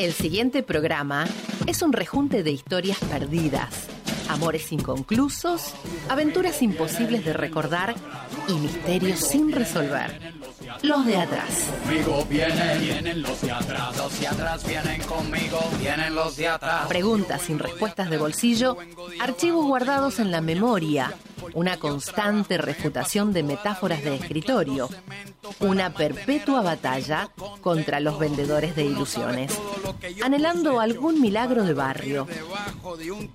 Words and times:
El 0.00 0.14
siguiente 0.14 0.62
programa 0.62 1.26
es 1.66 1.82
un 1.82 1.92
rejunte 1.92 2.42
de 2.42 2.50
historias 2.50 2.96
perdidas, 3.00 3.86
amores 4.30 4.72
inconclusos, 4.72 5.74
aventuras 6.08 6.62
imposibles 6.62 7.22
de 7.22 7.34
recordar 7.34 7.94
y 8.48 8.54
misterios 8.54 9.20
sin 9.20 9.52
resolver. 9.52 10.32
Los 10.80 11.04
de 11.04 11.18
atrás. 11.18 11.70
Conmigo 11.84 12.24
vienen, 12.30 12.80
vienen 12.80 13.20
los 13.20 13.42
de 13.42 13.52
atrás, 13.52 13.94
los 13.98 14.18
de 14.18 14.26
atrás 14.26 14.66
vienen 14.66 15.02
conmigo, 15.02 15.60
vienen 15.78 16.14
los 16.14 16.34
de 16.34 16.48
atrás. 16.48 16.86
Preguntas 16.88 17.42
sin 17.42 17.58
respuestas 17.58 18.08
de 18.08 18.16
bolsillo, 18.16 18.78
archivos 19.20 19.66
guardados 19.66 20.18
en 20.18 20.30
la 20.30 20.40
memoria, 20.40 21.12
una 21.52 21.76
constante 21.76 22.56
refutación 22.56 23.34
de 23.34 23.42
metáforas 23.42 24.02
de 24.02 24.14
escritorio, 24.14 24.88
una 25.58 25.92
perpetua 25.92 26.62
batalla 26.62 27.28
contra 27.60 28.00
los 28.00 28.18
vendedores 28.18 28.76
de 28.76 28.84
ilusiones, 28.84 29.58
anhelando 30.22 30.80
algún 30.80 31.20
milagro 31.20 31.64
de 31.64 31.74
barrio. 31.74 32.26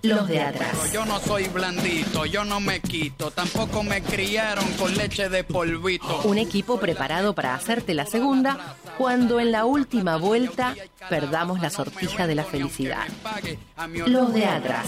Los 0.01 0.27
de 0.27 0.41
atrás. 0.41 0.91
Yo 0.93 1.05
no 1.05 1.19
soy 1.19 1.47
blandito, 1.47 2.25
yo 2.25 2.45
no 2.45 2.59
me 2.59 2.79
quito, 2.79 3.31
tampoco 3.31 3.83
me 3.83 4.01
criaron 4.01 4.65
con 4.73 4.95
leche 4.95 5.29
de 5.29 5.43
polvito. 5.43 6.21
Un 6.23 6.37
equipo 6.37 6.79
preparado 6.79 7.33
para 7.33 7.55
hacerte 7.55 7.93
la 7.93 8.05
segunda 8.05 8.75
cuando 8.97 9.39
en 9.39 9.51
la 9.51 9.65
última 9.65 10.17
vuelta 10.17 10.75
perdamos 11.09 11.61
la 11.61 11.69
sortija 11.69 12.27
de 12.27 12.35
la 12.35 12.43
felicidad. 12.43 13.05
Los 14.05 14.33
de 14.33 14.45
atrás. 14.45 14.87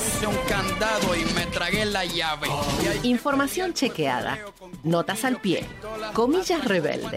Información 3.04 3.74
chequeada, 3.74 4.40
notas 4.84 5.26
al 5.26 5.42
pie, 5.42 5.66
comillas 6.14 6.64
rebeldes, 6.66 7.17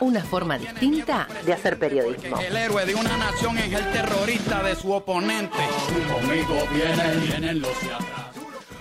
Una 0.00 0.22
forma 0.22 0.58
distinta 0.58 1.26
de 1.44 1.52
hacer 1.52 1.78
periodismo. 1.78 2.38
El 2.40 2.56
héroe 2.56 2.86
de 2.86 2.94
una 2.94 3.16
nación 3.16 3.58
es 3.58 3.72
el 3.72 3.92
terrorista 3.92 4.62
de 4.62 4.74
su 4.74 4.92
oponente. 4.92 5.58
Conmigo 6.12 6.56
vienen, 6.72 7.20
vienen 7.26 7.60
los 7.60 7.80
de 7.80 7.94
atrás. 7.94 8.28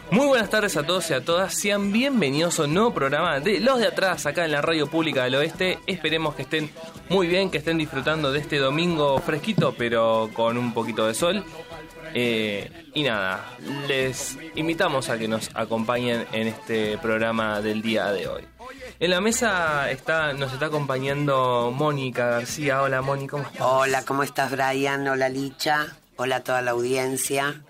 Muy 0.10 0.26
buenas 0.26 0.50
tardes 0.50 0.78
a 0.78 0.84
todos 0.84 1.10
y 1.10 1.14
a 1.14 1.24
todas, 1.24 1.54
sean 1.54 1.92
bienvenidos 1.92 2.60
a 2.60 2.64
un 2.64 2.74
nuevo 2.74 2.94
programa 2.94 3.42
de 3.42 3.60
Los 3.60 3.80
de 3.80 3.88
Atrás 3.88 4.26
acá 4.26 4.46
en 4.46 4.54
la 4.54 4.62
Radio 4.62 4.88
Pública 4.88 5.26
del 5.26 5.36
Oeste. 5.36 5.80
Esperemos 5.86 6.34
que 6.34 6.44
estén 6.44 6.70
muy 7.10 7.28
bien, 7.28 7.52
que 7.52 7.58
estén 7.58 7.78
disfrutando 7.78 8.32
de 8.32 8.40
este 8.40 8.58
domingo 8.58 9.20
fresquito 9.20 9.76
pero 9.78 10.30
con 10.34 10.58
un 10.58 10.74
poquito 10.74 11.06
de 11.06 11.14
sol. 11.14 11.44
Eh, 12.14 12.72
y 12.94 13.04
nada, 13.04 13.58
les 13.88 14.38
invitamos 14.56 15.10
a 15.10 15.18
que 15.18 15.28
nos 15.28 15.50
acompañen 15.54 16.26
en 16.32 16.48
este 16.48 16.98
programa 17.00 17.62
del 17.62 17.82
día 17.82 18.10
de 18.14 18.28
hoy. 18.30 18.44
En 19.00 19.10
la 19.12 19.22
mesa 19.22 19.90
está, 19.92 20.34
nos 20.34 20.54
está 20.54 20.68
acompañando 20.68 21.72
Mónica 21.76 22.26
García. 22.28 22.82
Hola 22.82 23.02
Mónica, 23.02 23.32
¿cómo 23.38 23.44
estás? 23.48 23.62
Hola, 23.62 24.06
¿cómo 24.06 24.24
estás, 24.24 24.52
Brian? 24.52 25.08
Hola, 25.08 25.30
Licha. 25.30 25.96
Hola 26.16 26.38
a 26.38 26.44
toda 26.44 26.62
la 26.62 26.72
audiencia. 26.72 27.62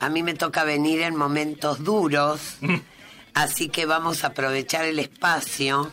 A 0.00 0.08
mí 0.08 0.22
me 0.22 0.34
toca 0.34 0.64
venir 0.64 1.00
en 1.02 1.16
momentos 1.16 1.82
duros, 1.84 2.56
así 3.34 3.68
que 3.68 3.86
vamos 3.86 4.24
a 4.24 4.28
aprovechar 4.28 4.84
el 4.84 4.98
espacio 4.98 5.92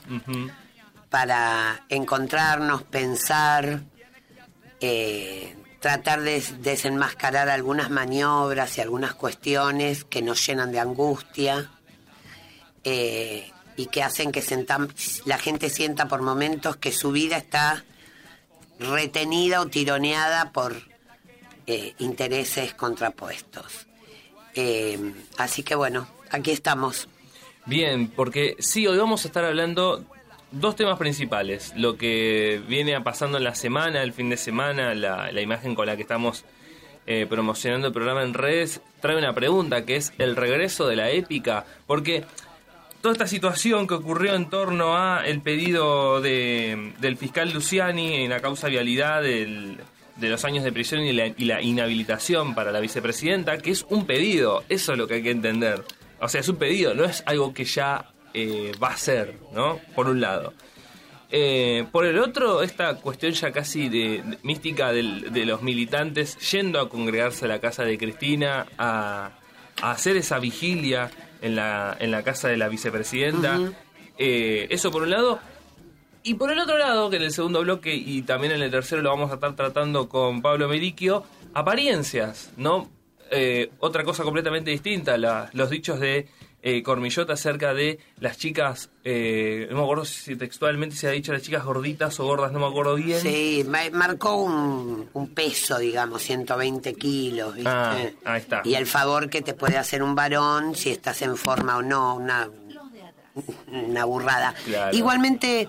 para 1.10 1.86
encontrarnos, 1.90 2.82
pensar, 2.84 3.82
eh, 4.82 5.56
tratar 5.80 6.22
de 6.22 6.32
des- 6.32 6.62
desenmascarar 6.64 7.48
algunas 7.50 7.90
maniobras 7.92 8.78
y 8.78 8.82
algunas 8.82 9.14
cuestiones 9.14 10.04
que 10.04 10.22
nos 10.22 10.46
llenan 10.46 10.72
de 10.72 10.80
angustia 10.80 11.70
eh, 12.84 13.50
y 13.78 13.88
que 13.88 14.04
hacen 14.04 14.32
que 14.32 14.42
sentam- 14.42 14.90
la 15.26 15.38
gente 15.38 15.70
sienta 15.70 16.08
por 16.08 16.22
momentos 16.22 16.76
que 16.78 16.92
su 16.92 17.12
vida 17.12 17.38
está 17.38 17.84
retenida 18.80 19.62
o 19.62 19.68
tironeada 19.68 20.52
por 20.52 20.76
eh, 21.68 21.94
intereses 22.00 22.74
contrapuestos. 22.74 23.88
Eh, 24.56 25.00
así 25.38 25.64
que 25.64 25.76
bueno, 25.76 26.08
aquí 26.30 26.52
estamos. 26.52 27.08
Bien, 27.66 28.10
porque 28.10 28.56
sí, 28.60 28.86
hoy 28.88 28.98
vamos 28.98 29.24
a 29.24 29.28
estar 29.30 29.46
hablando 29.46 30.04
dos 30.52 30.76
temas 30.76 31.00
principales. 31.00 31.72
Lo 31.76 31.98
que 31.98 32.62
viene 32.68 33.00
pasando 33.02 33.38
en 33.38 33.46
la 33.46 33.56
semana, 33.56 34.04
el 34.04 34.14
fin 34.14 34.30
de 34.30 34.38
semana, 34.38 34.94
la, 34.94 35.32
la 35.32 35.42
imagen 35.42 35.74
con 35.74 35.88
la 35.88 35.96
que 35.96 36.02
estamos 36.02 36.44
eh, 37.08 37.26
promocionando 37.30 37.88
el 37.88 37.94
programa 37.94 38.24
en 38.24 38.34
redes, 38.34 38.82
trae 39.02 39.18
una 39.18 39.34
pregunta 39.34 39.86
que 39.86 39.96
es 39.96 40.12
el 40.18 40.36
regreso 40.36 40.88
de 40.88 40.98
la 40.98 41.10
épica. 41.10 41.66
Porque 41.88 42.26
toda 43.04 43.12
esta 43.12 43.28
situación 43.28 43.86
que 43.86 43.96
ocurrió 43.96 44.34
en 44.34 44.50
torno 44.50 44.96
a 44.98 45.28
el 45.28 45.42
pedido 45.42 46.22
de, 46.22 46.94
del 47.02 47.18
fiscal 47.18 47.52
Luciani 47.52 48.24
en 48.24 48.30
la 48.30 48.40
causa 48.40 48.70
vialidad 48.70 49.22
de 49.22 49.78
los 50.18 50.46
años 50.46 50.64
de 50.64 50.72
prisión 50.72 51.02
y 51.02 51.12
la, 51.12 51.28
y 51.28 51.44
la 51.44 51.62
inhabilitación 51.62 52.56
para 52.56 52.72
la 52.72 52.80
vicepresidenta, 52.80 53.58
que 53.58 53.72
es 53.72 53.86
un 53.90 54.06
pedido, 54.06 54.64
eso 54.70 54.94
es 54.94 54.98
lo 54.98 55.06
que 55.06 55.16
hay 55.16 55.22
que 55.22 55.32
entender. 55.32 55.84
O 56.22 56.30
sea, 56.30 56.40
es 56.40 56.48
un 56.48 56.56
pedido, 56.56 56.94
no 56.94 57.04
es 57.04 57.24
algo 57.26 57.54
que 57.54 57.66
ya 57.66 58.10
eh, 58.34 58.72
va 58.82 58.92
a 58.92 58.98
ser, 58.98 59.38
¿no? 59.54 59.82
Por 59.96 60.08
un 60.08 60.22
lado. 60.22 60.54
Eh, 61.30 61.86
por 61.92 62.06
el 62.06 62.18
otro, 62.20 62.64
esta 62.64 62.96
cuestión 62.96 63.34
ya 63.34 63.52
casi 63.52 63.90
de, 63.90 64.24
mística 64.44 64.94
de 64.94 65.46
los 65.46 65.62
militantes 65.62 66.38
yendo 66.52 66.80
a 66.80 66.88
congregarse 66.88 67.44
a 67.44 67.48
la 67.50 67.60
casa 67.60 67.84
de 67.84 67.98
Cristina, 67.98 68.66
a, 68.78 69.32
a 69.82 69.92
hacer 69.92 70.16
esa 70.16 70.40
vigilia 70.40 71.12
en 71.44 71.56
la, 71.56 71.96
en 72.00 72.10
la 72.10 72.24
casa 72.24 72.48
de 72.48 72.58
la 72.58 72.68
vicepresidenta. 72.70 73.60
Eh, 74.18 74.66
eso 74.72 74.90
por 74.90 75.04
un 75.04 75.12
lado. 75.12 75.40
Y 76.24 76.36
por 76.36 76.52
el 76.52 76.58
otro 76.60 76.78
lado, 76.78 77.10
que 77.10 77.18
en 77.18 77.24
el 77.24 77.32
segundo 77.32 77.62
bloque 77.62 77.94
y 77.94 78.22
también 78.24 78.54
en 78.54 78.62
el 78.62 78.72
tercero 78.72 79.02
lo 79.02 79.10
vamos 79.10 79.30
a 79.30 79.36
estar 79.36 79.56
tratando 79.56 80.08
con 80.10 80.42
Pablo 80.42 80.68
Meriquio, 80.70 81.24
apariencias, 81.54 82.52
¿no? 82.58 82.90
Eh, 83.32 83.72
otra 83.80 84.04
cosa 84.04 84.24
completamente 84.24 84.72
distinta, 84.72 85.18
la- 85.18 85.50
los 85.54 85.70
dichos 85.70 86.00
de 86.00 86.28
eh, 86.66 86.82
Cormillot 86.82 87.30
acerca 87.30 87.74
de 87.74 88.00
las 88.22 88.38
chicas, 88.38 88.90
eh, 89.04 89.68
no 89.70 89.76
me 89.78 89.84
acuerdo 89.84 90.06
si 90.06 90.36
textualmente 90.38 90.96
se 90.96 91.08
ha 91.08 91.12
dicho 91.12 91.34
las 91.34 91.42
chicas 91.42 91.66
gorditas 91.66 92.18
o 92.22 92.24
gordas, 92.26 92.54
no 92.54 92.60
me 92.60 92.68
acuerdo 92.68 92.96
bien. 92.96 93.20
Sí, 93.20 93.66
ma- 93.68 93.90
marcó 93.92 94.36
un, 94.38 95.10
un 95.12 95.28
peso, 95.34 95.78
digamos, 95.78 96.22
120 96.24 96.94
kilos, 96.96 97.54
¿viste? 97.56 97.70
Ah, 97.70 97.98
ahí 98.24 98.40
está. 98.40 98.62
Y 98.64 98.76
el 98.76 98.88
favor 98.88 99.30
que 99.30 99.42
te 99.42 99.54
puede 99.54 99.78
hacer 99.78 100.02
un 100.02 100.16
varón 100.16 100.74
si 100.76 100.90
estás 100.90 101.22
en 101.22 101.36
forma 101.36 101.76
o 101.78 101.82
no, 101.82 102.16
una, 102.16 102.50
una 103.72 104.06
burrada. 104.06 104.54
Claro. 104.66 104.96
Igualmente, 104.96 105.68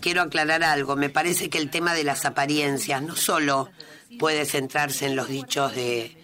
quiero 0.00 0.22
aclarar 0.22 0.62
algo, 0.62 0.96
me 0.96 1.08
parece 1.10 1.48
que 1.48 1.58
el 1.58 1.70
tema 1.70 1.94
de 1.94 2.04
las 2.04 2.24
apariencias 2.24 3.00
no 3.02 3.16
solo 3.16 3.70
puede 4.18 4.44
centrarse 4.44 5.06
en 5.06 5.16
los 5.16 5.28
dichos 5.28 5.74
de, 5.74 6.16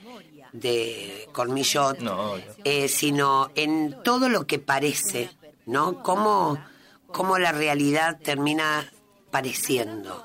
de 0.52 1.28
Cormillot, 1.32 1.98
No, 2.00 2.34
eh, 2.64 2.88
sino 2.88 3.50
en 3.54 3.96
todo 4.02 4.28
lo 4.28 4.46
que 4.46 4.58
parece, 4.58 5.30
¿no? 5.66 6.02
Cómo, 6.02 6.58
cómo 7.06 7.38
la 7.38 7.52
realidad 7.52 8.18
termina 8.22 8.90
pareciendo, 9.30 10.24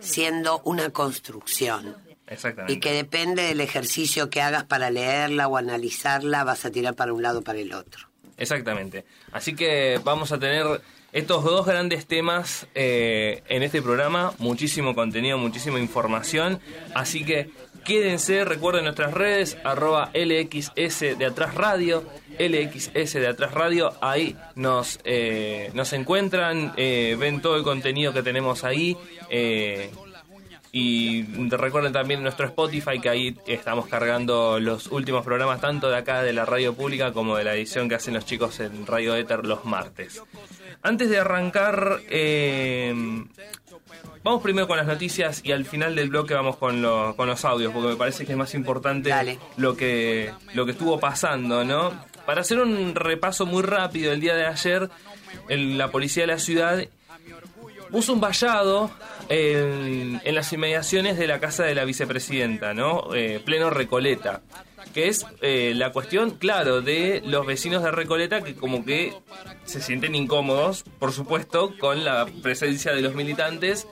siendo 0.00 0.60
una 0.64 0.90
construcción. 0.90 1.96
Exactamente. 2.26 2.74
Y 2.74 2.80
que 2.80 2.92
depende 2.92 3.42
del 3.42 3.60
ejercicio 3.60 4.28
que 4.28 4.42
hagas 4.42 4.64
para 4.64 4.90
leerla 4.90 5.48
o 5.48 5.56
analizarla, 5.56 6.44
vas 6.44 6.64
a 6.66 6.70
tirar 6.70 6.94
para 6.94 7.12
un 7.12 7.22
lado 7.22 7.38
o 7.38 7.42
para 7.42 7.58
el 7.58 7.72
otro. 7.72 8.08
Exactamente. 8.36 9.04
Así 9.32 9.54
que 9.54 10.00
vamos 10.04 10.30
a 10.30 10.38
tener 10.38 10.82
estos 11.12 11.42
dos 11.42 11.66
grandes 11.66 12.06
temas 12.06 12.66
eh, 12.74 13.42
en 13.48 13.62
este 13.62 13.80
programa. 13.80 14.34
Muchísimo 14.38 14.94
contenido, 14.94 15.38
muchísima 15.38 15.80
información. 15.80 16.60
Así 16.94 17.24
que 17.24 17.50
quédense, 17.88 18.44
recuerden 18.44 18.84
nuestras 18.84 19.14
redes, 19.14 19.56
arroba 19.64 20.10
LXS 20.12 21.18
de 21.18 21.24
Atrás 21.24 21.54
Radio, 21.54 22.04
LXS 22.38 23.14
de 23.14 23.26
Atrás 23.26 23.54
Radio. 23.54 23.94
Ahí 24.02 24.36
nos, 24.54 25.00
eh, 25.04 25.70
nos 25.72 25.94
encuentran, 25.94 26.74
eh, 26.76 27.16
ven 27.18 27.40
todo 27.40 27.56
el 27.56 27.62
contenido 27.64 28.12
que 28.12 28.22
tenemos 28.22 28.62
ahí. 28.62 28.94
eh, 29.30 29.90
y 30.72 31.22
recuerden 31.48 31.92
también 31.92 32.22
nuestro 32.22 32.46
Spotify, 32.46 33.00
que 33.00 33.08
ahí 33.08 33.36
estamos 33.46 33.86
cargando 33.86 34.60
los 34.60 34.88
últimos 34.88 35.24
programas, 35.24 35.60
tanto 35.60 35.88
de 35.88 35.96
acá 35.96 36.22
de 36.22 36.32
la 36.32 36.44
radio 36.44 36.74
pública 36.74 37.12
como 37.12 37.36
de 37.36 37.44
la 37.44 37.54
edición 37.54 37.88
que 37.88 37.94
hacen 37.94 38.14
los 38.14 38.24
chicos 38.26 38.60
en 38.60 38.86
Radio 38.86 39.14
Éter 39.14 39.46
los 39.46 39.64
martes. 39.64 40.22
Antes 40.82 41.08
de 41.10 41.18
arrancar, 41.18 42.00
eh, 42.10 42.94
vamos 44.22 44.42
primero 44.42 44.66
con 44.68 44.76
las 44.76 44.86
noticias 44.86 45.40
y 45.44 45.52
al 45.52 45.64
final 45.64 45.94
del 45.94 46.08
bloque 46.10 46.34
vamos 46.34 46.56
con, 46.56 46.82
lo- 46.82 47.14
con 47.16 47.28
los 47.28 47.44
audios, 47.44 47.72
porque 47.72 47.88
me 47.88 47.96
parece 47.96 48.26
que 48.26 48.32
es 48.32 48.38
más 48.38 48.54
importante 48.54 49.08
Dale. 49.10 49.38
lo 49.56 49.76
que, 49.76 50.30
lo 50.54 50.64
que 50.66 50.72
estuvo 50.72 50.98
pasando, 51.00 51.64
¿no? 51.64 51.92
para 52.26 52.42
hacer 52.42 52.58
un 52.60 52.94
repaso 52.94 53.46
muy 53.46 53.62
rápido, 53.62 54.12
el 54.12 54.20
día 54.20 54.34
de 54.34 54.44
ayer, 54.44 54.90
la 55.48 55.90
policía 55.90 56.24
de 56.24 56.26
la 56.26 56.38
ciudad 56.38 56.84
puso 57.90 58.12
un 58.12 58.20
vallado 58.20 58.90
en, 59.28 60.20
las 60.24 60.52
inmediaciones 60.52 61.18
de 61.18 61.26
la 61.26 61.40
casa 61.40 61.64
de 61.64 61.74
la 61.74 61.84
vicepresidenta, 61.84 62.74
¿no? 62.74 63.14
Eh, 63.14 63.40
pleno 63.44 63.70
Recoleta. 63.70 64.42
Que 64.94 65.08
es 65.08 65.26
eh, 65.42 65.72
la 65.76 65.92
cuestión, 65.92 66.32
claro, 66.32 66.80
de 66.80 67.22
los 67.24 67.46
vecinos 67.46 67.82
de 67.82 67.90
Recoleta 67.90 68.42
que 68.42 68.54
como 68.54 68.84
que 68.84 69.14
se 69.64 69.80
sienten 69.80 70.14
incómodos, 70.14 70.84
por 70.98 71.12
supuesto, 71.12 71.74
con 71.78 72.04
la 72.04 72.26
presencia 72.42 72.92
de 72.92 73.02
los 73.02 73.14
militantes. 73.14 73.86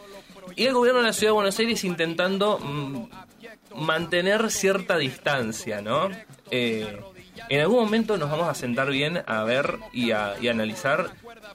Y 0.55 0.65
el 0.65 0.75
gobierno 0.75 1.01
de 1.01 1.09
la 1.09 1.13
ciudad 1.13 1.33
de 1.33 1.35
Buenos 1.35 1.59
Aires 1.59 1.85
intentando 1.85 2.59
mm, 2.59 3.09
mantener 3.77 4.51
cierta 4.51 4.97
distancia, 4.97 5.83
¿no? 5.83 6.09
Eh, 6.51 6.99
en 7.49 7.61
algún 7.61 7.81
momento 7.85 8.17
nos 8.17 8.31
vamos 8.31 8.49
a 8.49 8.55
sentar 8.55 8.91
bien 8.91 9.23
a 9.27 9.45
ver 9.45 9.79
y 9.93 10.13
a 10.13 10.35
analizar 10.51 11.11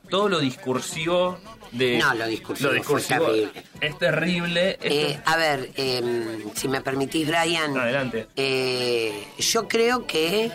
todo 0.09 0.29
lo 0.29 0.39
discursivo 0.39 1.39
de... 1.71 1.97
No, 1.97 2.13
lo 2.13 2.27
discursivo, 2.27 2.71
es 2.71 3.07
terrible. 3.07 3.51
Es 3.79 3.97
terrible. 3.97 4.77
Eh, 4.81 5.19
a 5.25 5.37
ver, 5.37 5.71
em, 5.75 6.53
si 6.53 6.67
me 6.67 6.81
permitís, 6.81 7.27
Brian. 7.27 7.77
Adelante. 7.77 8.27
Eh, 8.35 9.27
yo 9.39 9.67
creo 9.67 10.05
que 10.05 10.51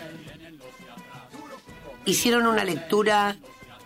hicieron 2.05 2.47
una 2.47 2.63
lectura 2.63 3.35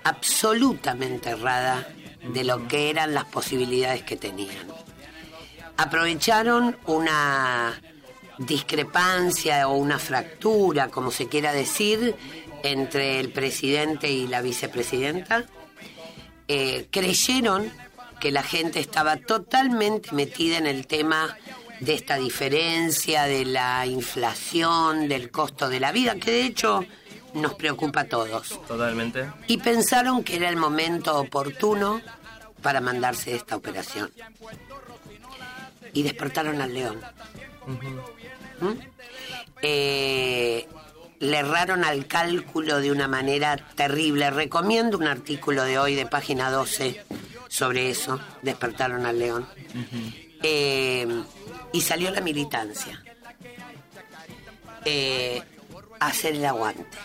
absolutamente 0.03 1.29
errada 1.29 1.87
de 2.23 2.43
lo 2.43 2.67
que 2.67 2.89
eran 2.89 3.13
las 3.13 3.25
posibilidades 3.25 4.03
que 4.03 4.15
tenían. 4.15 4.67
Aprovecharon 5.77 6.77
una 6.85 7.79
discrepancia 8.37 9.67
o 9.67 9.75
una 9.75 9.99
fractura, 9.99 10.89
como 10.89 11.11
se 11.11 11.27
quiera 11.27 11.53
decir, 11.53 12.15
entre 12.63 13.19
el 13.19 13.31
presidente 13.31 14.09
y 14.11 14.27
la 14.27 14.41
vicepresidenta. 14.41 15.45
Eh, 16.53 16.87
creyeron 16.91 17.71
que 18.19 18.29
la 18.29 18.43
gente 18.43 18.81
estaba 18.81 19.15
totalmente 19.15 20.11
metida 20.11 20.57
en 20.57 20.67
el 20.67 20.85
tema 20.85 21.37
de 21.79 21.93
esta 21.93 22.17
diferencia, 22.17 23.23
de 23.23 23.45
la 23.45 23.85
inflación, 23.85 25.07
del 25.07 25.31
costo 25.31 25.69
de 25.69 25.79
la 25.79 25.93
vida, 25.93 26.15
que 26.15 26.29
de 26.29 26.43
hecho 26.43 26.83
nos 27.35 27.53
preocupa 27.53 28.01
a 28.01 28.03
todos. 28.03 28.59
Totalmente. 28.67 29.31
Y 29.47 29.59
pensaron 29.59 30.25
que 30.25 30.35
era 30.35 30.49
el 30.49 30.57
momento 30.57 31.17
oportuno 31.17 32.01
para 32.61 32.81
mandarse 32.81 33.33
esta 33.33 33.55
operación. 33.55 34.11
Y 35.93 36.03
despertaron 36.03 36.59
al 36.59 36.73
león 36.73 36.99
le 41.21 41.37
erraron 41.37 41.85
al 41.85 42.07
cálculo 42.07 42.81
de 42.81 42.91
una 42.91 43.07
manera 43.07 43.55
terrible. 43.55 44.29
Recomiendo 44.31 44.97
un 44.97 45.07
artículo 45.07 45.63
de 45.63 45.77
hoy 45.77 45.95
de 45.95 46.07
página 46.07 46.49
12 46.49 47.05
sobre 47.47 47.91
eso, 47.91 48.19
despertaron 48.41 49.05
al 49.05 49.19
león. 49.19 49.47
Eh, 50.41 51.07
y 51.71 51.81
salió 51.81 52.09
la 52.09 52.21
militancia. 52.21 53.03
Eh, 54.83 55.43
hacer 55.99 56.35
el 56.35 56.45
aguante. 56.45 56.97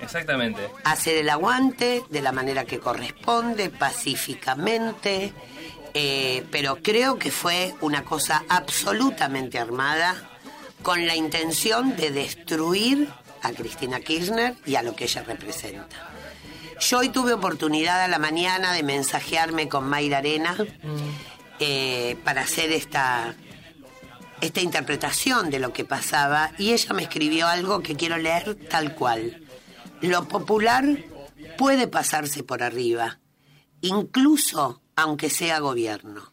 Exactamente. 0.00 0.66
Hacer 0.84 1.18
el 1.18 1.28
aguante 1.28 2.02
de 2.08 2.22
la 2.22 2.32
manera 2.32 2.64
que 2.64 2.78
corresponde, 2.78 3.68
pacíficamente, 3.68 5.34
eh, 5.92 6.46
pero 6.50 6.78
creo 6.82 7.18
que 7.18 7.30
fue 7.30 7.74
una 7.82 8.04
cosa 8.04 8.42
absolutamente 8.48 9.58
armada 9.58 10.16
con 10.82 11.06
la 11.06 11.14
intención 11.14 11.94
de 11.96 12.10
destruir 12.10 13.08
a 13.42 13.52
Cristina 13.52 14.00
Kirchner 14.00 14.56
y 14.66 14.76
a 14.76 14.82
lo 14.82 14.94
que 14.94 15.04
ella 15.04 15.22
representa. 15.22 16.10
Yo 16.80 16.98
hoy 16.98 17.10
tuve 17.10 17.34
oportunidad 17.34 18.02
a 18.02 18.08
la 18.08 18.18
mañana 18.18 18.72
de 18.72 18.82
mensajearme 18.82 19.68
con 19.68 19.84
Mayra 19.86 20.18
Arena 20.18 20.56
eh, 21.58 22.16
para 22.24 22.40
hacer 22.40 22.72
esta, 22.72 23.34
esta 24.40 24.60
interpretación 24.62 25.50
de 25.50 25.58
lo 25.58 25.74
que 25.74 25.84
pasaba 25.84 26.52
y 26.56 26.72
ella 26.72 26.94
me 26.94 27.02
escribió 27.02 27.48
algo 27.48 27.82
que 27.82 27.96
quiero 27.96 28.16
leer 28.16 28.54
tal 28.70 28.94
cual. 28.94 29.42
Lo 30.00 30.26
popular 30.26 30.86
puede 31.58 31.86
pasarse 31.86 32.42
por 32.42 32.62
arriba, 32.62 33.20
incluso 33.82 34.80
aunque 34.96 35.28
sea 35.28 35.58
gobierno. 35.58 36.32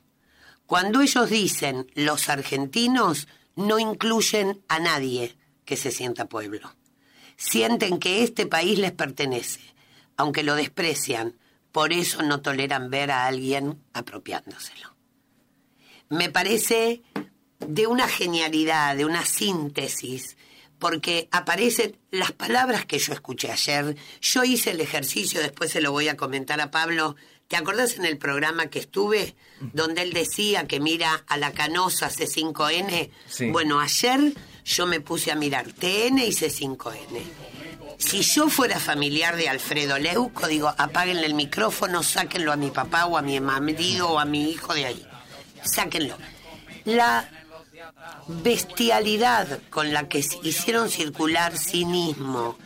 Cuando 0.65 1.01
ellos 1.01 1.30
dicen 1.30 1.92
los 1.94 2.30
argentinos, 2.30 3.27
no 3.57 3.80
incluyen 3.80 4.63
a 4.69 4.80
nadie 4.80 5.38
que 5.65 5.75
se 5.75 5.92
sienta 5.92 6.25
pueblo 6.25 6.76
sienten 7.38 8.00
que 8.00 8.24
este 8.24 8.45
país 8.45 8.78
les 8.80 8.92
pertenece, 8.92 9.62
aunque 10.18 10.44
lo 10.44 10.56
desprecian, 10.56 11.38
por 11.72 11.94
eso 11.94 12.24
no 12.24 12.42
toleran 12.42 12.89
ver 12.89 13.12
a 13.12 13.28
alguien 13.28 13.81
apropiándoselo. 13.94 14.95
Me 16.10 16.30
parece 16.30 17.04
de 17.60 17.88
una 17.88 18.07
genialidad, 18.07 18.95
de 18.95 19.06
una 19.06 19.25
síntesis, 19.25 20.38
porque 20.80 21.28
aparecen 21.31 21.98
las 22.12 22.31
palabras 22.31 22.86
que 22.86 23.00
yo 23.00 23.13
escuché 23.13 23.51
ayer. 23.51 23.95
Yo 24.22 24.44
hice 24.44 24.72
el 24.72 24.81
ejercicio, 24.81 25.42
después 25.42 25.72
se 25.72 25.81
lo 25.81 25.92
voy 25.92 26.07
a 26.07 26.18
comentar 26.18 26.62
a 26.62 26.72
Pablo. 26.72 27.16
¿Te 27.48 27.56
acordás 27.56 27.98
en 27.98 28.06
el 28.06 28.18
programa 28.18 28.68
que 28.68 28.80
estuve, 28.80 29.36
donde 29.74 30.01
él 30.01 30.13
decía 30.13 30.68
que 30.68 30.80
mira 30.80 31.24
a 31.28 31.38
la 31.38 31.51
canosa 31.51 32.10
C5N? 32.10 33.10
Bueno, 33.51 33.80
ayer 33.80 34.33
yo 34.68 34.86
me 34.86 35.00
puse 35.00 35.31
a 35.31 35.36
mirar 35.36 35.72
TN 35.72 36.19
y 36.19 36.31
C5N. 36.31 37.22
Si 37.98 38.22
yo 38.22 38.50
fuera 38.50 38.80
familiar 38.80 39.38
de 39.38 39.48
Alfredo 39.48 39.98
Leuco, 39.98 40.48
digo, 40.48 40.74
apáguenle 40.78 41.25
el 41.25 41.34
micrófono, 41.34 42.04
sáquenlo 42.04 42.52
a 42.52 42.58
mi 42.58 42.69
papá 42.69 43.06
o 43.06 43.18
a 43.18 43.22
mi 43.22 43.40
marido 43.40 44.10
o 44.10 44.19
a 44.19 44.25
mi 44.25 44.52
hijo 44.52 44.74
de 44.74 44.86
ahí. 44.86 45.08
Sáquenlo. 45.64 46.18
La 46.84 47.30
bestialidad 48.28 49.62
con 49.69 49.94
la 49.94 50.10
que 50.10 50.19
hicieron 50.44 50.90
circular 50.90 51.58
cinismo, 51.58 52.58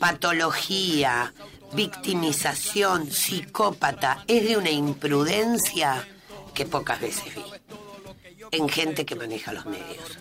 patología, 0.00 1.32
victimización, 1.72 3.10
psicópata, 3.10 4.24
es 4.26 4.44
de 4.48 4.56
una 4.56 4.70
imprudencia 4.70 6.06
que 6.52 6.66
pocas 6.66 7.00
veces 7.00 7.34
vi 7.34 7.42
en 8.50 8.68
gente 8.68 9.04
que 9.04 9.14
maneja 9.14 9.52
los 9.52 9.66
medios. 9.66 10.18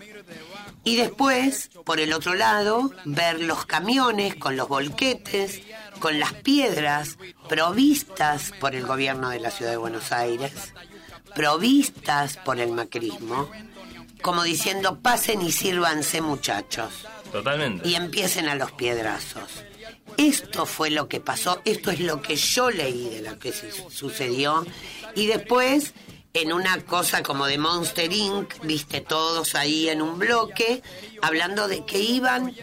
Y 0.83 0.97
después, 0.97 1.69
por 1.85 1.99
el 1.99 2.13
otro 2.13 2.33
lado, 2.33 2.91
ver 3.05 3.39
los 3.41 3.65
camiones 3.65 4.35
con 4.35 4.57
los 4.57 4.67
volquetes, 4.67 5.61
con 5.99 6.19
las 6.19 6.33
piedras 6.33 7.17
provistas 7.47 8.51
por 8.59 8.75
el 8.75 8.85
gobierno 8.85 9.29
de 9.29 9.39
la 9.39 9.51
ciudad 9.51 9.71
de 9.71 9.77
Buenos 9.77 10.11
Aires, 10.11 10.73
provistas 11.35 12.37
por 12.37 12.59
el 12.59 12.71
macrismo, 12.71 13.49
como 14.21 14.43
diciendo 14.43 14.99
pasen 14.99 15.41
y 15.41 15.51
sírvanse 15.51 16.21
muchachos. 16.21 17.07
Totalmente. 17.31 17.87
Y 17.87 17.95
empiecen 17.95 18.49
a 18.49 18.55
los 18.55 18.71
piedrazos. 18.73 19.63
Esto 20.17 20.65
fue 20.65 20.89
lo 20.89 21.07
que 21.07 21.19
pasó, 21.19 21.61
esto 21.65 21.91
es 21.91 21.99
lo 21.99 22.21
que 22.21 22.35
yo 22.35 22.69
leí 22.69 23.09
de 23.09 23.21
lo 23.21 23.39
que 23.39 23.53
sucedió. 23.53 24.65
Y 25.15 25.27
después 25.27 25.93
en 26.33 26.51
una 26.51 26.79
cosa 26.81 27.21
como 27.21 27.45
de 27.45 27.59
Monster 27.59 28.11
Inc., 28.11 28.55
viste 28.63 29.01
todos 29.01 29.53
ahí 29.53 29.89
en 29.89 30.01
un 30.01 30.17
bloque, 30.17 30.81
hablando 31.21 31.67
de 31.67 31.85
que 31.85 31.99
iban, 31.99 32.55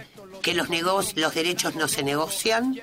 que 0.43 0.55
los, 0.55 0.69
los 1.17 1.35
derechos 1.35 1.77
no 1.77 1.87
se 1.87 2.03
negocian, 2.03 2.81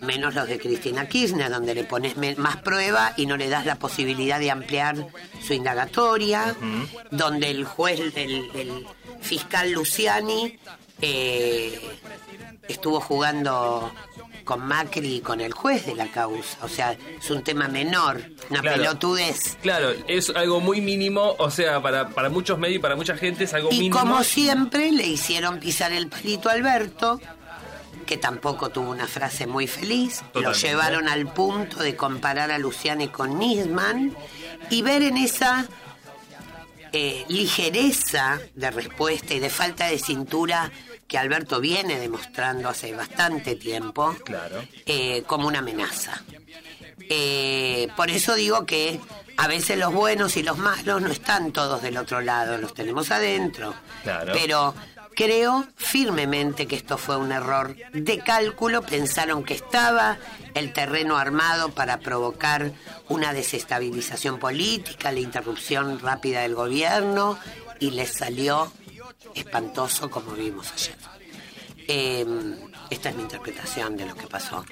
menos 0.00 0.34
los 0.34 0.46
de 0.46 0.60
Cristina 0.60 1.08
Kirchner, 1.08 1.50
donde 1.50 1.74
le 1.74 1.82
pones 1.82 2.16
más 2.38 2.56
prueba 2.58 3.14
y 3.16 3.26
no 3.26 3.36
le 3.36 3.48
das 3.48 3.66
la 3.66 3.80
posibilidad 3.80 4.38
de 4.38 4.52
ampliar 4.52 5.08
su 5.44 5.54
indagatoria, 5.54 6.54
donde 7.10 7.50
el 7.50 7.64
juez, 7.64 8.00
el, 8.14 8.86
fiscal 9.20 9.72
Luciani, 9.72 10.56
eh, 11.00 11.80
estuvo 12.68 13.00
jugando 13.00 13.92
con 14.46 14.64
Macri 14.64 15.16
y 15.16 15.20
con 15.20 15.40
el 15.40 15.52
juez 15.52 15.84
de 15.84 15.94
la 15.96 16.06
causa. 16.06 16.56
O 16.62 16.68
sea, 16.68 16.92
es 16.92 17.30
un 17.30 17.42
tema 17.42 17.66
menor, 17.66 18.22
una 18.48 18.62
pelotudez. 18.62 19.58
Claro, 19.60 19.90
es 20.06 20.30
algo 20.30 20.60
muy 20.60 20.80
mínimo, 20.80 21.34
o 21.38 21.50
sea, 21.50 21.82
para, 21.82 22.08
para 22.08 22.30
muchos 22.30 22.56
medios 22.56 22.76
y 22.76 22.78
para 22.78 22.94
mucha 22.94 23.16
gente 23.16 23.44
es 23.44 23.52
algo 23.52 23.70
mínimo. 23.70 23.96
Y 23.96 24.00
como 24.00 24.22
siempre 24.22 24.92
le 24.92 25.06
hicieron 25.06 25.58
pisar 25.58 25.92
el 25.92 26.06
palito 26.06 26.48
a 26.48 26.52
Alberto, 26.52 27.20
que 28.06 28.16
tampoco 28.16 28.70
tuvo 28.70 28.90
una 28.92 29.08
frase 29.08 29.48
muy 29.48 29.66
feliz. 29.66 30.22
Lo 30.32 30.52
llevaron 30.52 31.08
al 31.08 31.26
punto 31.26 31.82
de 31.82 31.96
comparar 31.96 32.52
a 32.52 32.58
Luciane 32.58 33.10
con 33.10 33.40
Nisman 33.40 34.16
y 34.70 34.82
ver 34.82 35.02
en 35.02 35.16
esa 35.16 35.66
eh, 36.92 37.24
ligereza 37.28 38.38
de 38.54 38.70
respuesta 38.70 39.34
y 39.34 39.40
de 39.40 39.50
falta 39.50 39.88
de 39.88 39.98
cintura 39.98 40.70
que 41.06 41.18
Alberto 41.18 41.60
viene 41.60 41.98
demostrando 41.98 42.68
hace 42.68 42.94
bastante 42.94 43.54
tiempo 43.54 44.16
eh, 44.86 45.22
como 45.26 45.46
una 45.48 45.60
amenaza. 45.60 46.22
Eh, 47.08 47.88
por 47.96 48.10
eso 48.10 48.34
digo 48.34 48.66
que 48.66 49.00
a 49.36 49.46
veces 49.46 49.78
los 49.78 49.92
buenos 49.92 50.36
y 50.36 50.42
los 50.42 50.58
malos 50.58 51.02
no 51.02 51.10
están 51.10 51.52
todos 51.52 51.82
del 51.82 51.96
otro 51.98 52.20
lado, 52.20 52.58
los 52.58 52.74
tenemos 52.74 53.10
adentro. 53.10 53.74
Pero 54.32 54.74
Creo 55.16 55.66
firmemente 55.76 56.66
que 56.66 56.76
esto 56.76 56.98
fue 56.98 57.16
un 57.16 57.32
error 57.32 57.74
de 57.94 58.18
cálculo. 58.18 58.82
Pensaron 58.82 59.44
que 59.44 59.54
estaba 59.54 60.18
el 60.52 60.74
terreno 60.74 61.16
armado 61.16 61.70
para 61.70 62.00
provocar 62.00 62.72
una 63.08 63.32
desestabilización 63.32 64.38
política, 64.38 65.12
la 65.12 65.20
interrupción 65.20 65.98
rápida 66.00 66.42
del 66.42 66.54
gobierno 66.54 67.38
y 67.80 67.92
les 67.92 68.12
salió 68.12 68.70
espantoso 69.34 70.10
como 70.10 70.32
vimos 70.32 70.72
ayer. 70.72 70.96
Eh, 71.88 72.26
esta 72.90 73.10
es 73.10 73.16
mi 73.16 73.22
interpretación 73.22 73.96
de 73.96 74.06
lo 74.06 74.14
que 74.14 74.26
pasó. 74.26 74.64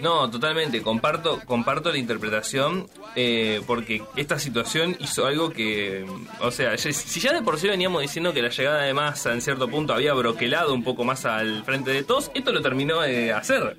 No, 0.00 0.30
totalmente, 0.30 0.82
comparto, 0.82 1.40
comparto 1.44 1.90
la 1.90 1.98
interpretación, 1.98 2.88
eh, 3.14 3.60
porque 3.66 4.02
esta 4.16 4.38
situación 4.38 4.96
hizo 5.00 5.26
algo 5.26 5.50
que, 5.50 6.06
o 6.40 6.50
sea, 6.50 6.76
si 6.78 7.20
ya 7.20 7.32
de 7.32 7.42
por 7.42 7.58
sí 7.58 7.68
veníamos 7.68 8.02
diciendo 8.02 8.32
que 8.32 8.42
la 8.42 8.48
llegada 8.48 8.82
de 8.82 8.94
Massa 8.94 9.32
en 9.32 9.42
cierto 9.42 9.68
punto 9.68 9.92
había 9.92 10.14
broquelado 10.14 10.72
un 10.72 10.82
poco 10.82 11.04
más 11.04 11.24
al 11.24 11.62
frente 11.64 11.90
de 11.90 12.04
todos, 12.04 12.30
esto 12.34 12.52
lo 12.52 12.62
terminó 12.62 13.00
de 13.00 13.32
hacer. 13.32 13.76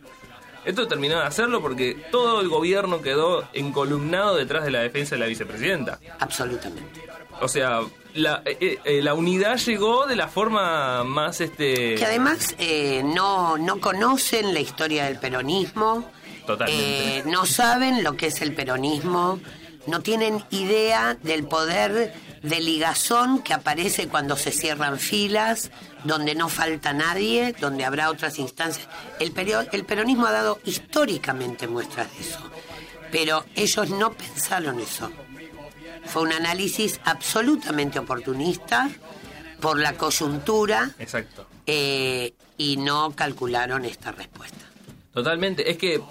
Esto 0.65 0.87
terminó 0.87 1.19
de 1.19 1.25
hacerlo 1.25 1.61
porque 1.61 2.05
todo 2.09 2.39
el 2.39 2.47
gobierno 2.47 3.01
quedó 3.01 3.47
encolumnado 3.53 4.35
detrás 4.37 4.63
de 4.63 4.71
la 4.71 4.79
defensa 4.79 5.15
de 5.15 5.19
la 5.19 5.27
vicepresidenta. 5.27 5.99
Absolutamente. 6.19 7.01
O 7.41 7.49
sea, 7.49 7.81
la, 8.13 8.41
eh, 8.45 8.79
eh, 8.83 9.01
la 9.01 9.13
unidad 9.13 9.57
llegó 9.57 10.05
de 10.05 10.15
la 10.15 10.27
forma 10.27 11.03
más 11.03 11.41
este 11.41 11.95
que 11.95 12.05
además 12.05 12.55
eh, 12.59 13.01
no 13.03 13.57
no 13.57 13.79
conocen 13.79 14.53
la 14.53 14.59
historia 14.59 15.05
del 15.05 15.19
peronismo. 15.19 16.09
Totalmente. 16.45 17.23
no 17.25 17.45
saben 17.45 18.03
lo 18.03 18.17
que 18.17 18.27
es 18.27 18.41
el 18.41 18.53
peronismo. 18.53 19.39
No 19.87 20.01
tienen 20.01 20.43
idea 20.49 21.17
del 21.23 21.45
poder 21.45 22.13
de 22.41 22.59
ligazón 22.59 23.41
que 23.41 23.53
aparece 23.53 24.09
cuando 24.09 24.35
se 24.35 24.51
cierran 24.51 24.99
filas 24.99 25.71
donde 26.03 26.35
no 26.35 26.49
falta 26.49 26.91
nadie 26.91 27.55
donde 27.57 27.85
habrá 27.85 28.09
otras 28.09 28.39
instancias. 28.39 28.89
El, 29.21 29.33
el 29.71 29.85
peronismo 29.85 30.25
ha 30.25 30.31
dado 30.33 30.59
históricamente 30.65 31.67
muestras 31.67 32.13
de 32.13 32.21
eso 32.21 32.39
pero 33.13 33.45
ellos 33.55 33.91
no 33.91 34.11
pensaron 34.11 34.79
eso 34.79 35.11
fue 36.05 36.23
un 36.23 36.33
análisis 36.33 36.99
absolutamente 37.05 37.99
oportunista 37.99 38.89
por 39.59 39.79
la 39.79 39.93
coyuntura. 39.93 40.91
Exacto. 40.99 41.47
Eh, 41.65 42.33
y 42.57 42.77
no 42.77 43.11
calcularon 43.15 43.85
esta 43.85 44.11
respuesta. 44.11 44.59
Totalmente. 45.13 45.69
Es 45.69 45.77
que 45.77 46.01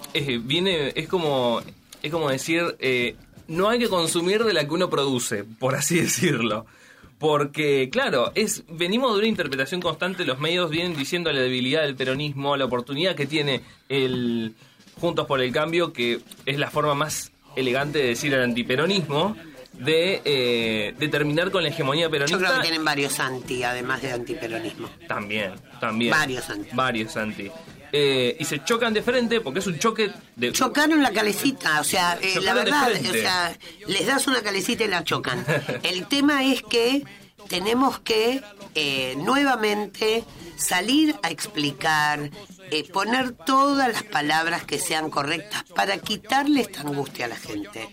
viene, 0.43 0.93
es 0.95 1.07
como, 1.07 1.61
es 2.01 2.11
como 2.11 2.29
decir, 2.29 2.75
eh, 2.79 3.15
no 3.47 3.69
hay 3.69 3.79
que 3.79 3.89
consumir 3.89 4.43
de 4.43 4.53
la 4.53 4.65
que 4.65 4.73
uno 4.73 4.89
produce, 4.89 5.43
por 5.43 5.75
así 5.75 5.95
decirlo. 6.01 6.65
Porque, 7.19 7.89
claro, 7.89 8.31
es 8.35 8.63
venimos 8.67 9.13
de 9.13 9.19
una 9.19 9.27
interpretación 9.27 9.81
constante, 9.81 10.25
los 10.25 10.39
medios 10.39 10.69
vienen 10.69 10.97
diciendo 10.97 11.31
la 11.31 11.39
debilidad 11.39 11.83
del 11.83 11.95
peronismo, 11.95 12.57
la 12.57 12.65
oportunidad 12.65 13.15
que 13.15 13.25
tiene 13.25 13.61
el 13.87 14.55
Juntos 14.99 15.25
por 15.25 15.41
el 15.41 15.51
Cambio, 15.51 15.93
que 15.93 16.19
es 16.45 16.57
la 16.59 16.69
forma 16.69 16.95
más 16.95 17.31
elegante 17.55 17.99
de 17.99 18.07
decir 18.07 18.33
el 18.33 18.41
antiperonismo, 18.41 19.37
de, 19.73 20.21
eh, 20.23 20.93
de 20.97 21.07
terminar 21.07 21.51
con 21.51 21.63
la 21.63 21.69
hegemonía 21.69 22.09
peronista. 22.09 22.37
Yo 22.37 22.43
creo 22.43 22.55
que 22.55 22.61
tienen 22.61 22.85
varios 22.85 23.19
anti, 23.19 23.63
además 23.63 24.01
de 24.01 24.11
antiperonismo. 24.13 24.89
También, 25.07 25.53
también. 25.79 26.11
Varios 26.11 26.49
anti. 26.49 26.69
Varios 26.73 27.17
anti. 27.17 27.51
Eh, 27.95 28.35
y 28.39 28.45
se 28.45 28.63
chocan 28.63 28.91
de 28.91 29.03
frente 29.03 29.39
porque 29.39 29.59
es 29.59 29.67
un 29.67 29.77
choque 29.77 30.11
de... 30.35 30.51
Chocaron 30.51 31.03
la 31.03 31.11
calecita, 31.11 31.79
o 31.79 31.83
sea, 31.83 32.17
eh, 32.19 32.39
la 32.41 32.55
verdad, 32.55 32.91
o 32.91 33.13
sea, 33.13 33.55
les 33.87 34.07
das 34.07 34.25
una 34.25 34.41
calecita 34.41 34.83
y 34.83 34.87
la 34.87 35.03
chocan. 35.03 35.45
El 35.83 36.07
tema 36.07 36.43
es 36.43 36.63
que 36.63 37.03
tenemos 37.47 37.99
que 37.99 38.41
eh, 38.75 39.15
nuevamente 39.17 40.23
salir 40.57 41.15
a 41.23 41.29
explicar, 41.29 42.29
eh, 42.71 42.89
poner 42.91 43.31
todas 43.31 43.91
las 43.91 44.03
palabras 44.03 44.63
que 44.63 44.79
sean 44.79 45.09
correctas 45.09 45.63
para 45.75 45.97
quitarle 45.97 46.61
esta 46.61 46.81
angustia 46.81 47.25
a 47.25 47.29
la 47.29 47.35
gente. 47.35 47.89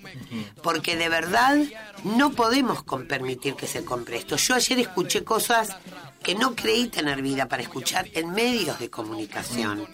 Porque 0.62 0.96
de 0.96 1.08
verdad 1.08 1.58
no 2.04 2.32
podemos 2.32 2.84
permitir 3.08 3.54
que 3.54 3.66
se 3.66 3.84
compre 3.84 4.16
esto. 4.16 4.36
Yo 4.36 4.54
ayer 4.54 4.78
escuché 4.78 5.24
cosas 5.24 5.76
que 6.22 6.34
no 6.34 6.54
creí 6.54 6.88
tener 6.88 7.22
vida 7.22 7.46
para 7.46 7.62
escuchar 7.62 8.08
en 8.12 8.32
medios 8.32 8.78
de 8.78 8.90
comunicación. 8.90 9.86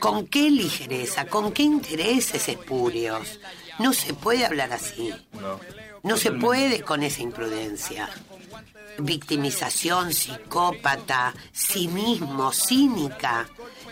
¿Con 0.00 0.26
qué 0.26 0.50
ligereza? 0.50 1.26
¿Con 1.26 1.52
qué 1.52 1.62
intereses 1.62 2.48
espurios? 2.48 3.40
No 3.78 3.92
se 3.92 4.12
puede 4.12 4.44
hablar 4.44 4.72
así. 4.72 5.12
No 6.02 6.16
se 6.16 6.32
puede 6.32 6.82
con 6.82 7.02
esa 7.02 7.22
imprudencia 7.22 8.10
victimización, 8.98 10.12
psicópata, 10.12 11.34
cinismo, 11.52 12.52
cínica, 12.52 13.48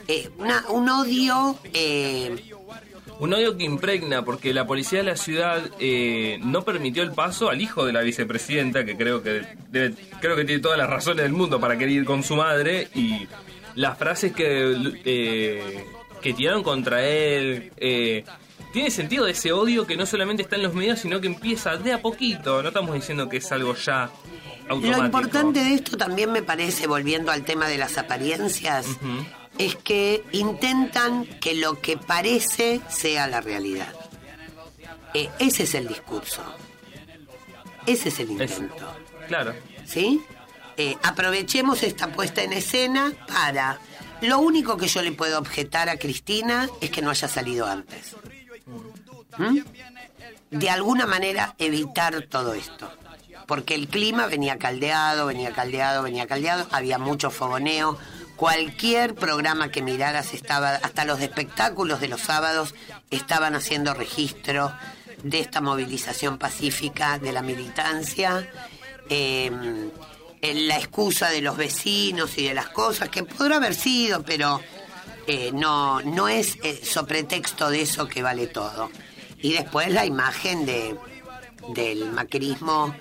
eh, 0.09 0.31
un 0.69 0.89
odio... 0.89 1.59
Eh, 1.73 2.53
un 3.19 3.33
odio 3.33 3.57
que 3.57 3.63
impregna 3.63 4.25
porque 4.25 4.53
la 4.53 4.67
policía 4.67 4.99
de 4.99 5.05
la 5.05 5.17
ciudad 5.17 5.63
eh, 5.79 6.41
no 6.43 6.63
permitió 6.63 7.05
el 7.05 7.13
paso 7.13 7.51
al 7.51 7.61
hijo 7.61 7.85
de 7.85 7.93
la 7.93 8.01
vicepresidenta, 8.01 8.85
que 8.85 8.97
creo 8.97 9.23
que 9.23 9.43
debe, 9.71 9.95
creo 10.21 10.35
que 10.35 10.45
tiene 10.45 10.61
todas 10.61 10.77
las 10.79 10.91
razones 10.91 11.23
del 11.23 11.33
mundo 11.33 11.61
para 11.61 11.79
querer 11.79 11.91
ir 11.91 12.05
con 12.05 12.25
su 12.25 12.35
madre, 12.35 12.89
y 12.97 13.29
las 13.77 13.97
frases 13.97 14.33
que, 14.33 15.85
que 16.21 16.33
tiraron 16.33 16.65
contra 16.65 17.05
él, 17.07 17.71
tiene 18.73 18.91
sentido 18.91 19.27
ese 19.27 19.53
odio 19.53 19.87
que 19.87 19.97
no 19.97 20.07
solamente 20.07 20.43
está 20.43 20.57
en 20.57 20.63
los 20.63 20.75
medios, 20.75 20.99
sino 20.99 21.21
que 21.21 21.27
empieza 21.27 21.77
de 21.77 21.93
a 21.93 22.01
poquito. 22.01 22.63
No 22.63 22.69
estamos 22.69 22.95
diciendo 22.95 23.29
que 23.29 23.37
es 23.37 23.53
algo 23.53 23.75
ya 23.77 24.11
lo 24.69 25.05
importante 25.05 25.63
de 25.63 25.75
esto 25.75 25.97
también 25.97 26.33
me 26.33 26.43
parece, 26.43 26.87
volviendo 26.87 27.33
al 27.33 27.45
tema 27.45 27.69
de 27.69 27.79
las 27.79 27.99
apariencias, 27.99 28.87
es 29.59 29.77
que 29.77 30.25
intentan 30.33 31.25
que 31.25 31.55
lo 31.55 31.81
que 31.81 31.97
parece 31.97 32.81
sea 32.89 33.27
la 33.27 33.41
realidad. 33.41 33.93
Eh, 35.15 35.29
ese 35.39 35.65
es 35.65 35.75
el 35.75 35.89
discurso. 35.89 36.43
Ese 37.87 38.09
es 38.09 38.21
el 38.21 38.31
intento. 38.31 38.97
claro. 39.29 39.55
¿Sí? 39.85 40.23
Eh, 40.79 40.97
aprovechemos 41.03 41.83
esta 41.83 42.13
puesta 42.13 42.43
en 42.43 42.53
escena 42.55 43.13
para... 43.29 43.79
Lo 44.23 44.39
único 44.39 44.77
que 44.77 44.87
yo 44.87 45.03
le 45.03 45.13
puedo 45.13 45.39
objetar 45.39 45.89
a 45.89 45.99
Cristina 45.99 46.69
es 46.81 46.91
que 46.91 47.03
no 47.03 47.11
haya 47.11 47.29
salido 47.29 47.67
antes. 47.67 48.17
¿Mm? 49.37 49.59
De 50.51 50.71
alguna 50.71 51.07
manera 51.07 51.55
evitar 51.59 52.23
todo 52.23 52.55
esto 52.55 52.91
porque 53.47 53.75
el 53.75 53.89
clima 53.89 54.27
venía 54.27 54.59
caldeado, 54.59 55.27
venía 55.27 55.53
caldeado, 55.53 56.03
venía 56.03 56.27
caldeado, 56.27 56.67
había 56.71 56.99
mucho 56.99 57.31
fogoneo. 57.31 57.99
Cualquier 58.37 59.15
programa 59.15 59.71
que 59.71 59.83
miraras 59.83 60.35
estaba, 60.35 60.77
hasta 60.77 61.05
los 61.05 61.21
espectáculos 61.21 62.01
de 62.01 62.09
los 62.09 62.21
sábados 62.21 62.75
estaban 63.11 63.55
haciendo 63.55 63.95
registro 63.95 64.73
de 65.23 65.41
esta 65.41 65.61
movilización 65.61 66.39
pacífica 66.39 67.19
de 67.19 67.33
la 67.33 67.43
militancia. 67.43 68.49
Em, 69.09 69.91
la 70.43 70.77
excusa 70.77 71.29
de 71.31 71.41
los 71.41 71.57
vecinos 71.57 72.37
y 72.37 72.49
de 72.49 72.55
las 72.55 72.69
cosas, 72.69 73.09
que 73.09 73.23
podrá 73.23 73.57
haber 73.57 73.75
sido, 73.75 74.23
pero 74.23 74.61
eh, 75.27 75.53
no, 75.53 76.01
no 76.03 76.29
es 76.29 76.59
eh, 76.65 76.81
pretexto 77.07 77.71
de 77.71 77.83
eso 77.83 78.09
que 78.09 78.23
vale 78.23 78.49
todo. 78.49 78.91
Y 79.41 79.53
después 79.53 79.91
la 79.93 80.05
imagen 80.05 80.67
de, 80.67 80.97
del 81.75 82.11
macrismo 82.11 82.95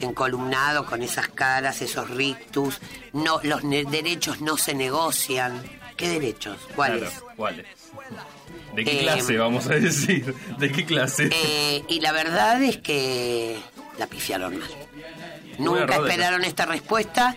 encolumnado 0.00 0.86
con 0.86 1.02
esas 1.02 1.28
caras, 1.28 1.82
esos 1.82 2.10
rictus. 2.10 2.80
No, 3.12 3.40
los 3.42 3.62
derechos 3.62 4.40
no 4.40 4.56
se 4.56 4.74
negocian. 4.74 5.62
¿Qué 5.96 6.08
derechos? 6.08 6.58
¿Cuáles? 6.74 7.22
¿Cuáles? 7.36 7.66
¿De 8.74 8.84
qué 8.84 8.98
clase, 9.00 9.34
eh, 9.34 9.38
vamos 9.38 9.66
a 9.66 9.74
decir? 9.74 10.34
¿De 10.58 10.70
qué 10.70 10.84
clase? 10.84 11.30
Eh, 11.32 11.84
y 11.88 12.00
la 12.00 12.12
verdad 12.12 12.62
es 12.62 12.78
que 12.78 13.58
la 13.98 14.06
pifiaron 14.06 14.58
mal. 14.58 14.70
Nunca 15.58 15.96
esperaron 15.96 16.44
esta 16.44 16.66
respuesta 16.66 17.36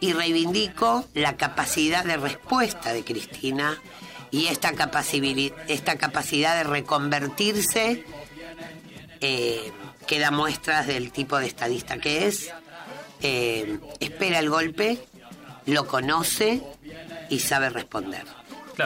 y 0.00 0.12
reivindico 0.12 1.08
la 1.14 1.36
capacidad 1.36 2.04
de 2.04 2.16
respuesta 2.18 2.92
de 2.92 3.04
Cristina 3.04 3.80
y 4.30 4.46
esta, 4.46 4.72
esta 5.68 5.96
capacidad 5.96 6.56
de 6.56 6.64
reconvertirse 6.64 8.04
eh, 9.20 9.72
que 10.06 10.18
da 10.18 10.30
muestras 10.30 10.86
del 10.86 11.12
tipo 11.12 11.38
de 11.38 11.46
estadista 11.46 11.98
que 11.98 12.26
es, 12.26 12.52
eh, 13.22 13.78
espera 14.00 14.38
el 14.38 14.50
golpe, 14.50 14.98
lo 15.66 15.86
conoce 15.86 16.62
y 17.30 17.38
sabe 17.38 17.70
responder. 17.70 18.24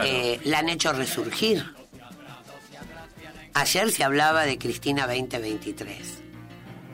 Eh, 0.03 0.39
la 0.43 0.59
han 0.59 0.69
hecho 0.69 0.93
resurgir. 0.93 1.63
Ayer 3.53 3.91
se 3.91 4.03
hablaba 4.03 4.45
de 4.45 4.57
Cristina 4.57 5.07
2023. 5.07 6.21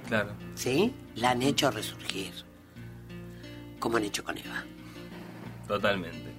Claro. 0.07 0.31
¿Sí? 0.55 0.93
La 1.15 1.31
han 1.31 1.41
hecho 1.41 1.71
resurgir. 1.71 2.31
Como 3.79 3.97
han 3.97 4.05
hecho 4.05 4.23
con 4.23 4.37
Eva. 4.37 4.63
Totalmente. 5.67 6.31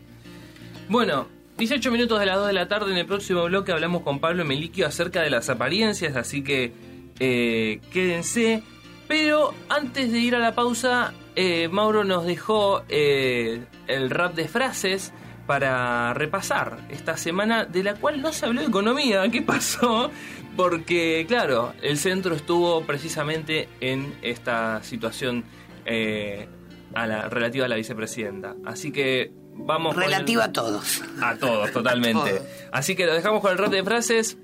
Bueno, 0.88 1.28
18 1.58 1.90
minutos 1.90 2.18
de 2.20 2.26
las 2.26 2.36
2 2.36 2.46
de 2.46 2.52
la 2.52 2.68
tarde. 2.68 2.92
En 2.92 2.98
el 2.98 3.06
próximo 3.06 3.44
bloque 3.44 3.72
hablamos 3.72 4.02
con 4.02 4.20
Pablo 4.20 4.44
Meliquio 4.44 4.86
acerca 4.86 5.20
de 5.22 5.30
las 5.30 5.50
apariencias, 5.50 6.16
así 6.16 6.42
que 6.42 6.72
eh, 7.18 7.80
quédense. 7.92 8.62
Pero 9.06 9.54
antes 9.68 10.10
de 10.10 10.18
ir 10.18 10.34
a 10.34 10.38
la 10.38 10.54
pausa, 10.54 11.12
eh, 11.36 11.68
Mauro 11.68 12.04
nos 12.04 12.24
dejó 12.24 12.82
eh, 12.88 13.64
el 13.86 14.10
rap 14.10 14.34
de 14.34 14.48
frases 14.48 15.12
para 15.46 16.14
repasar 16.14 16.78
esta 16.88 17.16
semana 17.16 17.64
de 17.64 17.82
la 17.82 17.94
cual 17.94 18.22
no 18.22 18.32
se 18.32 18.46
habló 18.46 18.60
de 18.60 18.68
economía. 18.68 19.28
¿Qué 19.30 19.42
pasó? 19.42 20.10
Porque, 20.56 21.24
claro, 21.28 21.74
el 21.82 21.98
centro 21.98 22.34
estuvo 22.34 22.82
precisamente 22.82 23.68
en 23.80 24.14
esta 24.22 24.82
situación 24.82 25.44
eh, 25.84 26.48
a 26.94 27.06
la, 27.06 27.28
relativa 27.28 27.66
a 27.66 27.68
la 27.68 27.76
vicepresidenta. 27.76 28.54
Así 28.64 28.92
que 28.92 29.32
vamos... 29.52 29.96
Relativa 29.96 30.44
a 30.44 30.52
todos. 30.52 31.02
A 31.20 31.36
todos, 31.36 31.72
totalmente. 31.72 32.40
Así 32.72 32.94
que 32.94 33.04
lo 33.04 33.12
dejamos 33.12 33.40
con 33.40 33.50
el 33.50 33.58
rap 33.58 33.70
de 33.70 33.82
frases, 33.82 34.38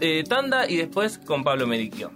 eh, 0.00 0.24
tanda 0.28 0.68
y 0.68 0.76
después 0.76 1.18
con 1.18 1.44
Pablo 1.44 1.66
Meriquio. 1.66 2.12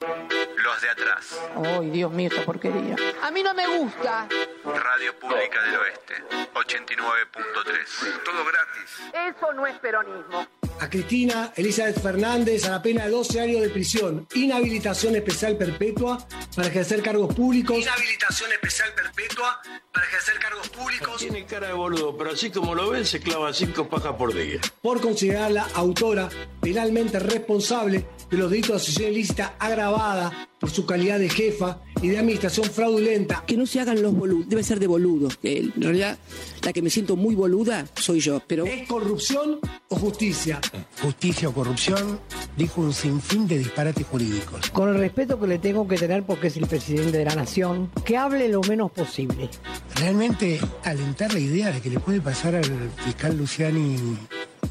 Los 0.00 0.82
de 0.82 0.90
atrás. 0.90 1.40
Ay, 1.56 1.90
Dios 1.90 2.12
mío, 2.12 2.28
esta 2.30 2.44
porquería. 2.44 2.96
A 3.22 3.30
mí 3.30 3.42
no 3.42 3.54
me 3.54 3.66
gusta. 3.78 4.28
Radio 4.64 5.18
Pública 5.18 5.62
del 5.62 5.76
Oeste. 5.76 6.14
89.3. 6.54 8.22
Todo 8.24 8.44
gratis. 8.44 9.36
Eso 9.36 9.52
no 9.52 9.66
es 9.66 9.78
peronismo. 9.78 10.46
A 10.80 10.88
Cristina 10.88 11.52
Elizabeth 11.56 12.00
Fernández 12.00 12.64
a 12.64 12.70
la 12.70 12.82
pena 12.82 13.04
de 13.04 13.10
12 13.10 13.40
años 13.40 13.60
de 13.62 13.68
prisión, 13.68 14.28
inhabilitación 14.34 15.16
especial 15.16 15.56
perpetua 15.56 16.26
para 16.54 16.68
ejercer 16.68 17.02
cargos 17.02 17.34
públicos. 17.34 17.76
Inhabilitación 17.76 18.52
especial 18.52 18.94
perpetua 18.94 19.60
para 19.92 20.06
ejercer 20.06 20.38
cargos 20.38 20.68
públicos. 20.68 21.16
Tiene 21.18 21.44
cara 21.46 21.68
de 21.68 21.72
boludo, 21.72 22.16
pero 22.16 22.30
así 22.30 22.50
como 22.50 22.74
lo 22.74 22.90
ven, 22.90 23.04
se 23.04 23.20
clava 23.20 23.52
cinco 23.52 23.88
pajas 23.88 24.14
por 24.14 24.32
día. 24.32 24.60
Por 24.80 25.00
considerarla 25.00 25.66
autora 25.74 26.28
penalmente 26.60 27.18
responsable 27.18 28.06
de 28.30 28.36
los 28.36 28.50
delitos 28.50 28.70
de 28.70 28.76
asociación 28.76 29.12
ilícita 29.12 29.54
agravada 29.58 30.48
por 30.60 30.70
su 30.70 30.86
calidad 30.86 31.18
de 31.18 31.28
jefa 31.28 31.80
y 32.02 32.08
de 32.08 32.18
administración 32.18 32.66
fraudulenta. 32.66 33.44
Que 33.46 33.56
no 33.56 33.66
se 33.66 33.80
hagan 33.80 34.02
los 34.02 34.14
boludos, 34.14 34.48
debe 34.48 34.62
ser 34.62 34.78
de 34.78 34.86
boludos. 34.86 35.36
Que 35.36 35.58
en 35.58 35.72
realidad 35.76 36.18
la 36.62 36.72
que 36.72 36.82
me 36.82 36.90
siento 36.90 37.16
muy 37.16 37.34
boluda 37.34 37.86
soy 37.96 38.20
yo, 38.20 38.40
pero... 38.46 38.66
¿Es 38.66 38.86
corrupción 38.86 39.58
o 39.88 39.96
justicia? 39.96 40.60
Justicia 41.02 41.48
o 41.48 41.52
corrupción, 41.52 42.20
dijo 42.56 42.80
un 42.80 42.92
sinfín 42.92 43.46
de 43.46 43.58
disparates 43.58 44.06
jurídicos. 44.06 44.70
Con 44.70 44.88
el 44.88 44.98
respeto 44.98 45.38
que 45.40 45.46
le 45.46 45.58
tengo 45.58 45.86
que 45.86 45.96
tener 45.96 46.24
porque 46.24 46.48
es 46.48 46.56
el 46.56 46.66
presidente 46.66 47.18
de 47.18 47.24
la 47.24 47.34
nación, 47.34 47.90
que 48.04 48.16
hable 48.16 48.48
lo 48.48 48.60
menos 48.62 48.90
posible. 48.90 49.48
Realmente 49.96 50.60
alentar 50.84 51.32
la 51.32 51.40
idea 51.40 51.72
de 51.72 51.80
que 51.80 51.90
le 51.90 52.00
puede 52.00 52.20
pasar 52.20 52.54
al 52.54 52.90
fiscal 53.04 53.36
Luciani 53.36 53.96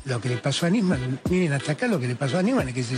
lo 0.05 0.21
que 0.21 0.29
le 0.29 0.37
pasó 0.37 0.65
a 0.65 0.69
Nisman. 0.69 1.19
Miren, 1.29 1.53
hasta 1.53 1.73
acá 1.73 1.87
lo 1.87 1.99
que 1.99 2.07
le 2.07 2.15
pasó 2.15 2.37
a 2.37 2.43
Nisman 2.43 2.69
es 2.69 2.73
que 2.73 2.83
se, 2.83 2.95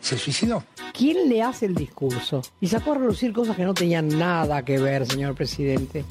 se 0.00 0.18
suicidó. 0.18 0.64
¿Quién 0.92 1.28
le 1.28 1.42
hace 1.42 1.66
el 1.66 1.74
discurso? 1.74 2.42
Y 2.60 2.68
sacó 2.68 2.92
a 2.92 2.98
relucir 2.98 3.32
cosas 3.32 3.56
que 3.56 3.64
no 3.64 3.74
tenían 3.74 4.08
nada 4.18 4.64
que 4.64 4.78
ver, 4.78 5.06
señor 5.06 5.34
presidente. 5.34 6.04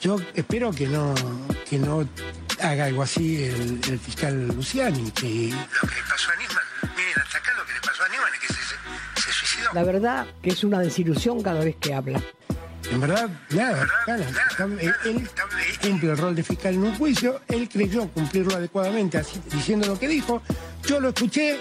Yo 0.00 0.16
espero 0.34 0.70
que 0.70 0.86
no, 0.86 1.14
que 1.68 1.78
no 1.78 2.08
haga 2.60 2.84
algo 2.84 3.02
así 3.02 3.42
el, 3.44 3.80
el 3.88 3.98
fiscal 3.98 4.48
Luciani, 4.48 5.10
que 5.10 5.50
lo 5.50 5.88
que 5.88 5.94
le 5.94 6.02
pasó 6.08 6.30
a 6.30 6.36
Nisman, 6.36 6.64
miren, 6.96 7.22
hasta 7.22 7.38
acá 7.38 7.52
lo 7.56 7.66
que 7.66 7.72
le 7.72 7.80
pasó 7.80 8.02
a 8.04 8.08
Nisman 8.08 8.34
es 8.34 8.40
que 8.40 8.46
se, 8.46 8.60
se, 8.60 9.22
se 9.22 9.32
suicidó. 9.32 9.70
La 9.74 9.82
verdad 9.82 10.26
que 10.42 10.50
es 10.50 10.62
una 10.62 10.78
desilusión 10.80 11.42
cada 11.42 11.60
vez 11.64 11.76
que 11.76 11.94
habla. 11.94 12.20
En 12.90 13.00
verdad, 13.00 13.28
nada, 13.50 13.86
nada. 14.06 14.26
Él, 14.80 14.94
él 15.04 15.28
cumple 15.82 16.10
el 16.10 16.16
rol 16.16 16.34
de 16.34 16.42
fiscal 16.42 16.74
en 16.74 16.84
un 16.84 16.94
juicio, 16.96 17.40
él 17.48 17.68
creyó 17.68 18.08
cumplirlo 18.08 18.54
adecuadamente 18.56 19.18
así, 19.18 19.40
diciendo 19.52 19.86
lo 19.88 19.98
que 19.98 20.08
dijo. 20.08 20.40
Yo 20.86 20.98
lo 20.98 21.08
escuché, 21.08 21.58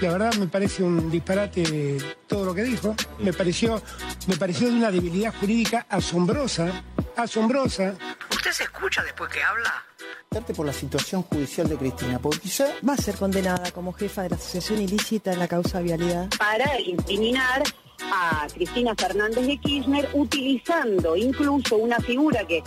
la 0.00 0.12
verdad 0.12 0.34
me 0.34 0.46
parece 0.46 0.82
un 0.82 1.10
disparate 1.10 1.98
todo 2.26 2.44
lo 2.46 2.54
que 2.54 2.62
dijo. 2.62 2.94
Me 3.18 3.32
pareció, 3.32 3.82
me 4.26 4.36
pareció 4.36 4.68
de 4.68 4.74
una 4.74 4.90
debilidad 4.90 5.34
jurídica 5.38 5.86
asombrosa, 5.88 6.82
asombrosa. 7.16 7.94
¿Usted 8.30 8.52
se 8.52 8.64
escucha 8.64 9.02
después 9.02 9.30
que 9.30 9.42
habla? 9.42 9.84
por 10.54 10.64
la 10.64 10.72
situación 10.72 11.22
judicial 11.22 11.68
de 11.68 11.76
Cristina, 11.76 12.20
porque 12.20 12.38
quizá 12.38 12.66
va 12.88 12.94
a 12.94 12.96
ser 12.96 13.16
condenada 13.16 13.72
como 13.72 13.92
jefa 13.92 14.22
de 14.22 14.30
la 14.30 14.36
asociación 14.36 14.80
ilícita 14.80 15.32
en 15.32 15.40
la 15.40 15.48
causa 15.48 15.80
vialidad. 15.80 16.28
Para 16.38 16.80
incriminar 16.80 17.64
a 18.12 18.46
Cristina 18.54 18.94
Fernández 18.96 19.44
de 19.44 19.58
Kirchner 19.58 20.08
utilizando 20.12 21.16
incluso 21.16 21.76
una 21.76 21.98
figura 21.98 22.46
que 22.46 22.62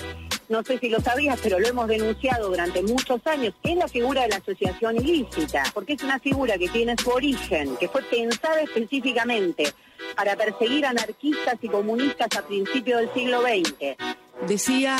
no 0.54 0.64
sé 0.64 0.78
si 0.78 0.88
lo 0.88 1.02
sabías, 1.02 1.40
pero 1.42 1.58
lo 1.58 1.68
hemos 1.68 1.88
denunciado 1.88 2.50
durante 2.50 2.84
muchos 2.84 3.26
años, 3.26 3.56
es 3.64 3.76
la 3.76 3.88
figura 3.88 4.22
de 4.22 4.28
la 4.30 4.36
asociación 4.36 4.98
ilícita, 4.98 5.64
porque 5.74 5.94
es 5.94 6.04
una 6.04 6.20
figura 6.20 6.60
que 6.60 6.70
tiene 6.70 6.96
su 6.96 7.10
origen, 7.10 7.76
que 7.78 7.90
fue 7.90 8.04
pensada 8.04 8.62
específicamente 8.62 9.74
para 10.16 10.36
perseguir 10.36 10.86
anarquistas 10.86 11.56
y 11.60 11.68
comunistas 11.70 12.28
a 12.38 12.46
principios 12.46 13.00
del 13.00 13.14
siglo 13.16 13.42
XX. 13.42 13.98
Decía 14.48 14.96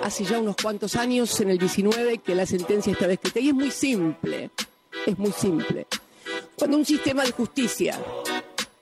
hace 0.00 0.24
ya 0.24 0.38
unos 0.38 0.56
cuantos 0.56 0.96
años, 0.96 1.38
en 1.42 1.50
el 1.50 1.58
19, 1.58 2.18
que 2.18 2.34
la 2.34 2.46
sentencia 2.46 2.94
estaba 2.94 3.12
escrita. 3.12 3.38
Y 3.38 3.48
es 3.48 3.54
muy 3.54 3.70
simple, 3.70 4.48
es 5.04 5.18
muy 5.18 5.32
simple. 5.32 5.88
Cuando 6.56 6.78
un 6.78 6.86
sistema 6.86 7.22
de 7.22 7.32
justicia 7.32 8.00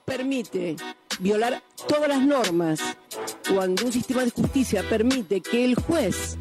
permite 0.05 0.77
violar 1.19 1.61
todas 1.89 2.07
las 2.07 2.21
normas, 2.21 2.79
cuando 3.53 3.85
un 3.85 3.91
sistema 3.91 4.23
de 4.23 4.31
justicia 4.31 4.83
permite 4.87 5.41
que 5.41 5.65
el 5.65 5.75
juez 5.75 6.37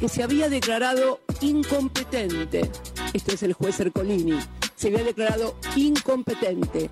que 0.00 0.08
se 0.08 0.22
había 0.22 0.48
declarado 0.48 1.20
incompetente, 1.40 2.70
este 3.12 3.34
es 3.34 3.42
el 3.42 3.52
juez 3.52 3.78
Ercolini, 3.80 4.38
se 4.74 4.88
había 4.88 5.04
declarado 5.04 5.56
incompetente 5.76 6.90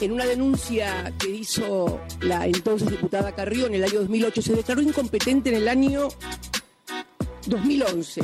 en 0.00 0.12
una 0.12 0.24
denuncia 0.24 1.12
que 1.18 1.30
hizo 1.30 2.00
la 2.20 2.46
entonces 2.46 2.90
diputada 2.90 3.32
Carrió 3.32 3.66
en 3.66 3.74
el 3.74 3.84
año 3.84 4.00
2008, 4.00 4.42
se 4.42 4.54
declaró 4.54 4.82
incompetente 4.82 5.50
en 5.50 5.56
el 5.56 5.68
año 5.68 6.08
2011. 7.46 8.22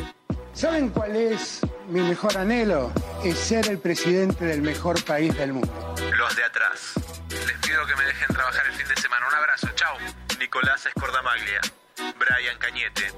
¿Saben 0.52 0.88
cuál 0.88 1.14
es 1.14 1.60
mi 1.88 2.00
mejor 2.00 2.36
anhelo? 2.36 2.92
Es 3.24 3.38
ser 3.38 3.68
el 3.68 3.78
presidente 3.78 4.44
del 4.44 4.60
mejor 4.60 5.02
país 5.04 5.36
del 5.38 5.52
mundo. 5.52 5.94
Los 6.16 6.34
de 6.34 6.44
atrás. 6.44 6.94
Les 7.30 7.58
pido 7.58 7.86
que 7.86 7.94
me 7.94 8.04
dejen 8.04 8.34
trabajar 8.34 8.66
el 8.66 8.72
fin 8.72 8.88
de 8.88 9.00
semana. 9.00 9.26
Un 9.28 9.34
abrazo. 9.34 9.68
Chao. 9.76 9.96
Nicolás 10.38 10.86
Escordamaglia, 10.86 11.60
Brian 12.16 12.56
Cañete 12.58 13.12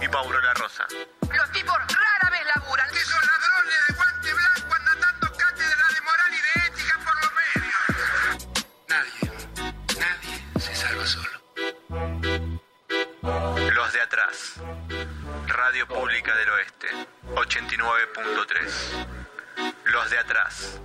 y 0.00 0.08
Paulo 0.08 0.40
La 0.40 0.54
Rosa. 0.54 0.86
Los 1.20 1.52
tipos 1.52 1.76
rara 1.76 2.30
vez 2.30 2.40
laburan. 2.56 2.88
Esos 2.90 3.20
ladrones 3.26 3.86
de 3.86 3.94
guante 3.94 4.32
blanco 4.32 4.74
andan 4.74 5.00
dando 5.00 5.30
cátedra 5.36 5.88
de 5.94 6.00
moral 6.00 6.32
y 6.32 6.40
de 6.40 6.66
ética 6.66 6.98
por 7.04 7.14
los 7.22 7.32
medios. 7.34 8.48
Nadie, 8.88 9.30
nadie 10.00 10.42
se 10.58 10.74
salva 10.74 11.06
solo. 11.06 11.38
Los 13.70 13.92
de 13.92 14.00
atrás. 14.00 14.54
Radio 15.48 15.86
Pública 15.86 16.34
del 16.34 16.48
Oeste. 16.48 16.88
89.3. 17.34 19.06
Los 19.84 20.10
de 20.10 20.18
atrás. 20.18 20.80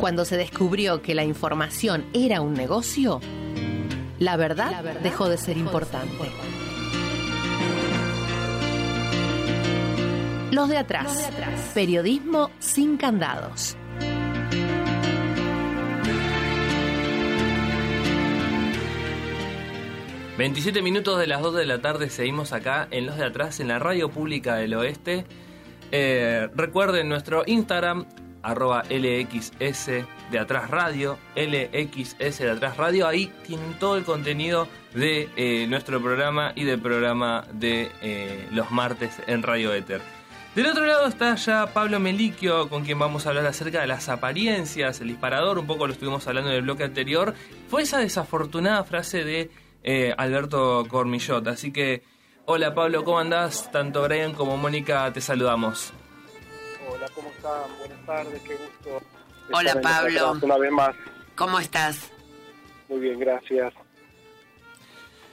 Cuando 0.00 0.24
se 0.24 0.38
descubrió 0.38 1.02
que 1.02 1.14
la 1.14 1.24
información 1.24 2.06
era 2.14 2.40
un 2.40 2.54
negocio, 2.54 3.20
la 4.18 4.38
verdad, 4.38 4.82
dejó 5.02 5.28
de 5.28 5.36
ser 5.36 5.58
importante. 5.58 6.30
Los 10.50 10.70
de 10.70 10.78
atrás. 10.78 11.30
Periodismo 11.74 12.50
sin 12.58 12.96
candados. 12.96 13.76
...27 20.38 20.82
minutos 20.82 21.18
de 21.18 21.26
las 21.26 21.42
2 21.42 21.54
de 21.54 21.66
la 21.66 21.82
tarde... 21.82 22.08
...seguimos 22.08 22.54
acá 22.54 22.88
en 22.90 23.04
Los 23.04 23.18
de 23.18 23.26
Atrás... 23.26 23.60
...en 23.60 23.68
la 23.68 23.78
Radio 23.78 24.08
Pública 24.08 24.54
del 24.54 24.72
Oeste... 24.72 25.26
Eh, 25.92 26.48
recuerden 26.54 27.10
nuestro 27.10 27.42
Instagram... 27.44 28.06
...arroba 28.42 28.82
LXS 28.88 29.86
de 30.30 30.38
Atrás 30.38 30.70
Radio... 30.70 31.18
LXS 31.36 32.38
de 32.38 32.50
Atrás 32.50 32.76
Radio... 32.76 33.06
...ahí 33.06 33.32
tienen 33.46 33.78
todo 33.78 33.96
el 33.96 34.04
contenido... 34.04 34.66
...de 34.94 35.28
eh, 35.36 35.66
nuestro 35.68 36.00
programa... 36.00 36.52
...y 36.54 36.64
del 36.64 36.80
programa 36.80 37.44
de 37.52 37.90
eh, 38.02 38.48
los 38.52 38.70
martes 38.70 39.16
en 39.26 39.42
Radio 39.42 39.74
Éter... 39.74 40.00
Del 40.54 40.66
otro 40.66 40.84
lado 40.84 41.06
está 41.06 41.36
ya 41.36 41.72
Pablo 41.72 42.00
Meliquio, 42.00 42.68
con 42.68 42.84
quien 42.84 42.98
vamos 42.98 43.24
a 43.24 43.28
hablar 43.28 43.46
acerca 43.46 43.82
de 43.82 43.86
las 43.86 44.08
apariencias, 44.08 45.00
el 45.00 45.06
disparador, 45.06 45.60
un 45.60 45.66
poco 45.68 45.86
lo 45.86 45.92
estuvimos 45.92 46.26
hablando 46.26 46.50
en 46.50 46.56
el 46.56 46.62
bloque 46.62 46.82
anterior. 46.82 47.34
Fue 47.68 47.82
esa 47.82 47.98
desafortunada 47.98 48.82
frase 48.82 49.22
de 49.22 49.48
eh, 49.84 50.12
Alberto 50.18 50.84
Cormillot. 50.88 51.46
Así 51.46 51.72
que, 51.72 52.02
hola 52.46 52.74
Pablo, 52.74 53.04
¿cómo 53.04 53.20
andás? 53.20 53.70
Tanto 53.70 54.02
Brian 54.02 54.32
como 54.32 54.56
Mónica 54.56 55.12
te 55.12 55.20
saludamos. 55.20 55.92
Buenas 57.42 58.06
tardes, 58.06 58.42
qué 58.42 58.54
gusto. 58.54 59.02
Hola 59.52 59.80
Pablo. 59.80 60.38
Una 60.42 60.58
vez 60.58 60.70
más. 60.70 60.96
¿Cómo 61.34 61.58
estás? 61.58 62.12
Muy 62.88 63.00
bien, 63.00 63.18
gracias. 63.18 63.72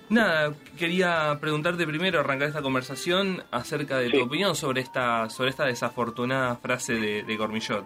Nada, 0.09 0.53
quería 0.79 1.37
preguntarte 1.41 1.85
primero, 1.85 2.21
arrancar 2.21 2.47
esta 2.47 2.61
conversación 2.61 3.43
acerca 3.51 3.97
de 3.97 4.09
tu 4.09 4.23
opinión 4.23 4.55
sobre 4.55 4.81
esta 4.81 5.29
sobre 5.29 5.49
esta 5.49 5.65
desafortunada 5.65 6.55
frase 6.55 6.93
de, 6.93 7.23
de 7.23 7.37
Cormillot. 7.37 7.85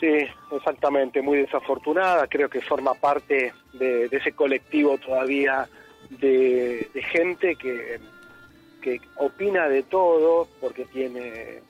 Sí, 0.00 0.26
exactamente, 0.52 1.20
muy 1.22 1.38
desafortunada, 1.38 2.26
creo 2.26 2.48
que 2.48 2.60
forma 2.60 2.94
parte 2.94 3.52
de, 3.74 4.08
de 4.08 4.16
ese 4.16 4.32
colectivo 4.32 4.98
todavía 4.98 5.68
de, 6.10 6.90
de 6.92 7.02
gente 7.02 7.56
que, 7.56 7.98
que 8.82 9.00
opina 9.16 9.68
de 9.68 9.82
todo 9.82 10.48
porque 10.60 10.84
tiene 10.86 11.62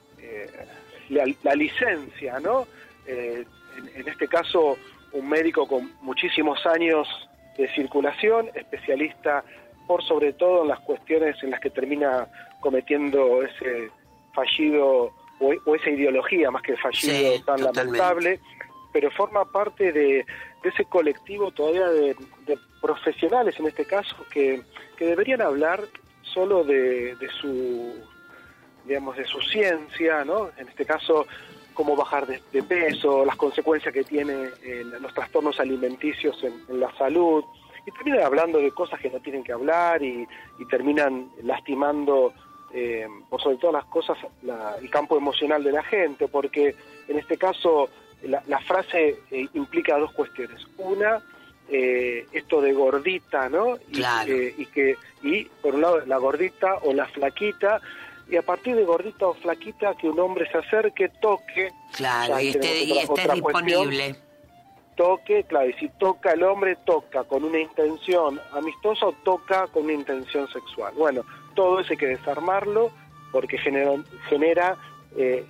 la, 1.09 1.25
la 1.43 1.53
licencia, 1.55 2.39
¿no? 2.39 2.67
Eh, 3.05 3.45
en, 3.77 4.01
en 4.01 4.07
este 4.07 4.27
caso, 4.27 4.77
un 5.13 5.29
médico 5.29 5.67
con 5.67 5.91
muchísimos 6.01 6.65
años 6.65 7.07
de 7.57 7.67
circulación, 7.73 8.49
especialista 8.53 9.43
por 9.87 10.03
sobre 10.03 10.33
todo 10.33 10.63
en 10.63 10.67
las 10.69 10.79
cuestiones 10.81 11.41
en 11.43 11.51
las 11.51 11.59
que 11.61 11.69
termina 11.69 12.27
cometiendo 12.59 13.41
ese 13.43 13.89
fallido 14.33 15.13
o, 15.39 15.53
o 15.65 15.75
esa 15.75 15.89
ideología 15.89 16.51
más 16.51 16.61
que 16.61 16.75
fallido 16.77 17.13
Sí, 17.13 17.43
tan 17.45 17.57
totalmente. 17.57 17.97
lamentable, 17.97 18.39
pero 18.91 19.09
forma 19.11 19.45
parte 19.45 19.91
de, 19.93 20.25
de 20.63 20.69
ese 20.69 20.85
colectivo 20.85 21.51
todavía 21.51 21.87
de, 21.87 22.15
de 22.45 22.57
profesionales 22.81 23.55
en 23.59 23.67
este 23.67 23.85
caso 23.85 24.15
que, 24.31 24.61
que 24.97 25.05
deberían 25.05 25.41
hablar 25.41 25.81
solo 26.21 26.63
de, 26.63 27.15
de 27.15 27.29
su 27.39 27.93
digamos 28.87 29.17
de 29.17 29.25
su 29.25 29.41
ciencia, 29.41 30.23
¿no? 30.25 30.49
En 30.57 30.67
este 30.67 30.85
caso 30.85 31.27
cómo 31.73 31.95
bajar 31.95 32.25
de, 32.25 32.41
de 32.51 32.63
peso, 32.63 33.23
las 33.25 33.35
consecuencias 33.35 33.93
que 33.93 34.03
tiene 34.03 34.49
en 34.63 34.89
los 35.01 35.13
trastornos 35.13 35.59
alimenticios 35.59 36.43
en, 36.43 36.53
en 36.69 36.79
la 36.79 36.91
salud, 36.97 37.43
y 37.85 37.91
terminan 37.91 38.23
hablando 38.23 38.57
de 38.59 38.71
cosas 38.71 38.99
que 38.99 39.09
no 39.09 39.19
tienen 39.19 39.43
que 39.43 39.53
hablar 39.53 40.01
y, 40.01 40.27
y 40.59 40.65
terminan 40.67 41.29
lastimando, 41.43 42.33
eh, 42.73 43.07
por 43.29 43.41
sobre 43.41 43.57
todas 43.57 43.75
las 43.75 43.85
cosas, 43.85 44.17
la- 44.41 44.75
el 44.81 44.89
campo 44.89 45.17
emocional 45.17 45.63
de 45.63 45.71
la 45.71 45.83
gente, 45.83 46.27
porque 46.27 46.75
en 47.07 47.17
este 47.19 47.37
caso 47.37 47.89
la, 48.23 48.41
la 48.47 48.59
frase 48.59 49.19
eh, 49.31 49.47
implica 49.53 49.97
dos 49.99 50.11
cuestiones. 50.13 50.65
Una, 50.77 51.21
eh, 51.69 52.25
esto 52.31 52.59
de 52.61 52.73
gordita, 52.73 53.47
¿no? 53.49 53.77
Eh, 54.27 54.55
y 54.57 54.65
que 54.65 54.97
y 55.23 55.43
por 55.61 55.75
un 55.75 55.81
lado 55.81 56.01
la 56.05 56.17
gordita 56.17 56.75
o 56.83 56.91
la 56.93 57.05
flaquita 57.05 57.79
y 58.29 58.35
a 58.35 58.41
partir 58.41 58.75
de 58.75 58.83
gordita 58.83 59.27
o 59.27 59.33
flaquita 59.33 59.95
que 59.95 60.09
un 60.09 60.19
hombre 60.19 60.49
se 60.51 60.57
acerque, 60.57 61.09
toque, 61.21 61.71
Claro, 61.93 62.39
y 62.39 62.49
esté, 62.49 62.83
y 62.83 62.91
otra 63.07 63.35
cuestión, 63.39 63.89
disponible. 63.89 64.15
toque, 64.95 65.43
claro, 65.43 65.69
y 65.69 65.73
si 65.73 65.89
toca 65.89 66.33
el 66.33 66.43
hombre, 66.43 66.77
toca 66.85 67.23
con 67.23 67.43
una 67.43 67.59
intención 67.59 68.39
amistosa 68.53 69.07
o 69.07 69.11
toca 69.23 69.67
con 69.67 69.85
una 69.85 69.93
intención 69.93 70.47
sexual. 70.49 70.93
Bueno, 70.97 71.23
todo 71.55 71.79
eso 71.79 71.93
hay 71.93 71.97
que 71.97 72.07
desarmarlo 72.07 72.91
porque 73.31 73.57
genera, 73.57 73.91
genera 74.29 74.77
eh, 75.15 75.45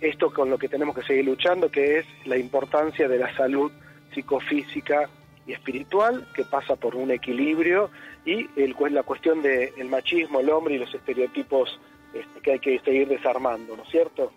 esto 0.00 0.32
con 0.32 0.50
lo 0.50 0.58
que 0.58 0.68
tenemos 0.68 0.94
que 0.96 1.02
seguir 1.02 1.24
luchando, 1.26 1.70
que 1.70 1.98
es 1.98 2.06
la 2.24 2.36
importancia 2.36 3.08
de 3.08 3.18
la 3.18 3.34
salud 3.36 3.70
psicofísica 4.14 5.08
y 5.46 5.52
espiritual, 5.52 6.26
que 6.34 6.44
pasa 6.44 6.74
por 6.74 6.96
un 6.96 7.10
equilibrio, 7.12 7.90
y 8.24 8.48
el, 8.60 8.74
la 8.90 9.04
cuestión 9.04 9.42
del 9.42 9.84
machismo, 9.88 10.40
el 10.40 10.50
hombre 10.50 10.74
y 10.74 10.78
los 10.78 10.92
estereotipos 10.92 11.78
este, 12.20 12.40
que 12.40 12.52
hay 12.52 12.58
que 12.58 12.80
seguir 12.80 13.08
desarmando, 13.08 13.76
¿no 13.76 13.82
es 13.82 13.90
cierto? 13.90 14.32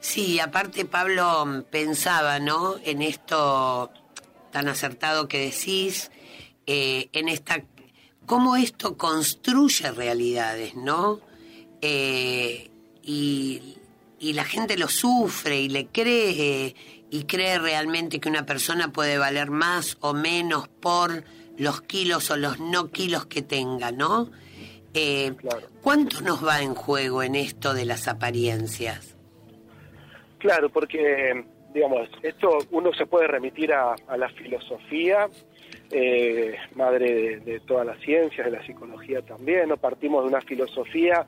Sí, 0.00 0.38
aparte 0.38 0.84
Pablo 0.84 1.46
mm, 1.46 1.62
pensaba, 1.70 2.38
¿no? 2.38 2.76
En 2.84 3.02
esto 3.02 3.90
tan 4.50 4.68
acertado 4.68 5.28
que 5.28 5.38
decís, 5.38 6.10
eh, 6.66 7.08
en 7.12 7.28
esta, 7.28 7.64
cómo 8.26 8.56
esto 8.56 8.96
construye 8.96 9.90
realidades, 9.90 10.74
¿no? 10.74 11.20
Eh, 11.80 12.70
y, 13.02 13.76
y 14.18 14.32
la 14.32 14.44
gente 14.44 14.76
lo 14.76 14.88
sufre 14.88 15.60
y 15.60 15.68
le 15.68 15.86
cree 15.88 16.74
y 17.10 17.24
cree 17.24 17.58
realmente 17.60 18.18
que 18.18 18.28
una 18.28 18.44
persona 18.44 18.92
puede 18.92 19.18
valer 19.18 19.50
más 19.50 19.98
o 20.00 20.14
menos 20.14 20.66
por 20.66 21.22
los 21.56 21.80
kilos 21.82 22.30
o 22.30 22.36
los 22.36 22.58
no 22.58 22.90
kilos 22.90 23.26
que 23.26 23.40
tenga, 23.40 23.92
¿no? 23.92 24.30
Eh, 24.94 25.32
¿Cuánto 25.82 26.20
nos 26.20 26.46
va 26.46 26.62
en 26.62 26.74
juego 26.74 27.22
en 27.22 27.34
esto 27.34 27.74
de 27.74 27.84
las 27.84 28.06
apariencias? 28.06 29.16
Claro, 30.38 30.68
porque, 30.68 31.44
digamos, 31.72 32.08
esto 32.22 32.58
uno 32.70 32.92
se 32.94 33.06
puede 33.06 33.26
remitir 33.26 33.72
a, 33.72 33.96
a 34.06 34.16
la 34.16 34.28
filosofía, 34.28 35.28
eh, 35.90 36.54
madre 36.76 37.12
de, 37.12 37.40
de 37.40 37.60
todas 37.60 37.86
las 37.86 37.98
ciencias, 38.00 38.44
de 38.46 38.52
la 38.52 38.64
psicología 38.64 39.20
también, 39.22 39.68
¿no? 39.68 39.76
Partimos 39.76 40.22
de 40.22 40.28
una 40.28 40.40
filosofía 40.42 41.26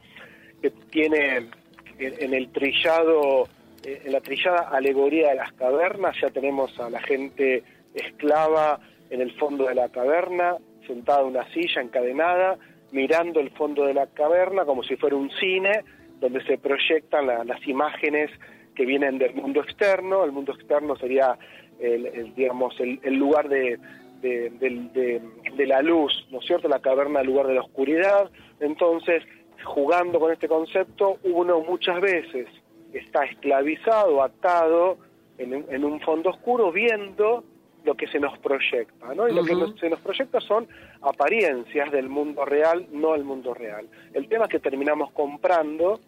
que 0.62 0.70
tiene 0.70 1.36
en, 1.36 1.50
en 1.98 2.34
el 2.34 2.52
trillado, 2.52 3.48
eh, 3.84 4.02
en 4.04 4.12
la 4.12 4.20
trillada 4.20 4.68
alegoría 4.70 5.30
de 5.30 5.36
las 5.36 5.52
cavernas, 5.54 6.16
ya 6.20 6.28
tenemos 6.28 6.78
a 6.78 6.88
la 6.88 7.00
gente 7.00 7.64
esclava 7.94 8.78
en 9.10 9.20
el 9.20 9.32
fondo 9.38 9.66
de 9.66 9.74
la 9.74 9.88
caverna, 9.88 10.56
sentada 10.86 11.22
en 11.22 11.28
una 11.28 11.52
silla 11.52 11.80
encadenada, 11.80 12.58
mirando 12.92 13.40
el 13.40 13.50
fondo 13.50 13.84
de 13.84 13.94
la 13.94 14.06
caverna 14.06 14.64
como 14.64 14.82
si 14.82 14.96
fuera 14.96 15.16
un 15.16 15.30
cine, 15.30 15.84
donde 16.20 16.42
se 16.44 16.58
proyectan 16.58 17.26
la- 17.26 17.44
las 17.44 17.66
imágenes 17.66 18.30
que 18.74 18.84
vienen 18.86 19.18
del 19.18 19.34
mundo 19.34 19.60
externo. 19.60 20.24
El 20.24 20.32
mundo 20.32 20.52
externo 20.52 20.96
sería, 20.96 21.38
el, 21.78 22.34
digamos, 22.34 22.78
el, 22.80 23.00
el 23.02 23.14
lugar 23.14 23.48
de, 23.48 23.78
de, 24.22 24.50
de- 24.50 25.66
la 25.66 25.82
luz, 25.82 26.26
¿no 26.30 26.38
es 26.40 26.46
cierto? 26.46 26.68
La 26.68 26.80
caverna, 26.80 27.20
el 27.20 27.26
lugar 27.26 27.46
de 27.48 27.54
la 27.54 27.62
oscuridad. 27.62 28.30
Entonces, 28.60 29.22
jugando 29.64 30.20
con 30.20 30.32
este 30.32 30.48
concepto, 30.48 31.18
uno 31.24 31.60
muchas 31.60 32.00
veces 32.00 32.46
está 32.92 33.24
esclavizado, 33.24 34.22
atado 34.22 34.98
en, 35.38 35.64
en 35.68 35.84
un 35.84 36.00
fondo 36.00 36.30
oscuro, 36.30 36.70
viendo 36.72 37.44
lo 37.86 37.94
que 37.94 38.06
se 38.08 38.18
nos 38.20 38.36
proyecta, 38.40 39.14
¿no? 39.14 39.28
Y 39.28 39.32
lo 39.32 39.44
que 39.44 39.54
nos- 39.54 39.78
se 39.80 39.88
nos 39.88 40.00
proyecta 40.00 40.40
son 40.40 40.66
apariencias 41.02 41.90
del 41.92 42.08
mundo 42.08 42.44
real, 42.44 42.86
no 42.92 43.14
el 43.14 43.24
mundo 43.24 43.54
real. 43.54 43.88
El 44.12 44.28
tema 44.28 44.44
es 44.44 44.50
que 44.50 44.58
terminamos 44.60 45.10
comprando 45.12 46.00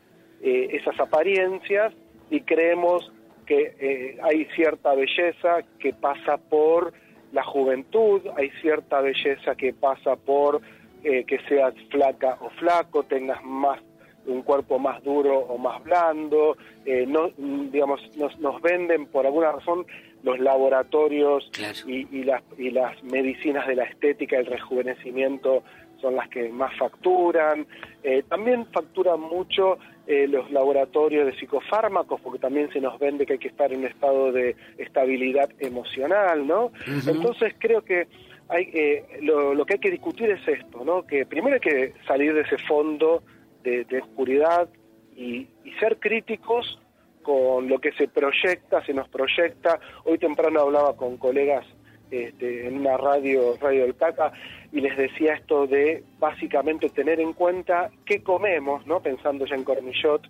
eh, 0.43 0.69
esas 0.73 0.99
apariencias 1.01 1.93
y 2.31 2.41
creemos 2.43 3.11
que 3.47 3.75
eh, 3.81 4.19
hay 4.23 4.45
cierta 4.57 4.95
belleza 4.95 5.62
que 5.81 5.93
pasa 5.95 6.37
por 6.37 6.93
la 7.33 7.43
juventud, 7.45 8.21
hay 8.37 8.51
cierta 8.61 9.01
belleza 9.01 9.55
que 9.57 9.73
pasa 9.73 10.17
por 10.17 10.61
eh, 11.05 11.25
que 11.25 11.38
seas 11.49 11.75
flaca 11.91 12.38
o 12.41 12.51
flaco, 12.51 13.05
tengas 13.05 13.43
más 13.45 13.81
un 14.27 14.43
cuerpo 14.43 14.79
más 14.79 15.03
duro 15.03 15.38
o 15.38 15.57
más 15.59 15.83
blando, 15.85 16.57
eh, 16.85 17.07
no, 17.07 17.31
mm, 17.38 17.71
digamos, 17.71 18.01
nos, 18.17 18.38
nos 18.41 18.61
venden 18.61 19.07
por 19.07 19.25
alguna 19.25 19.53
razón 19.53 19.87
los 20.22 20.38
laboratorios 20.38 21.50
y, 21.87 22.07
y 22.11 22.24
las, 22.24 22.42
y 22.59 22.70
las 22.70 23.02
medicinas 23.04 23.66
de 23.66 23.76
la 23.76 23.85
estética, 23.85 24.38
el 24.38 24.46
rejuvenecimiento 24.46 25.62
son 26.00 26.16
las 26.16 26.28
que 26.28 26.48
más 26.48 26.76
facturan. 26.76 27.66
Eh, 28.02 28.22
también 28.28 28.66
facturan 28.66 29.20
mucho 29.20 29.78
eh, 30.07 30.26
los 30.28 30.50
laboratorios 30.50 31.26
de 31.26 31.38
psicofármacos, 31.38 32.20
porque 32.20 32.38
también 32.38 32.70
se 32.72 32.81
nos 32.81 32.98
vende 32.98 33.26
que 33.26 33.35
hay 33.35 33.38
que 33.38 33.48
estar 33.48 33.72
en 33.72 33.81
un 33.81 33.87
estado 33.87 34.33
de 34.33 34.57
estabilidad 34.78 35.50
emocional, 35.59 36.46
¿no? 36.46 36.72
Entonces 37.07 37.54
creo 37.59 37.83
que 37.83 38.09
hay, 38.48 38.70
eh, 38.72 39.04
lo, 39.22 39.54
lo 39.54 39.66
que 39.66 39.74
hay 39.74 39.81
que 39.81 39.90
discutir 39.90 40.31
es 40.31 40.46
esto, 40.48 40.85
¿no? 40.85 41.07
Que 41.07 41.26
primero 41.26 41.54
hay 41.54 41.61
que 41.61 41.92
salir 42.07 42.33
de 42.33 42.42
ese 42.42 42.59
fondo 42.59 43.22
de, 43.62 43.85
de 43.85 44.00
oscuridad 44.00 44.68
y, 45.14 45.48
y 45.64 45.72
ser 45.81 45.98
críticos 45.98 46.81
con 47.29 47.69
lo 47.69 47.79
que 47.79 47.93
se 47.93 48.09
proyecta, 48.09 48.83
se 48.87 48.95
nos 48.95 49.07
proyecta. 49.11 49.79
Hoy 50.05 50.17
temprano 50.17 50.61
hablaba 50.61 50.97
con 50.97 51.19
colegas 51.19 51.67
este, 52.11 52.67
en 52.67 52.79
una 52.79 52.97
radio, 52.97 53.55
Radio 53.61 53.83
del 53.83 53.97
Caca, 53.97 54.33
y 54.73 54.81
les 54.81 54.97
decía 54.97 55.35
esto 55.35 55.67
de 55.67 56.03
básicamente 56.19 56.88
tener 56.88 57.21
en 57.21 57.35
cuenta 57.35 57.91
qué 58.07 58.23
comemos, 58.23 58.87
¿no? 58.87 59.01
Pensando 59.01 59.45
ya 59.45 59.57
en 59.57 59.64
Cormillot, 59.64 60.23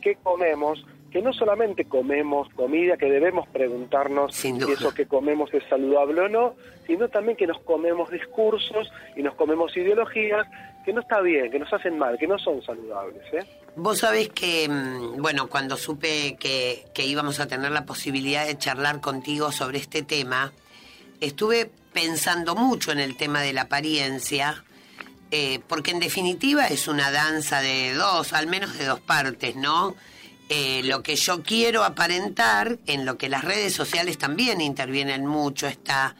qué 0.00 0.16
comemos, 0.22 0.82
que 1.10 1.20
no 1.20 1.34
solamente 1.34 1.84
comemos 1.84 2.48
comida, 2.54 2.96
que 2.96 3.10
debemos 3.10 3.46
preguntarnos 3.48 4.34
si 4.34 4.56
eso 4.56 4.94
que 4.94 5.04
comemos 5.04 5.52
es 5.52 5.62
saludable 5.68 6.22
o 6.22 6.28
no, 6.30 6.54
sino 6.86 7.10
también 7.10 7.36
que 7.36 7.46
nos 7.46 7.58
comemos 7.60 8.10
discursos 8.10 8.90
y 9.14 9.22
nos 9.22 9.34
comemos 9.34 9.76
ideologías 9.76 10.46
que 10.86 10.92
no 10.92 11.00
está 11.00 11.20
bien, 11.20 11.50
que 11.50 11.58
nos 11.58 11.70
hacen 11.72 11.98
mal, 11.98 12.16
que 12.16 12.28
no 12.28 12.38
son 12.38 12.62
saludables, 12.62 13.22
¿eh? 13.32 13.44
Vos 13.74 13.98
sabés 13.98 14.28
que, 14.28 14.68
mm, 14.68 15.20
bueno, 15.20 15.48
cuando 15.48 15.76
supe 15.76 16.36
que, 16.38 16.84
que 16.94 17.04
íbamos 17.04 17.40
a 17.40 17.48
tener 17.48 17.72
la 17.72 17.84
posibilidad 17.84 18.46
de 18.46 18.56
charlar 18.56 19.00
contigo 19.00 19.50
sobre 19.50 19.78
este 19.78 20.02
tema, 20.02 20.52
estuve 21.20 21.68
pensando 21.92 22.54
mucho 22.54 22.92
en 22.92 23.00
el 23.00 23.16
tema 23.16 23.42
de 23.42 23.52
la 23.52 23.62
apariencia, 23.62 24.62
eh, 25.32 25.58
porque 25.66 25.90
en 25.90 25.98
definitiva 25.98 26.68
es 26.68 26.86
una 26.86 27.10
danza 27.10 27.60
de 27.60 27.92
dos, 27.94 28.32
al 28.32 28.46
menos 28.46 28.78
de 28.78 28.84
dos 28.86 29.00
partes, 29.00 29.56
¿no? 29.56 29.96
Eh, 30.48 30.82
lo 30.84 31.02
que 31.02 31.16
yo 31.16 31.42
quiero 31.42 31.82
aparentar, 31.82 32.78
en 32.86 33.04
lo 33.04 33.18
que 33.18 33.28
las 33.28 33.44
redes 33.44 33.74
sociales 33.74 34.18
también 34.18 34.60
intervienen 34.60 35.26
mucho, 35.26 35.66
está 35.66 36.14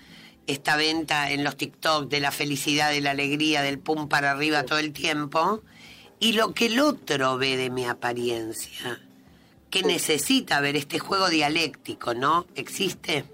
esta 0.46 0.76
venta 0.76 1.30
en 1.30 1.42
los 1.44 1.56
TikTok 1.56 2.08
de 2.08 2.20
la 2.20 2.30
felicidad, 2.30 2.90
de 2.90 3.00
la 3.00 3.10
alegría, 3.10 3.62
del 3.62 3.78
pum 3.78 4.08
para 4.08 4.30
arriba 4.30 4.64
todo 4.64 4.78
el 4.78 4.92
tiempo, 4.92 5.62
y 6.20 6.32
lo 6.32 6.54
que 6.54 6.66
el 6.66 6.80
otro 6.80 7.36
ve 7.38 7.56
de 7.56 7.70
mi 7.70 7.84
apariencia, 7.86 9.00
que 9.70 9.82
necesita 9.82 10.60
ver 10.60 10.76
este 10.76 10.98
juego 10.98 11.28
dialéctico, 11.28 12.14
¿no? 12.14 12.46
¿Existe? 12.54 13.24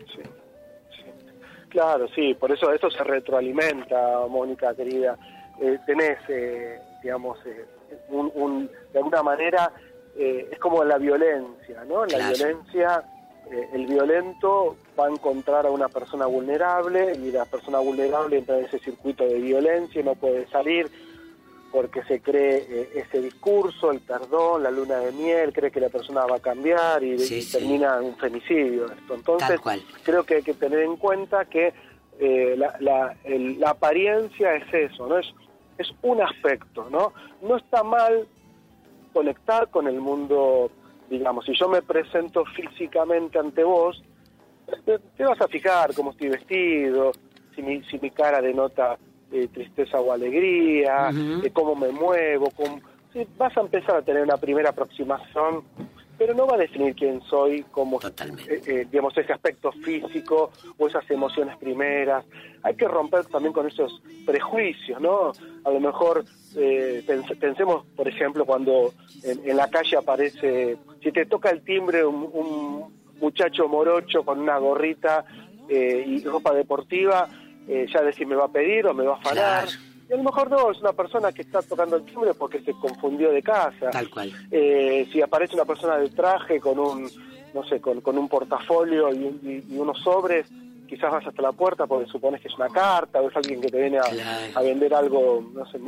Claro, 1.68 2.06
sí, 2.14 2.34
por 2.34 2.52
eso 2.52 2.70
eso 2.72 2.90
se 2.90 3.02
retroalimenta, 3.02 4.26
Mónica 4.28 4.74
querida. 4.74 5.16
Eh, 5.60 5.78
tenés, 5.86 6.18
eh, 6.28 6.78
digamos, 7.02 7.38
eh, 7.46 7.64
un, 8.08 8.30
un- 8.34 8.70
de 8.92 8.98
alguna 8.98 9.22
manera, 9.22 9.72
eh, 10.16 10.48
es 10.52 10.58
como 10.58 10.84
la 10.84 10.98
violencia, 10.98 11.82
¿no? 11.86 12.04
La 12.04 12.16
Claro. 12.18 12.36
violencia, 12.36 13.02
eh, 13.50 13.68
el 13.72 13.86
violento 13.86 14.76
va 14.98 15.06
a 15.06 15.10
encontrar 15.10 15.66
a 15.66 15.70
una 15.70 15.88
persona 15.88 16.26
vulnerable 16.26 17.14
y 17.16 17.30
la 17.32 17.44
persona 17.44 17.78
vulnerable 17.78 18.38
entra 18.38 18.58
en 18.58 18.64
ese 18.66 18.78
circuito 18.78 19.24
de 19.24 19.34
violencia 19.40 20.00
y 20.00 20.04
no 20.04 20.14
puede 20.14 20.46
salir 20.48 20.90
porque 21.70 22.02
se 22.04 22.20
cree 22.20 22.66
eh, 22.68 22.90
ese 23.06 23.22
discurso, 23.22 23.90
el 23.90 24.00
perdón, 24.00 24.62
la 24.62 24.70
luna 24.70 24.98
de 24.98 25.10
miel, 25.12 25.54
cree 25.54 25.70
que 25.70 25.80
la 25.80 25.88
persona 25.88 26.26
va 26.26 26.36
a 26.36 26.40
cambiar 26.40 27.02
y, 27.02 27.18
Sí, 27.18 27.36
y 27.36 27.42
sí. 27.42 27.58
termina 27.58 27.96
en 27.96 28.04
un 28.04 28.16
femicidio 28.16 28.92
esto. 28.92 29.14
Entonces, 29.14 29.58
creo 30.04 30.24
que 30.24 30.34
hay 30.36 30.42
que 30.42 30.52
tener 30.52 30.80
en 30.80 30.96
cuenta 30.96 31.46
que 31.46 31.72
eh, 32.20 32.54
la, 32.58 32.76
la- 32.80 33.16
el- 33.24 33.58
la 33.58 33.70
apariencia 33.70 34.54
es 34.54 34.90
eso, 34.92 35.06
¿no? 35.06 35.16
Es, 35.18 35.26
es 35.78 35.88
un 36.02 36.20
aspecto, 36.20 36.88
¿no? 36.90 37.14
No 37.40 37.56
está 37.56 37.82
mal 37.82 38.28
conectar 39.14 39.68
con 39.70 39.88
el 39.88 39.98
mundo, 39.98 40.70
digamos, 41.12 41.44
si 41.44 41.52
yo 41.54 41.68
me 41.68 41.82
presento 41.82 42.42
físicamente 42.56 43.38
ante 43.38 43.62
vos, 43.62 44.02
te, 44.86 44.98
te 44.98 45.24
vas 45.24 45.40
a 45.40 45.46
fijar 45.48 45.94
cómo 45.94 46.10
estoy 46.12 46.30
vestido, 46.30 47.12
si 47.54 47.62
mi, 47.62 47.82
si 47.84 47.98
mi 47.98 48.10
cara 48.10 48.40
denota 48.40 48.96
eh, 49.30 49.48
tristeza 49.48 50.00
o 50.00 50.10
alegría, 50.10 51.10
Ujú. 51.10 51.44
eh, 51.44 51.50
cómo 51.52 51.74
me 51.76 51.90
muevo, 51.90 52.48
cómo- 52.56 52.80
sí, 53.12 53.26
vas 53.36 53.54
a 53.56 53.60
empezar 53.60 53.96
a 53.96 54.02
tener 54.02 54.22
una 54.22 54.38
primera 54.38 54.70
aproximación, 54.70 55.62
pero 56.22 56.34
no 56.34 56.46
va 56.46 56.54
a 56.54 56.58
definir 56.58 56.94
quién 56.94 57.20
soy 57.22 57.64
como, 57.72 57.98
eh, 58.48 58.62
eh, 58.64 58.86
digamos, 58.88 59.16
ese 59.18 59.32
aspecto 59.32 59.72
físico 59.72 60.52
o 60.78 60.86
esas 60.86 61.10
emociones 61.10 61.56
primeras. 61.56 62.24
Hay 62.62 62.76
que 62.76 62.86
romper 62.86 63.24
también 63.24 63.52
con 63.52 63.66
esos 63.66 64.00
prejuicios, 64.24 65.00
¿no? 65.00 65.32
A 65.64 65.70
lo 65.70 65.80
mejor 65.80 66.24
eh, 66.54 67.02
pens- 67.04 67.36
pensemos, 67.40 67.84
por 67.96 68.06
ejemplo, 68.06 68.46
cuando 68.46 68.92
en, 69.24 69.50
en 69.50 69.56
la 69.56 69.68
calle 69.68 69.96
aparece, 69.96 70.76
si 71.02 71.10
te 71.10 71.26
toca 71.26 71.50
el 71.50 71.62
timbre 71.62 72.04
un, 72.06 72.30
un 72.32 72.84
muchacho 73.20 73.66
morocho 73.66 74.22
con 74.24 74.38
una 74.38 74.58
gorrita 74.58 75.24
eh, 75.68 76.04
y 76.06 76.22
ropa 76.22 76.54
deportiva, 76.54 77.28
eh, 77.66 77.86
ya 77.92 78.00
decir 78.02 78.28
me 78.28 78.36
va 78.36 78.44
a 78.44 78.52
pedir 78.52 78.86
o 78.86 78.94
me 78.94 79.02
va 79.04 79.14
a 79.14 79.16
afanar. 79.18 79.64
Y 80.12 80.14
a 80.14 80.18
lo 80.18 80.24
mejor 80.24 80.50
no, 80.50 80.70
es 80.70 80.78
una 80.80 80.92
persona 80.92 81.32
que 81.32 81.40
está 81.40 81.62
tocando 81.62 81.96
el 81.96 82.04
timbre 82.04 82.34
porque 82.34 82.60
se 82.60 82.72
confundió 82.74 83.32
de 83.32 83.42
casa. 83.42 83.88
Tal 83.90 84.10
cual. 84.10 84.30
Eh, 84.50 85.08
si 85.10 85.22
aparece 85.22 85.54
una 85.54 85.64
persona 85.64 85.96
de 85.96 86.10
traje 86.10 86.60
con 86.60 86.78
un, 86.78 87.08
no 87.54 87.64
sé, 87.64 87.80
con, 87.80 88.02
con 88.02 88.18
un 88.18 88.28
portafolio 88.28 89.10
y, 89.12 89.16
y- 89.18 89.64
y 89.70 89.78
unos 89.78 89.98
sobres, 90.02 90.46
quizás 90.86 91.10
vas 91.10 91.26
hasta 91.26 91.40
la 91.40 91.52
puerta 91.52 91.86
porque 91.86 92.06
supones 92.10 92.42
que 92.42 92.48
es 92.48 92.54
una 92.56 92.68
carta 92.68 93.22
o 93.22 93.30
es 93.30 93.36
alguien 93.36 93.62
que 93.62 93.68
te 93.68 93.80
viene 93.80 93.98
a, 93.98 94.02
a 94.54 94.60
vender 94.62 94.92
algo, 94.94 95.42
no 95.54 95.64
sé, 95.66 95.78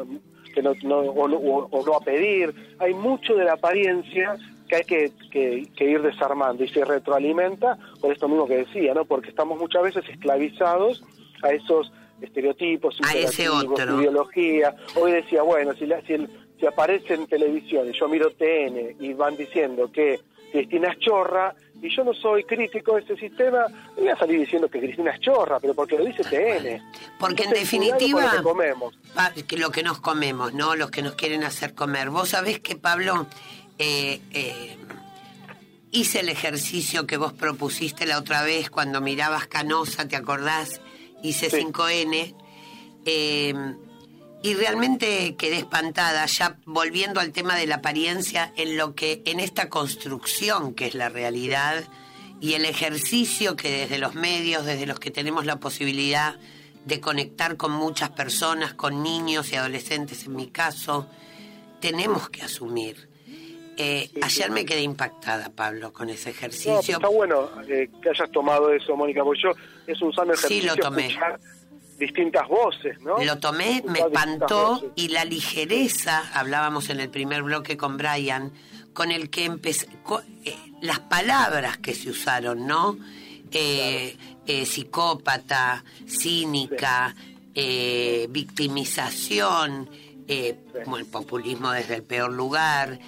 que 0.55 0.63
no, 0.63 0.73
no- 0.85 1.01
o, 1.01 1.29
no- 1.29 1.37
o- 1.37 1.69
o 1.71 1.85
no 1.85 1.95
a 1.95 2.01
pedir. 2.01 2.55
Hay 2.79 2.95
mucho 2.95 3.35
de 3.35 3.45
la 3.45 3.53
apariencia 3.55 4.37
que 4.69 4.77
hay 4.77 4.85
que, 4.85 5.13
que- 5.31 5.69
que 5.77 5.85
ir 5.85 6.01
desarmando 6.01 6.65
y 6.65 6.69
se 6.69 6.83
retroalimenta 6.83 7.77
por 8.01 8.11
esto 8.11 8.27
mismo 8.29 8.47
que 8.47 8.57
decía, 8.65 8.95
¿no? 8.95 9.05
Porque 9.05 9.29
estamos 9.29 9.59
muchas 9.59 9.83
veces 9.83 10.05
esclavizados 10.09 11.05
a 11.43 11.51
esos 11.51 11.93
estereotipos, 12.21 12.99
A 13.03 13.13
ese 13.15 13.49
otro. 13.49 14.01
ideología. 14.01 14.75
Hoy 14.95 15.13
decía, 15.13 15.43
bueno, 15.43 15.73
si, 15.75 15.87
la- 15.87 16.01
si, 16.03 16.15
el- 16.15 16.29
si 16.59 16.67
aparece 16.67 17.15
en 17.15 17.27
televisión 17.27 17.89
y 17.89 17.99
yo 17.99 18.09
miro 18.09 18.31
TN 18.31 18.97
y 19.01 19.13
van 19.15 19.37
diciendo 19.37 19.91
que 19.93 20.21
Cristina 20.53 20.93
es 20.93 20.99
chorra 21.01 21.55
y 21.83 21.95
yo 21.95 22.05
no 22.05 22.15
soy 22.15 22.45
crítico 22.45 22.95
de 22.95 23.01
este 23.01 23.17
sistema, 23.17 23.67
voy 23.97 24.09
a 24.09 24.17
salir 24.17 24.39
diciendo 24.41 24.69
que 24.69 24.79
Cristina 24.79 25.11
es 25.11 25.21
chorra, 25.21 25.59
pero 25.59 25.75
porque 25.75 25.99
lo 25.99 26.05
dice 26.05 26.23
TN. 26.23 26.81
Porque 27.19 27.43
en 27.43 27.49
Entonces, 27.49 27.61
definitiva, 27.71 28.23
lo 28.25 28.31
que 28.39 28.43
comemos. 28.43 28.95
pa- 29.15 29.33
que 29.33 29.59
lo 29.59 29.71
que 29.71 29.83
nos 29.83 29.99
comemos, 30.01 30.55
¿no? 30.55 30.77
Los 30.77 30.91
que 30.93 31.03
nos 31.03 31.15
quieren 31.15 31.43
hacer 31.43 31.75
comer. 31.75 32.09
Vos 32.11 32.29
sabés 32.31 32.61
que, 32.61 32.77
Pablo, 32.77 33.27
eh, 33.81 34.21
eh, 34.31 34.77
hice 35.91 36.21
el 36.21 36.29
ejercicio 36.29 37.07
que 37.07 37.17
vos 37.17 37.33
propusiste 37.33 38.07
la 38.07 38.19
otra 38.19 38.45
vez 38.45 38.71
cuando 38.71 39.01
mirabas 39.01 39.47
Canosa, 39.49 40.07
¿te 40.09 40.15
acordás? 40.17 40.81
Hice 41.25 41.51
5N. 41.51 42.35
eh, 43.07 43.55
y 44.45 44.53
realmente 44.53 45.37
quedé 45.37 45.57
espantada, 45.57 46.27
ya 46.27 46.59
volviendo 46.67 47.19
al 47.19 47.33
tema 47.33 47.57
de 47.57 47.67
la 47.67 47.77
apariencia, 47.77 48.53
en 48.57 48.77
lo 48.77 48.95
que, 48.95 49.23
en 49.25 49.41
esta 49.41 49.71
construcción 49.71 50.75
que 50.75 50.87
es 50.87 50.95
la 50.95 51.09
realidad 51.09 51.83
y 52.43 52.53
el 52.53 52.67
ejercicio 52.67 53.57
que 53.57 53.71
desde 53.71 53.97
los 53.97 54.15
medios, 54.15 54.67
desde 54.67 54.85
los 54.85 55.01
que 55.01 55.11
tenemos 55.11 55.47
la 55.47 55.61
posibilidad 55.61 56.37
de 56.85 57.01
conectar 57.01 57.57
con 57.57 57.73
muchas 57.73 58.11
personas, 58.11 58.75
con 58.75 59.03
niños 59.03 59.51
y 59.51 59.57
adolescentes 59.57 60.27
en 60.27 60.37
mi 60.37 60.49
caso, 60.49 61.09
tenemos 61.81 62.29
que 62.29 62.43
asumir. 62.43 63.14
Eh, 63.77 64.11
ayer 64.23 64.51
me 64.51 64.65
quedé 64.65 64.83
impactada, 64.83 65.51
Pablo, 65.51 65.93
con 65.93 66.09
ese 66.11 66.31
No, 66.31 66.37
ejercicio. 66.37 66.97
está 66.97 67.09
bueno 67.09 67.51
eh, 67.69 67.91
que 68.03 68.11
hayas 68.11 68.31
tomado 68.31 68.73
eso, 68.73 68.97
Mónica, 68.97 69.23
porque 69.25 69.43
yo 69.43 69.51
es 69.87 70.01
un 70.03 70.13
sano 70.13 70.33
Sí, 70.35 70.59
ejercicio 70.59 70.77
lo 70.77 70.83
tomé. 70.83 71.07
escuchar 71.09 71.41
distintas 71.99 72.49
voces, 72.49 73.01
¿no? 73.01 73.19
Lo 73.23 73.39
tomé, 73.39 73.83
me 73.87 73.99
Escuchar 73.99 74.07
espantó 74.29 74.93
y 74.97 75.09
la 75.09 75.25
ligereza, 75.25 76.23
hablábamos 76.35 76.89
en 76.91 77.01
el 77.01 77.09
primer 77.11 77.43
bloque 77.43 77.77
con 77.77 77.97
Brian, 77.97 78.53
con 78.93 79.11
el 79.11 79.29
que 79.31 79.45
empecé, 79.45 79.89
eh, 80.45 80.57
las 80.81 81.01
palabras 81.01 81.79
que 81.79 81.95
se 81.95 82.11
usaron, 82.11 82.67
¿no? 82.67 82.97
Psicópata, 84.65 85.85
cínica, 86.07 87.15
victimización, 88.29 89.89
el 90.27 90.57
populismo 91.11 91.71
desde 91.73 91.97
el 91.97 92.03
peor 92.03 92.33
lugar. 92.33 92.99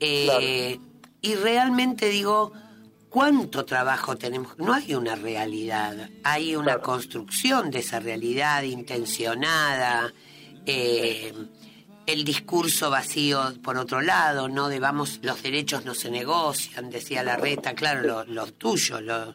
Eh, 0.00 0.78
Y 1.20 1.34
realmente 1.34 2.08
digo, 2.08 2.52
¿cuánto 3.08 3.64
trabajo 3.64 4.16
tenemos? 4.16 4.58
No 4.58 4.72
hay 4.74 4.94
una 4.94 5.16
realidad, 5.16 6.10
hay 6.22 6.56
una 6.56 6.78
construcción 6.78 7.70
de 7.70 7.80
esa 7.80 8.00
realidad 8.00 8.62
intencionada. 8.62 10.12
eh, 10.66 11.32
el 12.06 12.24
discurso 12.24 12.88
vacío 12.90 13.52
por 13.62 13.76
otro 13.76 14.00
lado, 14.00 14.48
¿no? 14.48 14.68
De 14.68 14.78
vamos, 14.78 15.18
los 15.22 15.42
derechos 15.42 15.84
no 15.84 15.94
se 15.94 16.10
negocian, 16.10 16.88
decía 16.90 17.22
la 17.24 17.36
reta, 17.36 17.74
claro, 17.74 18.02
los, 18.02 18.28
los 18.28 18.54
tuyos, 18.54 19.02
los, 19.02 19.34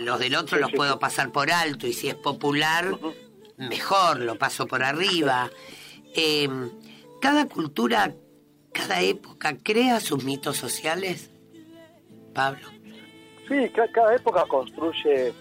los 0.00 0.18
del 0.20 0.36
otro 0.36 0.58
los 0.58 0.70
puedo 0.72 0.98
pasar 0.98 1.32
por 1.32 1.50
alto 1.50 1.86
y 1.86 1.92
si 1.92 2.08
es 2.08 2.14
popular, 2.14 2.96
mejor, 3.56 4.20
lo 4.20 4.38
paso 4.38 4.66
por 4.66 4.82
arriba. 4.84 5.50
Eh, 6.14 6.48
cada 7.20 7.46
cultura, 7.46 8.14
cada 8.76 9.00
época 9.02 9.56
crea 9.62 10.00
sus 10.00 10.24
mitos 10.24 10.56
sociales, 10.56 11.30
Pablo. 12.34 12.68
Sí, 13.48 13.68
ca- 13.74 13.88
cada 13.92 14.14
época 14.16 14.44
construye 14.48 15.32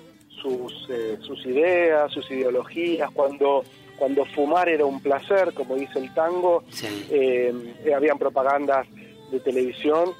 sus, 0.41 0.87
eh, 0.89 1.17
sus 1.21 1.43
ideas, 1.45 2.11
sus 2.11 2.29
ideologías. 2.29 3.09
Cuando, 3.11 3.63
cuando 3.97 4.25
fumar 4.25 4.69
era 4.69 4.85
un 4.85 5.01
placer, 5.01 5.53
como 5.53 5.75
dice 5.75 5.99
el 5.99 6.13
tango, 6.13 6.63
eh, 7.09 7.53
eh, 7.83 7.93
habían 7.93 8.17
propagandas 8.19 8.87
de 9.31 9.39
televisión 9.39 10.11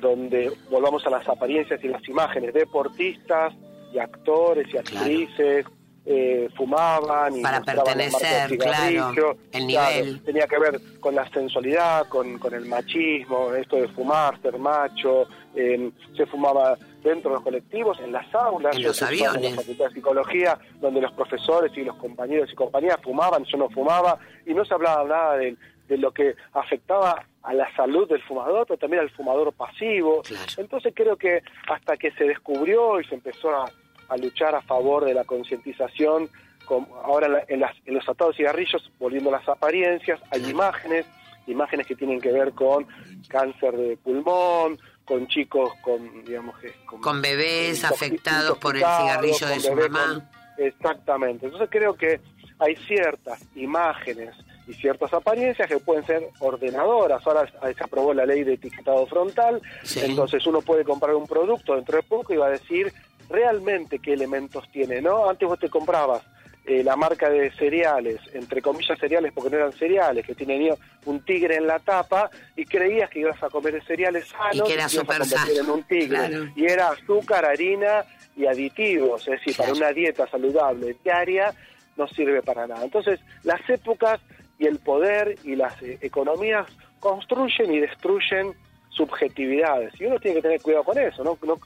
donde 0.00 0.52
volvamos 0.70 1.04
a 1.06 1.10
las 1.10 1.26
apariencias 1.28 1.82
y 1.82 1.88
las 1.88 2.06
imágenes, 2.08 2.52
deportistas 2.54 3.54
y 3.92 3.98
actores 3.98 4.66
y 4.72 4.76
actrices. 4.76 5.66
Eh, 6.12 6.48
fumaban 6.56 7.36
y 7.36 7.40
Para 7.40 7.60
pertenecer, 7.60 8.58
claro, 8.58 9.36
el 9.52 9.66
Claro, 9.68 9.94
nivel. 9.94 10.20
tenía 10.24 10.48
que 10.48 10.58
ver 10.58 10.80
con 10.98 11.14
la 11.14 11.28
sensualidad, 11.30 12.08
con, 12.08 12.36
con 12.40 12.52
el 12.52 12.64
machismo, 12.66 13.54
esto 13.54 13.76
de 13.76 13.86
fumar, 13.88 14.40
ser 14.42 14.58
macho, 14.58 15.28
eh, 15.54 15.88
se 16.16 16.26
fumaba 16.26 16.76
dentro 17.04 17.30
de 17.30 17.34
los 17.36 17.44
colectivos, 17.44 18.00
en 18.00 18.10
las 18.10 18.26
aulas, 18.34 18.74
En 18.74 18.82
los 18.82 19.00
aviones. 19.02 19.44
En 19.44 19.50
la 19.56 19.62
Facultad 19.62 19.84
de 19.86 19.94
Psicología, 19.94 20.58
donde 20.80 21.00
los 21.00 21.12
profesores 21.12 21.70
y 21.76 21.84
los 21.84 21.94
compañeros 21.96 22.50
y 22.52 22.56
compañeras 22.56 22.98
fumaban, 23.04 23.44
yo 23.44 23.56
no 23.56 23.68
fumaba, 23.70 24.18
y 24.46 24.52
no 24.52 24.64
se 24.64 24.74
hablaba 24.74 25.04
nada 25.04 25.36
de, 25.36 25.56
de 25.88 25.96
lo 25.96 26.10
que 26.12 26.34
afectaba 26.54 27.24
a 27.44 27.54
la 27.54 27.72
salud 27.76 28.08
del 28.08 28.20
fumador, 28.22 28.66
pero 28.66 28.78
también 28.78 29.02
al 29.02 29.10
fumador 29.10 29.52
pasivo. 29.52 30.22
Entonces 30.56 30.92
creo 30.94 31.16
que 31.16 31.42
hasta 31.68 31.96
que 31.96 32.10
se 32.12 32.24
descubrió 32.24 33.00
y 33.00 33.04
se 33.04 33.14
empezó 33.14 33.48
a, 33.54 33.64
a 34.10 34.16
luchar 34.16 34.54
a 34.54 34.60
favor 34.62 35.04
de 35.04 35.14
la 35.14 35.24
concientización, 35.24 36.28
con- 36.66 36.86
ahora 37.04 37.26
en, 37.26 37.32
la- 37.32 37.44
en 37.48 37.60
las- 37.60 37.76
en 37.86 37.94
los 37.94 38.08
atados 38.08 38.34
de 38.34 38.38
cigarrillos, 38.42 38.90
volviendo 38.98 39.30
a 39.30 39.38
las 39.38 39.48
apariencias, 39.48 40.20
hay 40.30 40.44
imágenes, 40.50 41.06
imágenes 41.46 41.86
que 41.86 41.94
tienen 41.96 42.20
que 42.20 42.30
ver 42.32 42.52
con 42.52 42.86
cáncer 43.28 43.76
de 43.76 43.96
pulmón, 43.96 44.78
con 45.04 45.26
chicos 45.26 45.72
con, 45.82 46.24
digamos, 46.24 46.54
con, 46.86 47.00
Con 47.00 47.22
bebés 47.22 47.82
afectados 47.84 48.58
por 48.58 48.76
el 48.76 48.82
cigarrillo 48.82 49.46
de 49.48 49.60
su 49.60 49.74
mamá. 49.74 50.14
con- 50.56 50.64
Exactamente. 50.64 51.46
Entonces 51.46 51.68
creo 51.70 51.94
que 51.94 52.20
hay 52.58 52.76
ciertas 52.76 53.40
imágenes 53.56 54.34
y 54.68 54.74
ciertas 54.74 55.12
apariencias 55.14 55.66
que 55.66 55.78
pueden 55.78 56.04
ser 56.04 56.28
ordenadoras. 56.38 57.26
Ahora 57.26 57.50
se 57.74 57.82
aprobó 57.82 58.12
la 58.12 58.26
ley 58.26 58.44
de 58.44 58.52
etiquetado 58.54 59.06
frontal, 59.06 59.60
entonces 59.96 60.46
uno 60.46 60.60
puede 60.60 60.84
comprar 60.84 61.14
un 61.16 61.26
producto 61.26 61.74
dentro 61.74 61.96
de 61.96 62.02
poco 62.02 62.34
y 62.34 62.36
va 62.36 62.46
a 62.46 62.50
decir 62.50 62.92
realmente 63.30 63.98
qué 64.00 64.12
elementos 64.14 64.68
tiene, 64.70 65.00
¿no? 65.00 65.30
Antes 65.30 65.48
vos 65.48 65.58
te 65.58 65.68
comprabas 65.70 66.22
eh, 66.66 66.82
la 66.84 66.94
marca 66.96 67.30
de 67.30 67.50
cereales, 67.52 68.20
entre 68.34 68.60
comillas 68.60 68.98
cereales 68.98 69.32
porque 69.34 69.50
no 69.50 69.56
eran 69.56 69.72
cereales, 69.72 70.26
que 70.26 70.34
tenía 70.34 70.74
un 71.06 71.24
tigre 71.24 71.56
en 71.56 71.66
la 71.66 71.78
tapa 71.78 72.30
y 72.56 72.64
creías 72.66 73.08
que 73.08 73.20
ibas 73.20 73.42
a 73.42 73.48
comer 73.48 73.82
cereales 73.86 74.28
sanos 74.28 74.56
Y 74.56 74.62
que 74.64 74.74
era 74.74 74.82
ibas 74.82 74.98
a 74.98 75.04
convertir 75.04 75.58
en 75.58 75.70
un 75.70 75.82
tigre. 75.84 76.08
claro. 76.08 76.44
Y 76.54 76.66
era 76.66 76.88
azúcar, 76.90 77.44
harina 77.46 78.04
y 78.36 78.46
aditivos, 78.46 79.26
es 79.28 79.40
decir, 79.40 79.56
para 79.56 79.72
una 79.72 79.90
dieta 79.92 80.26
saludable 80.28 80.96
diaria 81.02 81.52
no 81.96 82.06
sirve 82.08 82.42
para 82.42 82.66
nada. 82.66 82.84
Entonces, 82.84 83.20
las 83.42 83.60
épocas 83.68 84.20
y 84.58 84.66
el 84.66 84.78
poder 84.78 85.36
y 85.44 85.56
las 85.56 85.80
eh, 85.82 85.98
economías 86.02 86.66
construyen 87.00 87.72
y 87.72 87.80
destruyen 87.80 88.54
subjetividades. 88.90 89.98
Y 90.00 90.04
uno 90.04 90.18
tiene 90.18 90.36
que 90.36 90.42
tener 90.42 90.60
cuidado 90.62 90.84
con 90.84 90.98
eso, 90.98 91.24
¿no? 91.24 91.38
No- 91.42 91.58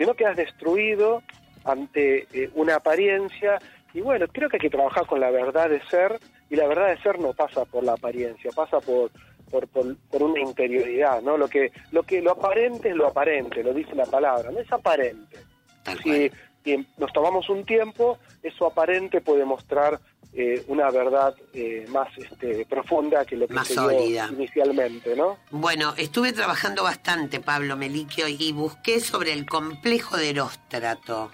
si 0.00 0.06
no 0.06 0.14
quedas 0.14 0.34
destruido 0.34 1.22
ante 1.62 2.26
eh, 2.32 2.48
una 2.54 2.76
apariencia. 2.76 3.58
Y 3.92 4.00
bueno, 4.00 4.26
creo 4.28 4.48
que 4.48 4.56
hay 4.56 4.60
que 4.62 4.70
trabajar 4.70 5.04
con 5.04 5.20
la 5.20 5.30
verdad 5.30 5.68
de 5.68 5.82
ser, 5.88 6.18
y 6.48 6.56
la 6.56 6.66
verdad 6.66 6.88
de 6.88 7.02
ser 7.02 7.18
no 7.18 7.34
pasa 7.34 7.66
por 7.66 7.84
la 7.84 7.92
apariencia, 7.92 8.50
pasa 8.56 8.80
por, 8.80 9.10
por, 9.50 9.68
por, 9.68 9.94
por 10.10 10.22
una 10.22 10.40
interioridad, 10.40 11.20
¿no? 11.20 11.36
Lo 11.36 11.48
que, 11.48 11.70
lo 11.92 12.02
que 12.02 12.22
lo 12.22 12.30
aparente 12.30 12.88
es 12.88 12.96
lo 12.96 13.08
aparente, 13.08 13.62
lo 13.62 13.74
dice 13.74 13.94
la 13.94 14.06
palabra, 14.06 14.50
no 14.50 14.60
es 14.60 14.72
aparente. 14.72 15.36
Si, 16.02 16.30
si 16.64 16.86
nos 16.96 17.12
tomamos 17.12 17.50
un 17.50 17.66
tiempo, 17.66 18.16
eso 18.42 18.68
aparente 18.68 19.20
puede 19.20 19.44
mostrar 19.44 20.00
eh, 20.32 20.64
una 20.68 20.90
verdad 20.90 21.34
eh, 21.52 21.86
más 21.88 22.08
este, 22.16 22.64
profunda 22.66 23.24
que 23.24 23.36
lo 23.36 23.48
que 23.48 23.54
Más 23.54 23.66
se 23.66 23.74
dio 23.74 24.28
inicialmente, 24.28 25.16
¿no? 25.16 25.38
Bueno, 25.50 25.92
estuve 25.96 26.32
trabajando 26.32 26.84
bastante, 26.84 27.40
Pablo 27.40 27.76
Meliquio, 27.76 28.28
y 28.28 28.52
busqué 28.52 29.00
sobre 29.00 29.32
el 29.32 29.44
complejo 29.44 30.16
de 30.16 30.30
Eróstrato, 30.30 31.32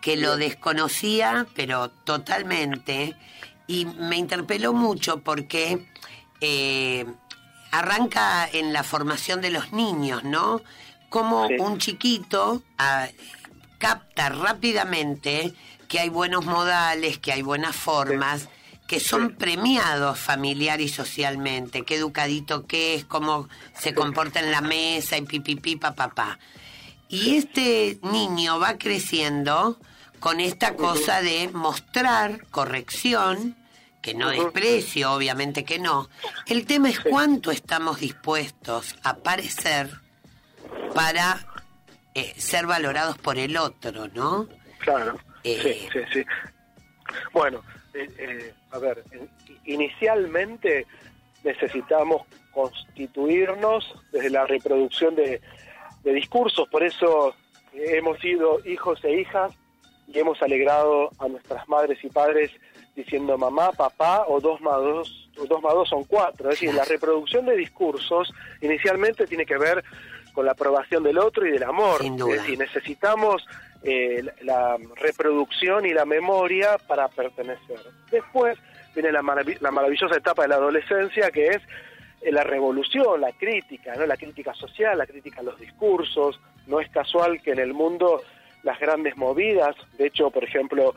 que 0.00 0.16
lo 0.16 0.36
desconocía, 0.36 1.46
pero 1.56 1.90
totalmente, 1.90 3.16
y 3.66 3.86
me 3.86 4.16
interpeló 4.16 4.72
mucho 4.72 5.20
porque 5.20 5.84
eh, 6.40 7.06
arranca 7.72 8.48
en 8.52 8.72
la 8.72 8.84
formación 8.84 9.40
de 9.40 9.50
los 9.50 9.72
niños, 9.72 10.22
¿no? 10.22 10.62
Como 11.08 11.48
un 11.48 11.78
chiquito 11.78 12.62
ah, 12.78 13.08
capta 13.78 14.28
rápidamente 14.28 15.52
que 15.94 16.00
hay 16.00 16.08
buenos 16.08 16.44
modales, 16.44 17.18
que 17.18 17.30
hay 17.30 17.42
buenas 17.42 17.76
formas, 17.76 18.48
que 18.88 18.98
son 18.98 19.36
premiados 19.36 20.18
familiar 20.18 20.80
y 20.80 20.88
socialmente, 20.88 21.84
qué 21.84 21.94
educadito 21.94 22.66
que 22.66 22.96
es, 22.96 23.04
cómo 23.04 23.48
se 23.78 23.94
comporta 23.94 24.40
en 24.40 24.50
la 24.50 24.60
mesa 24.60 25.16
y 25.16 25.22
pipipi, 25.22 25.76
papá. 25.76 26.40
Y 27.08 27.36
este 27.36 28.00
niño 28.02 28.58
va 28.58 28.76
creciendo 28.76 29.78
con 30.18 30.40
esta 30.40 30.74
cosa 30.74 31.22
de 31.22 31.48
mostrar 31.52 32.44
corrección, 32.48 33.56
que 34.02 34.14
no 34.14 34.30
desprecio, 34.30 35.12
obviamente 35.12 35.64
que 35.64 35.78
no. 35.78 36.08
El 36.46 36.66
tema 36.66 36.88
es 36.88 36.98
cuánto 36.98 37.52
estamos 37.52 38.00
dispuestos 38.00 38.96
a 39.04 39.18
parecer 39.18 40.00
para 40.92 41.46
eh, 42.14 42.34
ser 42.36 42.66
valorados 42.66 43.16
por 43.16 43.38
el 43.38 43.56
otro, 43.56 44.08
¿no? 44.08 44.48
Claro. 44.80 45.20
Eh, 45.44 45.58
Sí, 45.62 45.88
sí, 45.92 46.00
sí. 46.12 46.24
Bueno, 47.32 47.62
eh, 47.92 48.08
eh, 48.18 48.54
a 48.70 48.78
ver, 48.78 49.04
eh, 49.12 49.26
inicialmente 49.66 50.86
necesitamos 51.42 52.22
constituirnos 52.52 53.94
desde 54.10 54.30
la 54.30 54.46
reproducción 54.46 55.14
de, 55.14 55.40
de 56.02 56.12
discursos, 56.12 56.68
por 56.68 56.82
eso 56.82 57.34
hemos 57.72 58.18
sido 58.20 58.64
hijos 58.64 59.02
e 59.04 59.20
hijas 59.20 59.52
y 60.06 60.18
hemos 60.18 60.40
alegrado 60.42 61.10
a 61.18 61.28
nuestras 61.28 61.68
madres 61.68 62.02
y 62.04 62.08
padres 62.08 62.50
diciendo 62.94 63.36
mamá, 63.36 63.72
papá 63.72 64.24
o 64.28 64.40
dos 64.40 64.60
más 64.60 64.76
dos, 64.76 65.30
o 65.38 65.46
dos 65.46 65.60
más 65.62 65.74
dos 65.74 65.88
son 65.88 66.04
cuatro. 66.04 66.50
Es 66.50 66.60
decir, 66.60 66.74
la 66.74 66.84
reproducción 66.84 67.44
de 67.46 67.56
discursos 67.56 68.32
inicialmente 68.60 69.26
tiene 69.26 69.44
que 69.44 69.58
ver 69.58 69.84
con 70.34 70.44
la 70.44 70.52
aprobación 70.52 71.02
del 71.02 71.16
otro 71.18 71.46
y 71.46 71.52
del 71.52 71.62
amor. 71.62 72.02
Sin 72.02 72.16
duda. 72.18 72.34
Es 72.34 72.42
decir, 72.42 72.58
necesitamos 72.58 73.46
eh, 73.82 74.22
la 74.42 74.76
la 74.76 74.76
reproducción 74.96 75.86
y 75.86 75.94
la 75.94 76.04
memoria 76.04 76.76
para 76.86 77.08
pertenecer. 77.08 77.78
Después 78.10 78.58
viene 78.94 79.10
la, 79.12 79.22
marav- 79.22 79.58
la 79.60 79.70
maravillosa 79.70 80.16
etapa 80.16 80.42
de 80.42 80.48
la 80.48 80.56
adolescencia 80.56 81.30
que 81.30 81.46
es 81.48 81.62
eh, 82.22 82.32
la 82.32 82.44
revolución, 82.44 83.20
la 83.20 83.32
crítica, 83.32 83.94
¿no? 83.96 84.04
la 84.06 84.16
crítica 84.16 84.52
social, 84.54 84.98
la 84.98 85.06
crítica 85.06 85.40
a 85.40 85.44
los 85.44 85.58
discursos. 85.58 86.40
No 86.66 86.80
es 86.80 86.88
casual 86.90 87.40
que 87.42 87.52
en 87.52 87.58
el 87.58 87.72
mundo 87.74 88.22
las 88.62 88.78
grandes 88.80 89.16
movidas, 89.16 89.76
de 89.98 90.06
hecho, 90.06 90.30
por 90.30 90.42
ejemplo, 90.44 90.94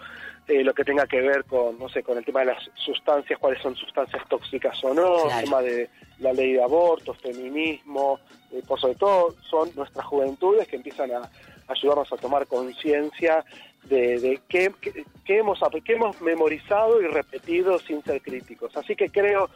eh, 0.48 0.64
lo 0.64 0.74
que 0.74 0.84
tenga 0.86 1.06
que 1.08 1.22
ver 1.22 1.44
con, 1.46 1.78
no 1.78 1.90
sé, 1.90 2.04
con 2.04 2.18
el 2.18 2.24
tema 2.26 2.40
de 2.42 2.48
las 2.48 2.64
sustancias, 2.76 3.38
cuáles 3.40 3.62
son 3.62 3.76
sustancias 3.76 4.24
tóxicas 4.30 4.82
o 4.84 4.94
no, 4.94 5.24
Claro. 5.24 5.30
el 5.40 5.44
tema 5.44 5.62
de 5.62 5.90
la 6.20 6.34
ley 6.34 6.54
de 6.54 6.64
aborto, 6.64 7.14
feminismo, 7.14 8.20
eh, 8.52 8.62
por 8.68 8.80
sobre 8.80 8.96
todo 8.96 9.36
son 9.50 9.70
nuestras 9.76 10.06
juventudes 10.06 10.68
que 10.68 10.78
empiezan 10.78 11.12
a 11.12 11.30
ayudarnos 11.68 12.12
a 12.14 12.18
tomar 12.18 12.48
conciencia 12.48 13.44
de, 13.84 14.20
de 14.20 14.40
qué, 14.48 14.72
qué- 14.82 15.06
qué 15.26 15.38
hemos, 15.40 15.60
qué 15.84 15.94
hemos 15.94 16.20
memorizado 16.22 17.02
y 17.02 17.08
repetido 17.08 17.78
sin 17.80 18.02
ser 18.04 18.22
críticos. 18.22 18.76
Así 18.78 18.96
que 18.96 19.10
creo 19.10 19.50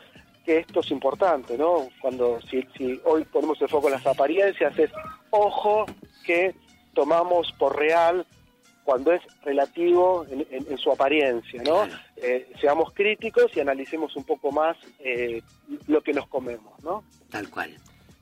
que 0.45 0.57
esto 0.59 0.79
es 0.81 0.91
importante, 0.91 1.57
¿no? 1.57 1.87
Cuando 2.01 2.39
si, 2.41 2.63
si 2.77 2.99
hoy 3.05 3.23
ponemos 3.25 3.61
el 3.61 3.69
foco 3.69 3.87
en 3.87 3.93
las 3.93 4.05
apariencias 4.07 4.77
es 4.79 4.89
ojo 5.29 5.85
que 6.25 6.53
tomamos 6.93 7.51
por 7.59 7.77
real 7.77 8.25
cuando 8.91 9.13
es 9.13 9.21
relativo 9.45 10.25
en, 10.29 10.41
en- 10.51 10.65
en 10.69 10.77
su 10.77 10.91
apariencia, 10.91 11.63
¿no? 11.63 11.87
Eh, 12.17 12.51
seamos 12.59 12.91
críticos 12.93 13.45
y 13.55 13.61
analicemos 13.61 14.13
un 14.17 14.25
poco 14.25 14.51
más 14.51 14.75
eh, 14.99 15.41
lo 15.87 16.01
que 16.01 16.11
nos 16.11 16.27
comemos, 16.27 16.73
¿no? 16.83 17.01
Tal 17.29 17.49
cual. 17.49 17.73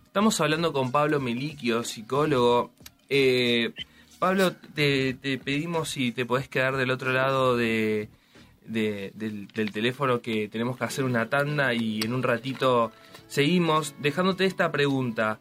Estamos 0.05 0.39
hablando 0.41 0.71
con 0.71 0.91
Pablo 0.91 1.19
Meliquio, 1.19 1.83
psicólogo. 1.83 2.69
Eh, 3.09 3.73
Pablo, 4.19 4.51
te, 4.75 5.15
te 5.15 5.39
pedimos 5.39 5.89
si 5.89 6.11
te 6.11 6.23
podés 6.27 6.47
quedar 6.47 6.77
del 6.77 6.91
otro 6.91 7.13
lado 7.13 7.57
de, 7.57 8.09
de- 8.67 9.11
del, 9.15 9.47
del 9.47 9.71
teléfono 9.71 10.21
que 10.21 10.49
tenemos 10.49 10.77
que 10.77 10.83
hacer 10.83 11.03
una 11.03 11.29
tanda 11.29 11.73
y 11.73 12.01
en 12.01 12.13
un 12.13 12.21
ratito 12.21 12.91
seguimos 13.27 13.95
dejándote 13.99 14.45
esta 14.45 14.71
pregunta. 14.71 15.39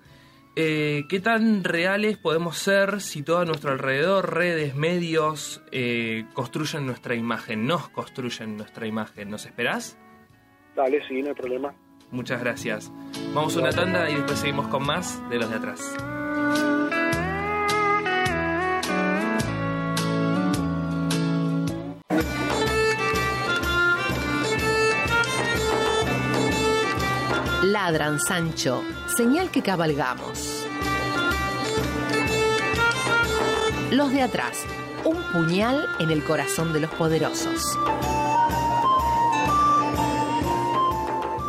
Eh, 0.60 1.04
¿Qué 1.08 1.20
tan 1.20 1.62
reales 1.62 2.18
podemos 2.18 2.58
ser 2.58 3.00
si 3.00 3.22
todo 3.22 3.38
a 3.38 3.44
nuestro 3.44 3.70
alrededor, 3.70 4.34
redes, 4.34 4.74
medios, 4.74 5.62
eh, 5.70 6.24
construyen 6.32 6.84
nuestra 6.84 7.14
imagen, 7.14 7.68
nos 7.68 7.88
construyen 7.90 8.56
nuestra 8.56 8.84
imagen? 8.88 9.30
¿Nos 9.30 9.46
esperás? 9.46 9.96
Dale, 10.74 11.00
sí, 11.06 11.22
no 11.22 11.28
hay 11.28 11.34
problema. 11.34 11.72
Muchas 12.10 12.40
gracias. 12.40 12.90
Vamos 13.32 13.56
a 13.56 13.60
una 13.60 13.70
tanda 13.70 14.10
y 14.10 14.16
después 14.16 14.40
seguimos 14.40 14.66
con 14.66 14.84
más 14.84 15.22
de 15.30 15.38
los 15.38 15.48
de 15.48 15.56
atrás. 15.58 15.96
Ladran, 27.88 28.20
Sancho, 28.20 28.84
señal 29.16 29.50
que 29.50 29.62
cabalgamos. 29.62 30.66
Los 33.90 34.12
de 34.12 34.20
atrás, 34.20 34.66
un 35.04 35.16
puñal 35.32 35.86
en 35.98 36.10
el 36.10 36.22
corazón 36.22 36.74
de 36.74 36.80
los 36.80 36.90
poderosos. 36.90 37.78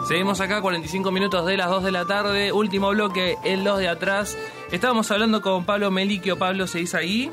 Seguimos 0.07 0.39
acá, 0.39 0.61
45 0.61 1.11
minutos 1.11 1.45
de 1.45 1.57
las 1.57 1.69
2 1.69 1.83
de 1.83 1.91
la 1.91 2.05
tarde, 2.05 2.53
último 2.53 2.89
bloque 2.91 3.35
en 3.43 3.65
los 3.65 3.77
de 3.79 3.89
atrás. 3.89 4.37
Estábamos 4.71 5.11
hablando 5.11 5.41
con 5.41 5.65
Pablo 5.65 5.91
Meliquio. 5.91 6.39
Pablo, 6.39 6.67
¿seguís 6.67 6.95
ahí? 6.95 7.29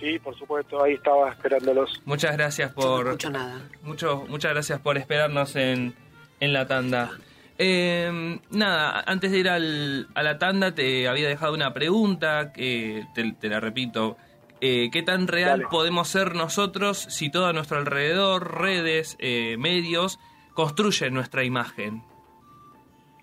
Sí, 0.00 0.18
por 0.18 0.36
supuesto, 0.36 0.82
ahí 0.82 0.94
estaba 0.94 1.30
esperándolos. 1.30 2.02
Muchas 2.04 2.36
gracias 2.36 2.72
por... 2.72 3.16
nada. 3.30 3.60
Mucho, 3.82 4.24
muchas 4.28 4.50
gracias 4.54 4.80
por 4.80 4.98
esperarnos 4.98 5.54
en, 5.54 5.94
en 6.40 6.52
la 6.52 6.66
tanda. 6.66 7.12
Eh, 7.58 8.38
nada, 8.50 9.02
antes 9.06 9.32
de 9.32 9.38
ir 9.38 9.48
al- 9.48 10.06
a 10.14 10.22
la 10.22 10.38
tanda 10.38 10.74
te 10.74 11.08
había 11.08 11.28
dejado 11.28 11.54
una 11.54 11.74
pregunta 11.74 12.52
que 12.52 13.04
te, 13.14 13.32
te 13.32 13.48
la 13.48 13.58
repito. 13.60 14.16
Eh, 14.60 14.90
¿Qué 14.92 15.02
tan 15.02 15.26
real 15.28 15.58
Dale. 15.60 15.66
podemos 15.70 16.08
ser 16.08 16.34
nosotros 16.34 16.98
si 16.98 17.30
todo 17.30 17.46
a 17.46 17.52
nuestro 17.52 17.78
alrededor, 17.78 18.60
redes, 18.60 19.16
eh, 19.20 19.56
medios, 19.58 20.18
construyen 20.54 21.14
nuestra 21.14 21.44
imagen? 21.44 22.02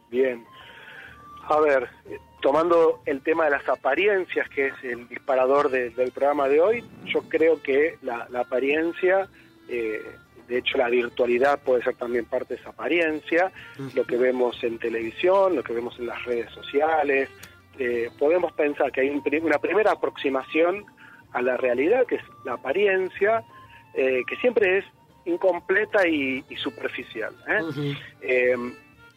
Bien. 0.10 0.46
A 1.48 1.60
ver, 1.60 1.90
tomando 2.42 3.02
el 3.06 3.22
tema 3.22 3.46
de 3.46 3.52
las 3.52 3.68
apariencias, 3.70 4.50
que 4.50 4.68
es 4.68 4.74
el 4.84 5.08
disparador 5.08 5.70
de- 5.70 5.90
del 5.92 6.12
programa 6.12 6.48
de 6.48 6.60
hoy, 6.62 6.84
yo 7.06 7.22
creo 7.30 7.62
que 7.62 7.98
la, 8.02 8.28
la 8.30 8.42
apariencia, 8.42 9.28
eh, 9.70 10.02
de 10.48 10.60
hecho 10.60 10.78
la 10.78 10.90
virtualidad 10.90 11.60
puede 11.60 11.84
ser 11.84 11.96
también 11.96 12.26
parte 12.26 12.56
de 12.56 12.62
esa 12.62 12.70
apariencia, 12.70 13.52
lo 13.94 14.06
que 14.06 14.18
vemos 14.18 14.64
en 14.64 14.78
televisión, 14.80 15.56
lo 15.56 15.64
que 15.64 15.74
vemos 15.74 15.98
en 16.00 16.08
las 16.08 16.24
redes 16.26 16.52
sociales, 16.52 17.30
eh, 17.80 18.10
podemos 18.18 18.54
pensar 18.54 18.92
que 18.92 19.02
hay 19.02 19.10
un 19.10 19.24
una 19.44 19.60
primera 19.60 19.92
aproximación 19.92 20.86
a 21.34 21.42
la 21.42 21.58
realidad, 21.58 22.06
que 22.06 22.16
es 22.16 22.24
la 22.46 22.54
apariencia, 22.54 23.44
eh, 23.94 24.22
que 24.28 24.36
siempre 24.38 24.78
es 24.80 24.86
incompleta 25.26 26.08
y, 26.08 26.44
y 26.50 26.56
superficial. 26.56 27.34
¿eh? 27.48 27.96
Eh, 28.22 28.56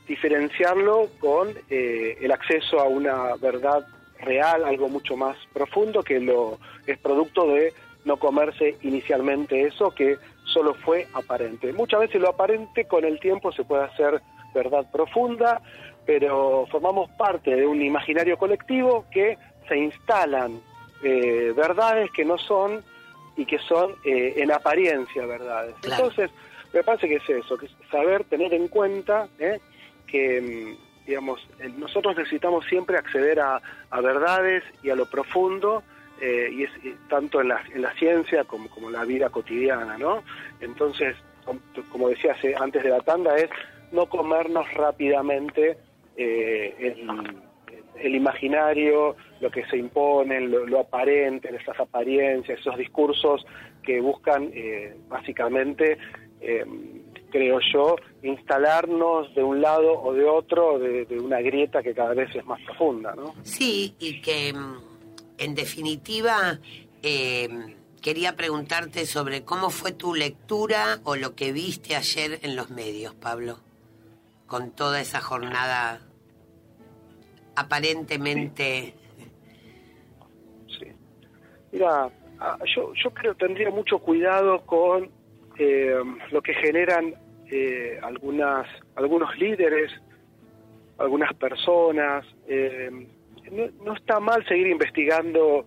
diferenciarlo 0.07 1.09
con 1.21 1.51
eh, 1.69 2.17
el 2.21 2.33
acceso 2.33 2.81
a 2.81 2.85
una 2.85 3.37
verdad 3.37 3.87
real, 4.21 4.65
algo 4.65 4.89
mucho 4.89 5.17
más 5.17 5.37
profundo 5.53 6.03
que 6.03 6.19
lo 6.19 6.59
es 6.87 6.99
producto 6.99 7.47
de 7.49 7.73
no 8.05 8.17
comerse 8.17 8.77
inicialmente 8.83 9.63
eso 9.63 9.91
que 9.91 10.17
solo 10.53 10.75
fue 10.75 11.07
aparente. 11.15 11.73
Muchas 11.73 12.01
veces 12.01 12.21
lo 12.21 12.31
aparente 12.31 12.87
con 12.87 13.05
el 13.05 13.21
tiempo 13.21 13.53
se 13.53 13.65
puede 13.65 13.85
hacer 13.85 14.21
verdad 14.55 14.91
profunda, 14.91 15.61
pero 16.07 16.67
formamos 16.71 17.11
parte 17.11 17.55
de 17.55 17.67
un 17.67 17.83
imaginario 17.83 18.39
colectivo 18.39 19.05
que 19.11 19.37
se 19.69 19.77
instalan 19.77 20.61
eh, 21.03 21.53
verdades 21.55 22.11
que 22.11 22.25
no 22.25 22.39
son 22.39 22.83
y 23.37 23.47
que 23.47 23.59
son 23.59 23.95
eh, 24.05 24.35
en 24.37 24.51
apariencia 24.51 25.25
verdades. 25.27 25.75
Entonces, 25.85 26.31
me 26.73 26.83
parece 26.83 27.09
que 27.09 27.17
es 27.17 27.29
eso, 27.29 27.57
que 27.57 27.67
es 27.67 27.73
saber 27.91 28.25
tener 28.25 28.53
en 28.53 28.69
cuenta 28.69 29.29
¿eh? 29.39 29.61
que, 30.07 30.41
mm, 30.41 31.07
digamos, 31.07 31.41
eh, 31.61 31.71
nosotros 31.77 32.17
necesitamos 32.17 32.65
siempre 32.67 32.99
acceder 32.99 33.41
a, 33.41 33.61
a 33.91 34.01
verdades 34.01 34.65
y 34.83 34.91
a 34.91 34.97
lo 34.97 35.07
profundo, 35.07 35.83
eh, 36.21 36.49
y 36.53 36.65
es 36.65 36.71
y 36.85 36.93
tanto 37.09 37.41
en 37.41 37.49
la, 37.49 37.63
en 37.75 37.83
la 37.83 37.93
ciencia 37.95 38.45
como, 38.45 38.69
como 38.71 38.89
en 38.89 38.95
la 38.95 39.05
vida 39.05 39.31
cotidiana, 39.31 39.97
¿no? 39.99 40.23
Entonces, 40.61 41.17
com- 41.45 41.61
como 41.91 42.09
decía 42.09 42.37
antes 42.59 42.83
de 42.83 42.91
la 42.91 43.01
tanda, 43.01 43.37
es 43.37 43.51
no 43.93 44.07
comernos 44.07 44.73
rápidamente 44.75 45.79
eh, 46.17 46.75
el, 46.79 47.09
el 48.01 48.15
imaginario, 48.15 49.17
lo 49.41 49.51
que 49.51 49.65
se 49.67 49.77
impone, 49.77 50.41
lo, 50.41 50.67
lo 50.67 50.81
aparente, 50.81 51.55
esas 51.55 51.79
apariencias, 51.81 52.61
esos 52.61 52.77
discursos 52.77 53.47
que 53.83 54.01
buscan 54.01 54.51
eh, 54.53 54.97
básicamente, 55.09 55.99
eh, 56.41 56.65
creo 57.31 57.59
yo, 57.73 57.97
instalarnos 58.23 59.35
de 59.35 59.43
un 59.43 59.61
lado 59.61 60.01
o 60.03 60.13
de 60.15 60.25
otro 60.25 60.79
de, 60.79 61.05
de 61.05 61.19
una 61.19 61.41
grieta 61.41 61.83
que 61.83 61.95
cada 61.95 62.15
vez 62.15 62.35
es 62.35 62.45
más 62.47 62.61
profunda, 62.63 63.15
¿no? 63.15 63.35
Sí, 63.43 63.95
y 63.99 64.21
que 64.21 64.53
en 65.39 65.55
definitiva 65.55 66.59
eh, 67.03 67.49
quería 68.03 68.37
preguntarte 68.37 69.07
sobre 69.07 69.45
cómo 69.45 69.71
fue 69.71 69.93
tu 69.93 70.15
lectura 70.15 71.01
o 71.05 71.17
lo 71.17 71.35
que 71.35 71.53
viste 71.53 71.97
ayer 71.97 72.41
en 72.43 72.57
los 72.57 72.71
medios, 72.71 73.15
Pablo, 73.15 73.59
con 74.47 74.71
toda 74.73 75.01
esa 75.01 75.21
jornada 75.21 76.01
aparentemente... 77.57 78.95
Mira, 81.71 82.11
ah, 82.41 82.57
yo, 82.75 82.93
yo 82.95 83.11
creo 83.11 83.35
que 83.35 83.47
tendría 83.47 83.71
mucho 83.71 83.99
cuidado 83.99 84.65
con 84.65 85.11
eh, 85.59 86.03
lo 86.31 86.41
que 86.41 86.55
generan 86.55 87.15
eh, 87.51 88.01
algunos 88.03 89.39
líderes, 89.39 89.93
algunas 90.97 91.35
personas. 91.35 92.25
No, 93.51 93.85
no 93.85 93.95
está 93.95 94.21
mal 94.21 94.45
seguir 94.47 94.69
investigando, 94.69 95.67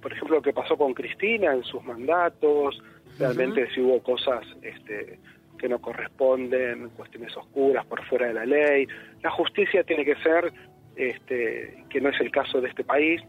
por 0.00 0.12
ejemplo, 0.12 0.36
lo 0.36 0.42
que 0.42 0.52
pasó 0.52 0.76
con 0.76 0.94
Cristina 0.94 1.52
en 1.52 1.64
sus 1.64 1.82
mandatos, 1.84 2.82
realmente 3.18 3.68
si 3.72 3.80
hubo 3.80 4.02
cosas 4.02 4.44
este, 4.62 5.18
que 5.58 5.68
no 5.68 5.78
corresponden, 5.80 6.88
cuestiones 6.90 7.36
oscuras 7.36 7.84
por 7.86 8.04
fuera 8.06 8.28
de 8.28 8.34
la 8.34 8.46
ley. 8.46 8.86
La 9.22 9.30
justicia 9.30 9.84
tiene 9.84 10.04
que 10.04 10.16
ser, 10.16 10.52
este, 10.96 11.84
que 11.90 12.00
no 12.00 12.08
es 12.08 12.20
el 12.20 12.30
caso 12.30 12.60
de 12.60 12.68
este 12.68 12.82
país, 12.82 13.20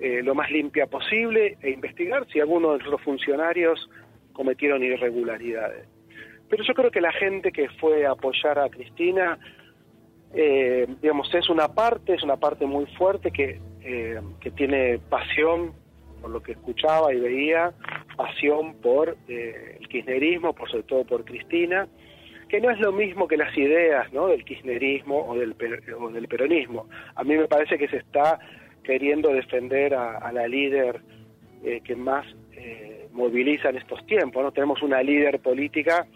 eh, 0.00 0.22
lo 0.22 0.34
más 0.34 0.50
limpia 0.50 0.86
posible 0.86 1.56
e 1.62 1.70
investigar 1.70 2.26
si 2.32 2.40
algunos 2.40 2.78
de 2.78 2.84
los 2.90 3.00
funcionarios 3.02 3.88
cometieron 4.32 4.82
irregularidades. 4.82 5.88
Pero 6.48 6.64
yo 6.64 6.74
creo 6.74 6.90
que 6.90 7.00
la 7.00 7.12
gente 7.12 7.52
que 7.52 7.68
fue 7.80 8.06
a 8.06 8.12
apoyar 8.12 8.58
a 8.58 8.68
Cristina, 8.68 9.38
eh, 10.34 10.86
digamos, 11.00 11.32
es 11.34 11.48
una 11.48 11.68
parte, 11.68 12.14
es 12.14 12.22
una 12.22 12.36
parte 12.36 12.66
muy 12.66 12.86
fuerte 12.96 13.30
que, 13.30 13.60
eh, 13.82 14.20
que 14.40 14.50
tiene 14.50 14.98
pasión 15.08 15.72
por 16.20 16.30
lo 16.30 16.42
que 16.42 16.52
escuchaba 16.52 17.12
y 17.12 17.20
veía, 17.20 17.72
pasión 18.16 18.74
por 18.82 19.16
eh, 19.28 19.78
el 19.80 19.88
kirchnerismo, 19.88 20.52
por 20.52 20.70
sobre 20.70 20.82
todo 20.84 21.04
por 21.04 21.24
Cristina, 21.24 21.88
que 22.48 22.60
no 22.60 22.70
es 22.70 22.78
lo 22.80 22.92
mismo 22.92 23.28
que 23.28 23.36
las 23.36 23.56
ideas 23.56 24.12
¿no? 24.12 24.28
del 24.28 24.44
kirchnerismo 24.44 25.26
o 25.28 25.36
del, 25.36 25.54
o 25.98 26.08
del 26.10 26.28
peronismo. 26.28 26.88
A 27.14 27.24
mí 27.24 27.36
me 27.36 27.46
parece 27.46 27.78
que 27.78 27.88
se 27.88 27.98
está 27.98 28.38
queriendo 28.82 29.32
defender 29.32 29.94
a, 29.94 30.32
la 30.32 30.48
líder 30.48 31.00
eh, 31.62 31.80
que 31.84 31.94
más 31.94 32.26
eh, 32.52 33.08
moviliza 33.12 33.68
en 33.68 33.76
estos 33.76 34.04
tiempos. 34.06 34.42
¿no? 34.42 34.50
Tenemos 34.50 34.82
una 34.82 35.02
líder 35.02 35.40
política 35.40 36.06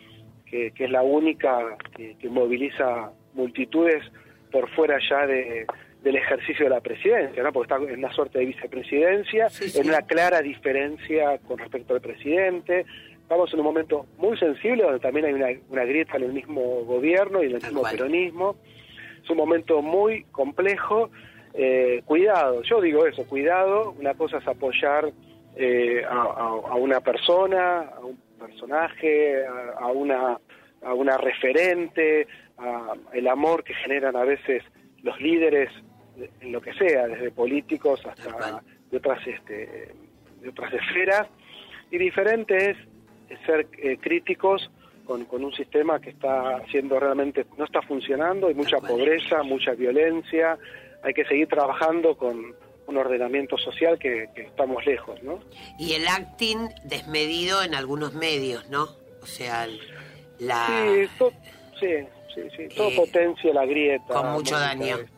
que, 0.47 0.73
que 0.73 0.85
es 0.85 0.91
la 0.91 1.03
única 1.03 1.77
que 1.97 2.29
moviliza 2.29 3.13
multitudes 3.35 4.03
por 4.51 4.69
fuera 4.71 4.99
ya 5.09 5.27
de, 5.27 5.67
del 6.03 6.17
ejercicio 6.17 6.65
de 6.65 6.71
la 6.71 6.81
presidencia, 6.81 7.43
¿no? 7.43 7.53
porque 7.53 7.73
está 7.75 7.93
en 7.93 7.99
una 7.99 8.13
suerte 8.13 8.39
de 8.41 8.47
vicepresidencia, 8.47 9.49
en 9.81 9.89
una 9.89 10.03
clara 10.03 10.41
diferencia 10.43 11.39
con 11.47 11.59
respecto 11.59 11.95
al 11.95 12.01
presidente. 12.01 12.85
Estamos 13.23 13.53
en 13.55 13.61
un 13.61 13.65
momento 13.67 14.07
muy 14.19 14.37
sensible 14.37 14.83
donde 14.83 15.01
también 15.01 15.25
hay 15.27 15.33
una, 15.33 15.47
una 15.71 15.85
grieta 15.85 16.17
en 16.17 16.25
el 16.25 16.33
mismo 16.33 16.85
gobierno 16.85 17.43
y 17.43 17.47
en 17.47 17.53
el 17.57 17.63
mismo 17.63 17.83
peronismo. 17.97 18.57
Es 19.23 19.31
un 19.31 19.37
momento 19.39 19.81
muy 19.81 20.25
complejo. 20.33 21.11
Eh, 21.55 22.03
cuidado, 22.05 22.63
yo 22.63 22.81
digo 22.81 23.07
eso, 23.07 23.25
cuidado. 23.27 23.95
Una 23.99 24.15
cosa 24.15 24.39
es 24.39 24.47
apoyar 24.47 25.11
eh, 25.57 26.03
a, 26.05 26.11
a- 26.15 26.71
a 26.73 26.75
una 26.75 27.01
persona, 27.01 27.81
a 27.97 28.01
un 28.01 28.19
personaje, 28.39 29.47
a, 29.47 29.79
a 29.85 29.87
una, 29.93 30.39
a 30.85 30.95
una 30.95 31.17
referente, 31.17 32.27
a 32.59 32.95
el 33.13 33.29
amor 33.29 33.65
que 33.65 33.75
generan 33.75 34.17
a 34.17 34.25
veces 34.25 34.63
los 35.03 35.21
líderes 35.21 35.71
en 36.41 36.53
lo 36.53 36.61
que 36.61 36.73
sea, 36.75 37.07
desde 37.07 37.31
políticos 37.31 38.01
hasta 38.05 38.63
de 38.91 38.97
otras, 38.97 39.27
este, 39.27 39.95
de 40.41 40.49
otras 40.49 40.73
esferas. 40.73 41.29
Y 41.91 41.99
diferente 41.99 42.71
es 42.71 42.77
ser 43.47 43.67
eh, 43.79 43.97
críticos 44.01 44.71
con, 45.05 45.25
con 45.25 45.45
un 45.45 45.53
sistema 45.53 46.01
que 46.01 46.11
está 46.11 46.57
haciendo 46.57 47.01
realmente, 47.01 47.47
no 47.57 47.65
está 47.65 47.83
funcionando, 47.83 48.49
hay 48.49 48.55
mucha 48.55 48.79
pobreza, 48.79 49.43
mucha 49.43 49.73
violencia, 49.73 50.59
hay 51.03 51.15
que 51.15 51.25
seguir 51.25 51.49
trabajando 51.49 52.17
con 52.17 52.55
un 52.87 52.97
ordenamiento 52.97 53.57
social 53.59 53.99
que, 53.99 54.29
que 54.35 54.43
estamos 54.43 54.85
lejos, 54.85 55.23
¿no? 55.23 55.41
Y 55.79 55.95
el 55.95 56.07
acting 56.07 56.69
desmedido 56.85 57.63
en 57.63 57.75
algunos 57.75 58.15
medios, 58.15 58.69
¿no? 58.71 58.89
O 59.23 59.27
sea, 59.27 59.67
la... 60.43 60.67
Sí, 60.67 61.09
to- 61.19 61.33
sí, 61.81 61.87
sí, 62.35 62.41
sí, 62.57 62.75
todo 62.77 62.89
Eh, 62.91 62.97
potencia 62.97 63.53
la 63.53 63.65
grieta. 63.67 64.15
con 64.15 64.33
mucho 64.33 64.59
daño. 64.59 64.99
¿viste? 64.99 65.13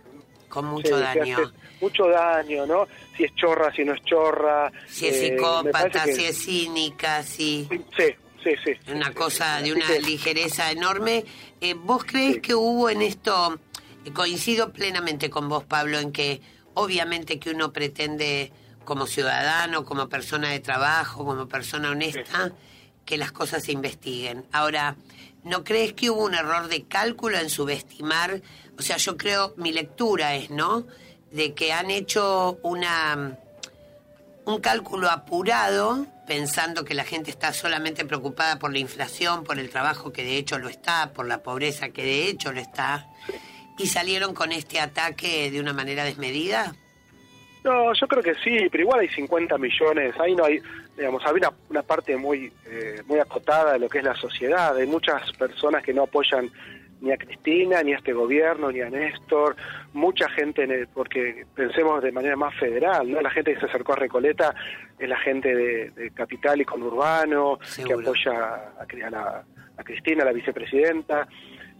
Con 0.49 0.67
mucho 0.67 0.99
daño. 0.99 1.53
Mucho 1.81 2.09
daño, 2.09 2.67
¿no? 2.67 2.87
Si 3.17 3.25
es 3.25 3.35
chorra, 3.35 3.73
si 3.75 3.85
no 3.85 3.95
es 3.95 4.03
chorra. 4.05 4.71
Si 4.87 5.07
es 5.09 5.17
eh, 5.17 5.29
psicópata, 5.37 6.05
que- 6.05 6.15
si 6.15 6.25
es 6.25 6.39
cínica, 6.45 7.23
si... 7.23 7.69
Sí, 7.97 8.05
sí, 8.43 8.51
sí. 8.65 8.93
Una 8.93 9.13
cosa 9.13 9.61
de 9.61 9.73
una 9.73 9.91
ligereza 9.99 10.71
enorme. 10.71 11.25
Eh, 11.61 11.75
¿Vos 11.75 12.05
crees 12.05 12.41
que 12.41 12.55
hubo 12.55 12.89
en 12.89 13.03
esto, 13.03 13.59
eh, 14.05 14.13
coincido 14.13 14.73
plenamente 14.73 15.29
con 15.31 15.49
vos, 15.49 15.65
Pablo, 15.65 15.99
en 15.99 16.13
que 16.13 16.41
obviamente 16.75 17.39
que 17.39 17.51
uno 17.51 17.73
pretende 17.73 18.53
como 18.85 19.07
ciudadano, 19.07 19.85
como 19.85 20.09
persona 20.09 20.51
de 20.51 20.61
trabajo, 20.61 21.25
como 21.25 21.49
persona 21.49 21.91
honesta, 21.91 22.53
que 23.05 23.17
las 23.17 23.33
cosas 23.33 23.65
se 23.65 23.73
investiguen. 23.73 24.45
Ahora, 24.53 24.97
¿no 25.43 25.65
crees 25.65 25.93
que 25.93 26.11
hubo 26.11 26.25
un 26.25 26.35
error 26.35 26.69
de 26.69 26.85
cálculo 26.85 27.39
en 27.39 27.51
subestimar? 27.51 28.41
O 28.79 28.83
sea, 28.83 28.97
yo 28.97 29.17
creo, 29.17 29.55
mi 29.57 29.73
lectura 29.73 30.35
es, 30.35 30.51
¿no? 30.51 30.87
De 31.31 31.55
que 31.55 31.73
han 31.73 31.91
hecho 31.91 32.59
una 32.63 33.39
un 34.47 34.61
cálculo 34.61 35.11
apurado, 35.11 36.07
pensando 36.27 36.85
que 36.85 36.95
la 36.95 37.05
gente 37.05 37.31
está 37.31 37.53
solamente 37.53 38.05
preocupada 38.05 38.59
por 38.59 38.73
la 38.73 38.79
inflación, 38.79 39.45
por 39.45 39.59
el 39.59 39.71
trabajo 39.71 40.13
que 40.13 40.23
de 40.23 40.37
hecho 40.37 40.59
lo 40.59 40.69
está, 40.69 41.13
por 41.13 41.27
la 41.27 41.43
pobreza 41.43 41.91
que 41.91 42.05
de 42.05 42.29
hecho 42.29 42.53
lo 42.53 42.61
está, 42.61 43.07
y 43.79 43.87
salieron 43.87 44.35
con 44.35 44.53
este 44.53 44.81
ataque 44.81 45.51
de 45.51 45.61
una 45.61 45.73
manera 45.73 46.05
desmedida. 46.05 46.75
No, 47.65 47.95
yo 47.95 48.07
creo 48.07 48.23
que 48.23 48.35
sí, 48.45 48.69
pero 48.71 48.83
igual 48.83 49.01
hay 49.01 49.09
50 49.09 49.57
millones, 49.57 50.15
ahí 50.21 50.35
no 50.35 50.45
hay, 50.45 50.61
digamos, 50.97 51.25
hay 51.27 51.33
una, 51.35 51.51
una 51.71 51.83
parte 51.83 52.17
muy, 52.17 52.53
eh, 52.67 53.03
muy 53.07 53.19
acotada 53.19 53.73
de 53.75 53.79
lo 53.79 53.89
que 53.89 53.99
es 53.99 54.05
la 54.05 54.15
sociedad, 54.15 54.77
hay 54.77 54.87
muchas 54.87 55.33
personas 55.33 55.83
que 55.83 55.93
no 55.95 56.03
apoyan 56.05 56.51
ni 57.01 57.13
a 57.13 57.17
Cristina, 57.19 57.83
ni 57.83 57.93
a 57.93 57.97
este 57.99 58.13
gobierno, 58.15 58.71
ni 58.73 58.81
a 58.81 58.89
Néstor, 58.89 59.57
mucha 59.93 60.29
gente, 60.31 60.63
en 60.63 60.71
el- 60.71 60.89
porque 60.89 61.45
pensemos 61.55 62.03
de 62.03 62.13
manera 62.13 62.35
más 62.37 62.55
federal, 62.59 63.11
¿no? 63.11 63.21
La 63.21 63.31
gente 63.31 63.53
que 63.53 63.61
se 63.61 63.67
acercó 63.67 63.93
a 63.93 63.97
Recoleta 63.97 64.55
es 64.99 65.09
la 65.09 65.19
gente 65.19 65.55
de, 65.55 65.91
de 65.91 66.11
Capital 66.13 66.61
y 66.61 66.65
Conurbano, 66.65 67.59
que 67.85 67.93
apoya 68.09 68.33
a, 68.33 68.87
a 69.07 69.11
la- 69.11 69.45
a 69.77 69.83
Cristina, 69.85 70.25
la 70.25 70.33
vicepresidenta. 70.33 71.27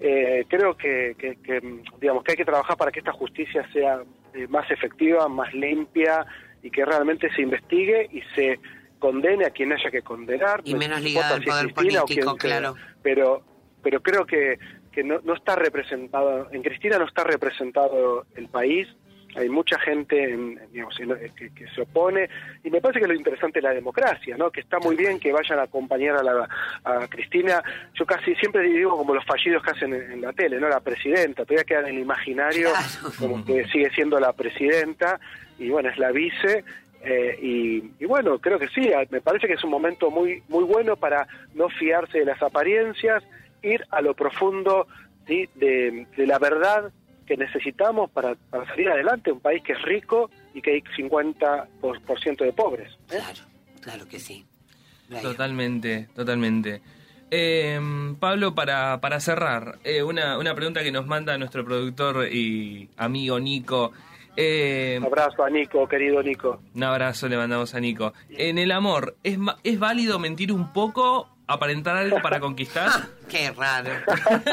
Eh, 0.01 0.45
creo 0.49 0.77
que, 0.77 1.15
que- 1.17 1.37
que, 1.37 1.61
digamos, 2.01 2.23
que 2.25 2.33
hay 2.33 2.37
que 2.37 2.45
trabajar 2.45 2.77
para 2.77 2.91
que 2.91 2.99
esta 2.99 3.13
justicia 3.13 3.67
sea 3.73 4.03
eh, 4.35 4.47
más 4.49 4.69
efectiva, 4.71 5.29
más 5.29 5.55
limpia 5.55 6.27
y 6.63 6.69
que 6.71 6.85
realmente 6.85 7.31
se 7.35 7.41
investigue 7.43 8.09
y 8.13 8.21
se 8.35 8.59
condene 9.05 9.45
a 9.45 9.51
quien 9.51 9.71
haya 9.71 9.91
que 9.91 10.01
condenar. 10.01 10.63
Y 10.65 10.73
no 10.73 10.79
menos 10.79 11.03
ligada 11.03 11.35
al 11.35 11.43
poder 11.45 11.75
Cristina 11.75 12.01
político, 12.03 12.31
sea. 12.31 12.39
claro. 12.39 12.75
Pero, 13.03 13.43
pero 13.83 14.01
creo 14.01 14.25
que, 14.25 14.59
que 14.93 15.05
no, 15.05 15.21
no 15.25 15.35
está 15.35 15.57
representado, 15.57 16.49
en 16.53 16.63
Cristina 16.63 16.97
no 16.99 17.05
está 17.05 17.23
representado 17.25 18.25
el 18.35 18.49
país, 18.49 18.89
hay 19.37 19.49
mucha 19.51 19.79
gente 19.81 20.33
en- 20.33 20.59
digamos, 20.73 20.99
en- 21.01 21.19
que, 21.37 21.53
que 21.53 21.67
se 21.75 21.83
opone 21.83 22.31
y 22.63 22.71
me 22.71 22.81
parece 22.81 23.01
que 23.01 23.07
lo 23.09 23.15
interesante 23.15 23.59
es 23.59 23.63
la 23.65 23.75
democracia, 23.75 24.37
¿no? 24.39 24.51
que 24.51 24.61
está 24.61 24.79
muy 24.79 24.97
bien 24.97 25.19
que 25.21 25.33
vayan 25.33 25.59
a 25.59 25.63
acompañar 25.65 26.17
a, 26.17 26.23
la, 26.23 26.49
a 26.85 27.07
Cristina, 27.09 27.61
yo 27.95 28.07
casi 28.07 28.35
siempre 28.37 28.63
digo 28.63 28.97
como 28.97 29.13
los 29.13 29.25
fallidos 29.27 29.63
que 29.63 29.73
hacen 29.73 29.93
en, 29.93 30.13
en 30.13 30.21
la 30.23 30.33
tele, 30.33 30.59
¿no? 30.61 30.69
la 30.69 30.81
presidenta, 30.81 31.45
todavía 31.45 31.65
queda 31.65 31.81
en 31.81 31.97
el 31.97 31.99
imaginario 31.99 32.71
como 33.19 33.45
que 33.45 33.65
sigue 33.69 33.91
siendo 33.91 34.19
la 34.21 34.33
presidenta 34.33 35.19
y 35.59 35.69
bueno, 35.69 35.89
es 35.91 35.99
la 35.99 36.11
vice 36.13 36.65
eh, 37.05 37.39
y, 37.41 38.03
y 38.03 38.07
bueno, 38.07 38.39
creo 38.39 38.59
que 38.59 38.69
sí, 38.69 38.91
me 39.11 39.21
parece 39.21 39.47
que 39.47 39.55
es 39.55 39.65
un 39.65 39.71
momento 39.71 40.11
muy, 40.11 40.43
muy 40.49 40.65
bueno 40.65 40.97
para 40.97 41.27
no 41.55 41.69
fiarse 41.69 42.19
de 42.19 42.25
las 42.25 42.43
apariencias, 42.43 43.23
ir 43.63 43.85
a 43.91 44.01
lo 44.01 44.15
profundo 44.15 44.87
¿sí? 45.27 45.49
de, 45.55 46.07
de 46.17 46.27
la 46.27 46.39
verdad 46.39 46.91
que 47.27 47.37
necesitamos 47.37 48.11
para, 48.11 48.35
para 48.35 48.67
salir 48.67 48.89
adelante, 48.89 49.33
un 49.33 49.41
país 49.41 49.63
que 49.63 49.73
es 49.73 49.83
rico 49.83 50.31
y 50.55 50.63
que 50.63 50.73
hay 50.73 50.83
50% 50.97 51.67
por, 51.81 52.01
por 52.03 52.21
ciento 52.21 52.45
de 52.45 52.53
pobres. 52.53 52.93
¿eh? 53.11 53.21
Claro 53.81 54.07
que 54.09 54.19
sí. 54.19 54.45
Totalmente, 55.23 56.09
totalmente. 56.15 56.81
Eh, 57.31 57.79
Pablo, 58.19 58.55
para, 58.55 59.01
para 59.01 59.21
cerrar, 59.21 59.79
eh, 59.85 60.03
una, 60.03 60.39
una 60.39 60.55
pregunta 60.55 60.83
que 60.83 60.93
nos 60.93 61.07
manda 61.07 61.37
nuestro 61.37 61.65
productor 61.65 62.29
y 62.33 62.89
amigo 62.97 63.39
Nico. 63.41 63.93
Eh, 64.37 64.97
Un 65.01 65.07
abrazo 65.07 65.45
a 65.45 65.51
Nico, 65.51 65.87
querido 65.89 66.23
Nico. 66.23 66.61
un 66.75 66.83
abrazo 66.83 67.29
le 67.29 67.37
mandamos 67.37 67.75
a 67.75 67.81
Nico. 67.81 68.13
En 68.31 68.59
el 68.59 68.73
amor, 68.73 69.17
¿es, 69.23 69.39
ma- 69.39 69.57
¿es 69.63 69.79
válido 69.79 70.19
mentir 70.19 70.53
un 70.53 70.73
poco, 70.73 71.29
aparentar 71.47 71.97
algo 71.97 72.21
para 72.21 72.41
conquistar? 72.41 72.91
Qué 73.29 73.51
raro. 73.53 73.91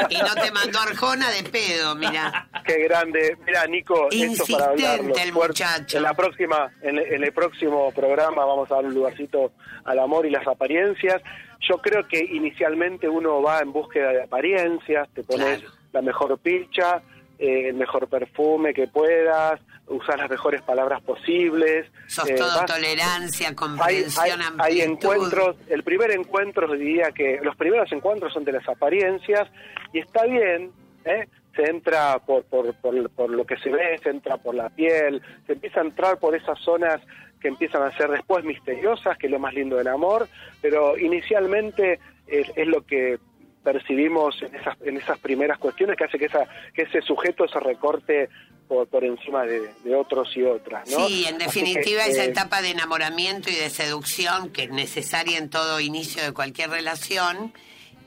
Y 0.08 0.16
no 0.18 0.34
te 0.40 0.50
mandó 0.52 0.78
Arjona 0.80 1.30
de 1.30 1.42
pedo, 1.48 1.94
mira. 1.96 2.48
Qué 2.64 2.84
grande. 2.84 3.36
Mira, 3.44 3.66
Nico, 3.66 4.08
esto 4.10 4.44
para 4.52 4.70
hablarlo 4.70 5.02
Insistente 5.08 5.22
el 5.28 5.32
muchacho. 5.32 5.96
En 5.96 6.02
la 6.04 6.14
próxima, 6.14 6.70
en, 6.82 6.98
en 6.98 7.24
el 7.24 7.32
próximo 7.32 7.92
programa 7.92 8.44
vamos 8.44 8.70
a 8.70 8.76
dar 8.76 8.84
un 8.84 8.94
lugarcito 8.94 9.52
al 9.84 9.98
amor 9.98 10.26
y 10.26 10.30
las 10.30 10.46
apariencias. 10.46 11.20
Yo 11.68 11.78
creo 11.78 12.06
que 12.08 12.18
inicialmente 12.20 13.08
uno 13.08 13.40
va 13.42 13.60
en 13.60 13.72
búsqueda 13.72 14.10
de 14.12 14.22
apariencias, 14.22 15.08
te 15.14 15.22
pones 15.22 15.62
la 15.92 16.02
mejor 16.02 16.36
picha, 16.38 17.02
eh, 17.38 17.68
el 17.68 17.74
mejor 17.74 18.08
perfume 18.08 18.74
que 18.74 18.88
puedas, 18.88 19.60
usar 19.92 20.18
las 20.18 20.30
mejores 20.30 20.62
palabras 20.62 21.00
posibles. 21.02 21.86
Sos 22.06 22.28
eh, 22.28 22.34
todo 22.34 22.48
vas- 22.56 22.66
tolerancia, 22.66 23.54
comprensión, 23.54 24.24
hay- 24.24 24.30
hay 24.58 24.80
amplitud. 24.80 25.12
encuentros, 25.14 25.56
el 25.68 25.82
primer 25.84 26.10
encuentro 26.12 26.72
diría 26.72 27.12
que 27.12 27.38
los 27.42 27.56
primeros 27.56 27.90
encuentros 27.92 28.32
son 28.32 28.44
de 28.44 28.52
las 28.52 28.68
apariencias 28.68 29.48
y 29.92 30.00
está 30.00 30.24
bien, 30.24 30.72
¿eh? 31.04 31.28
se 31.54 31.64
entra 31.68 32.18
por, 32.20 32.44
por, 32.44 32.74
por, 32.76 33.10
por 33.10 33.28
lo 33.30 33.44
que 33.44 33.56
se 33.58 33.68
ve, 33.70 33.98
se 34.02 34.08
entra 34.10 34.38
por 34.38 34.54
la 34.54 34.70
piel, 34.70 35.20
se 35.46 35.52
empieza 35.52 35.80
a 35.80 35.84
entrar 35.84 36.18
por 36.18 36.34
esas 36.34 36.58
zonas 36.60 37.00
que 37.40 37.48
empiezan 37.48 37.82
a 37.82 37.94
ser 37.96 38.08
después 38.10 38.44
misteriosas, 38.44 39.18
que 39.18 39.26
es 39.26 39.30
lo 39.32 39.38
más 39.38 39.52
lindo 39.52 39.76
del 39.76 39.88
amor, 39.88 40.28
pero 40.62 40.96
inicialmente 40.96 41.98
es, 42.26 42.50
es 42.56 42.66
lo 42.68 42.86
que 42.86 43.18
percibimos 43.62 44.40
en 44.42 44.54
esas, 44.54 44.76
en 44.82 44.96
esas 44.96 45.18
primeras 45.18 45.58
cuestiones 45.58 45.96
que 45.96 46.04
hace 46.04 46.18
que, 46.18 46.26
esa, 46.26 46.46
que 46.74 46.82
ese 46.82 47.00
sujeto 47.02 47.46
se 47.48 47.60
recorte 47.60 48.28
por, 48.68 48.88
por 48.88 49.04
encima 49.04 49.44
de, 49.44 49.60
de 49.84 49.94
otros 49.94 50.36
y 50.36 50.42
otras. 50.42 50.88
¿no? 50.90 51.06
Sí, 51.06 51.24
en 51.28 51.38
definitiva 51.38 52.04
que, 52.04 52.10
esa 52.10 52.24
eh, 52.24 52.28
etapa 52.28 52.62
de 52.62 52.70
enamoramiento 52.70 53.50
y 53.50 53.54
de 53.54 53.70
seducción 53.70 54.50
que 54.50 54.64
es 54.64 54.70
necesaria 54.70 55.38
en 55.38 55.50
todo 55.50 55.78
inicio 55.80 56.22
de 56.22 56.32
cualquier 56.32 56.70
relación, 56.70 57.52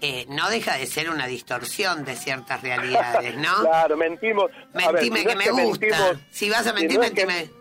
eh, 0.01 0.25
no 0.29 0.49
deja 0.49 0.75
de 0.77 0.85
ser 0.87 1.09
una 1.09 1.27
distorsión 1.27 2.03
de 2.03 2.15
ciertas 2.15 2.61
realidades, 2.61 3.35
¿no? 3.37 3.55
Claro, 3.61 3.95
mentimos. 3.97 4.51
Ver, 4.73 4.91
Mentime 4.93 5.19
si 5.19 5.25
no 5.25 5.29
que 5.31 5.35
me 5.37 5.63
gusta. 5.63 5.85
mentimos- 5.87 6.17
si 6.31 6.49
vas 6.49 6.67
a 6.67 6.69
si 6.71 6.75
mentir, 6.75 6.97
no 6.99 7.03
es 7.05 7.11
que- 7.11 7.25
mentime. 7.25 7.55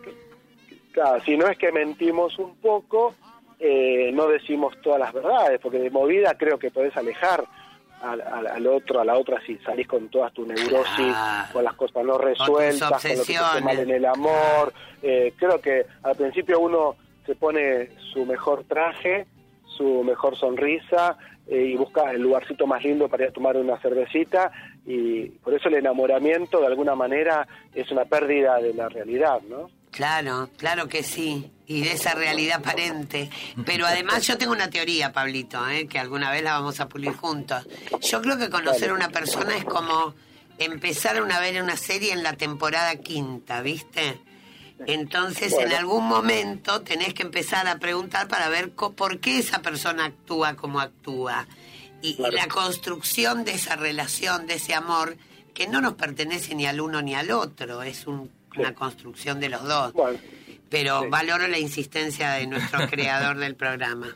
Claro, 0.92 1.24
si 1.24 1.36
no 1.36 1.48
es 1.48 1.58
que 1.58 1.72
mentimos 1.72 2.38
un 2.38 2.56
poco, 2.56 3.14
eh, 3.58 4.10
no 4.12 4.28
decimos 4.28 4.74
todas 4.82 5.00
las 5.00 5.12
verdades, 5.12 5.58
porque 5.60 5.78
de 5.78 5.90
movida 5.90 6.34
creo 6.38 6.58
que 6.58 6.70
podés 6.70 6.96
alejar 6.96 7.44
al, 8.12 8.46
al- 8.46 8.66
otro, 8.66 9.00
a 9.00 9.04
la 9.04 9.16
otra, 9.16 9.40
si 9.46 9.56
salís 9.58 9.86
con 9.88 10.08
todas 10.08 10.32
tu 10.32 10.44
neurosis, 10.46 11.14
con 11.52 11.64
las 11.64 11.74
cosas 11.74 12.04
no 12.04 12.18
resueltas, 12.18 13.02
con 13.02 13.10
lo 13.18 13.24
que 13.24 13.32
te 13.32 13.38
hace 13.38 13.60
mal 13.64 13.78
en 13.78 13.90
el 13.90 14.04
amor. 14.04 14.72
Eh, 15.02 15.32
creo 15.36 15.60
que 15.60 15.86
al 16.02 16.14
principio 16.16 16.60
uno 16.60 16.96
se 17.26 17.34
pone 17.34 17.90
su 18.12 18.24
mejor 18.26 18.64
traje, 18.64 19.26
su 19.76 20.02
mejor 20.04 20.36
sonrisa 20.36 21.16
eh, 21.46 21.56
y 21.72 21.76
busca 21.76 22.10
el 22.10 22.22
lugarcito 22.22 22.66
más 22.66 22.82
lindo 22.84 23.08
para 23.08 23.24
ir 23.24 23.30
a 23.30 23.32
tomar 23.32 23.56
una 23.56 23.78
cervecita 23.80 24.50
y 24.86 25.26
por 25.42 25.54
eso 25.54 25.68
el 25.68 25.74
enamoramiento 25.74 26.60
de 26.60 26.66
alguna 26.66 26.94
manera 26.94 27.46
es 27.74 27.90
una 27.90 28.04
pérdida 28.04 28.58
de 28.60 28.74
la 28.74 28.88
realidad, 28.88 29.40
¿no? 29.48 29.70
Claro, 29.94 30.50
claro 30.56 30.88
que 30.88 31.04
sí. 31.04 31.52
Y 31.68 31.82
de 31.82 31.92
esa 31.92 32.14
realidad 32.14 32.56
aparente. 32.58 33.30
Pero 33.64 33.86
además 33.86 34.26
yo 34.26 34.36
tengo 34.36 34.52
una 34.52 34.68
teoría, 34.68 35.12
Pablito, 35.12 35.66
¿eh? 35.68 35.86
que 35.86 36.00
alguna 36.00 36.32
vez 36.32 36.42
la 36.42 36.54
vamos 36.54 36.80
a 36.80 36.88
pulir 36.88 37.12
juntos. 37.12 37.64
Yo 38.02 38.20
creo 38.20 38.36
que 38.36 38.50
conocer 38.50 38.90
a 38.90 38.94
una 38.94 39.10
persona 39.10 39.56
es 39.56 39.64
como 39.64 40.14
empezar 40.58 41.22
una 41.22 41.38
vez 41.38 41.60
una 41.62 41.76
serie 41.76 42.12
en 42.12 42.24
la 42.24 42.32
temporada 42.32 42.96
quinta, 42.96 43.60
¿viste? 43.62 44.18
Entonces, 44.86 45.52
en 45.52 45.72
algún 45.72 46.06
momento 46.08 46.82
tenés 46.82 47.14
que 47.14 47.22
empezar 47.22 47.68
a 47.68 47.78
preguntar 47.78 48.26
para 48.26 48.48
ver 48.48 48.72
por 48.72 49.20
qué 49.20 49.38
esa 49.38 49.62
persona 49.62 50.06
actúa 50.06 50.54
como 50.56 50.80
actúa. 50.80 51.46
Y, 52.02 52.16
y 52.20 52.30
la 52.32 52.48
construcción 52.48 53.44
de 53.44 53.52
esa 53.52 53.76
relación, 53.76 54.46
de 54.48 54.54
ese 54.54 54.74
amor, 54.74 55.16
que 55.54 55.68
no 55.68 55.80
nos 55.80 55.94
pertenece 55.94 56.54
ni 56.56 56.66
al 56.66 56.80
uno 56.80 57.00
ni 57.00 57.14
al 57.14 57.30
otro, 57.30 57.82
es 57.84 58.06
un- 58.08 58.28
una 58.56 58.74
construcción 58.74 59.40
de 59.40 59.48
los 59.48 59.62
dos. 59.62 59.92
Pero 60.70 61.08
valoro 61.08 61.46
la 61.46 61.58
insistencia 61.58 62.32
de 62.32 62.46
nuestro 62.46 62.86
creador 62.90 63.36
del 63.36 63.54
programa. 63.54 64.08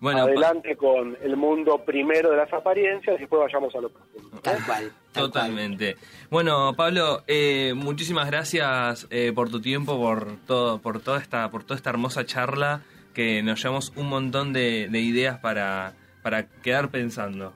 Bueno, 0.00 0.22
Adelante 0.22 0.76
con 0.76 1.16
el 1.22 1.36
mundo 1.36 1.84
primero 1.84 2.30
de 2.30 2.36
las 2.38 2.52
apariencias 2.52 3.16
y 3.16 3.20
después 3.20 3.42
vayamos 3.42 3.74
a 3.74 3.80
lo 3.80 3.90
profundo. 3.90 4.40
Tal 4.40 4.64
cual. 4.64 4.92
Totalmente. 5.12 5.96
Bueno, 6.30 6.72
Pablo, 6.74 7.22
eh, 7.26 7.74
muchísimas 7.76 8.26
gracias 8.30 9.06
eh, 9.10 9.32
por 9.34 9.50
tu 9.50 9.60
tiempo, 9.60 9.98
por 9.98 10.38
todo, 10.46 10.78
por 10.80 11.00
toda 11.00 11.18
esta, 11.18 11.50
por 11.50 11.64
toda 11.64 11.76
esta 11.76 11.90
hermosa 11.90 12.24
charla 12.24 12.80
que 13.12 13.42
nos 13.42 13.62
llevamos 13.62 13.92
un 13.96 14.08
montón 14.08 14.54
de, 14.54 14.88
de 14.88 15.00
ideas 15.00 15.38
para, 15.40 15.92
para 16.22 16.46
quedar 16.46 16.90
pensando. 16.90 17.52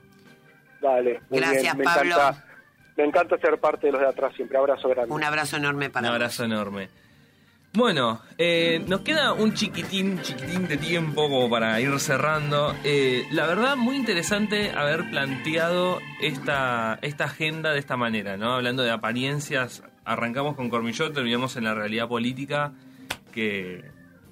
Dale. 0.81 1.21
muy 1.29 1.39
Gracias, 1.39 1.63
bien, 1.63 1.77
me 1.77 1.83
Pablo. 1.83 2.15
Encanta, 2.15 2.44
me 2.97 3.03
encanta 3.03 3.37
ser 3.37 3.59
parte 3.59 3.87
de 3.87 3.93
los 3.93 4.01
de 4.01 4.07
atrás 4.07 4.33
siempre. 4.35 4.57
Abrazo 4.57 4.89
grande. 4.89 5.13
Un 5.13 5.23
abrazo 5.23 5.57
enorme 5.57 5.89
para 5.89 6.07
Un 6.07 6.13
abrazo 6.13 6.43
enorme. 6.45 6.89
Bueno, 7.73 8.21
eh, 8.37 8.81
nos 8.87 9.01
queda 9.01 9.33
un 9.33 9.53
chiquitín, 9.53 10.21
chiquitín 10.21 10.65
de 10.65 10.77
tiempo 10.77 11.23
como 11.23 11.49
para 11.49 11.79
ir 11.81 11.99
cerrando. 11.99 12.73
Eh, 12.85 13.25
la 13.31 13.45
verdad, 13.47 13.75
muy 13.75 13.97
interesante 13.97 14.71
haber 14.71 15.09
planteado 15.09 15.99
esta, 16.21 16.97
esta 17.01 17.25
agenda 17.25 17.73
de 17.73 17.79
esta 17.79 17.97
manera, 17.97 18.37
¿no? 18.37 18.53
Hablando 18.53 18.81
de 18.83 18.91
apariencias, 18.91 19.83
arrancamos 20.05 20.55
con 20.55 20.69
Cormillot, 20.69 21.13
terminamos 21.13 21.57
en 21.57 21.65
la 21.65 21.73
realidad 21.73 22.07
política, 22.07 22.71
que... 23.33 23.83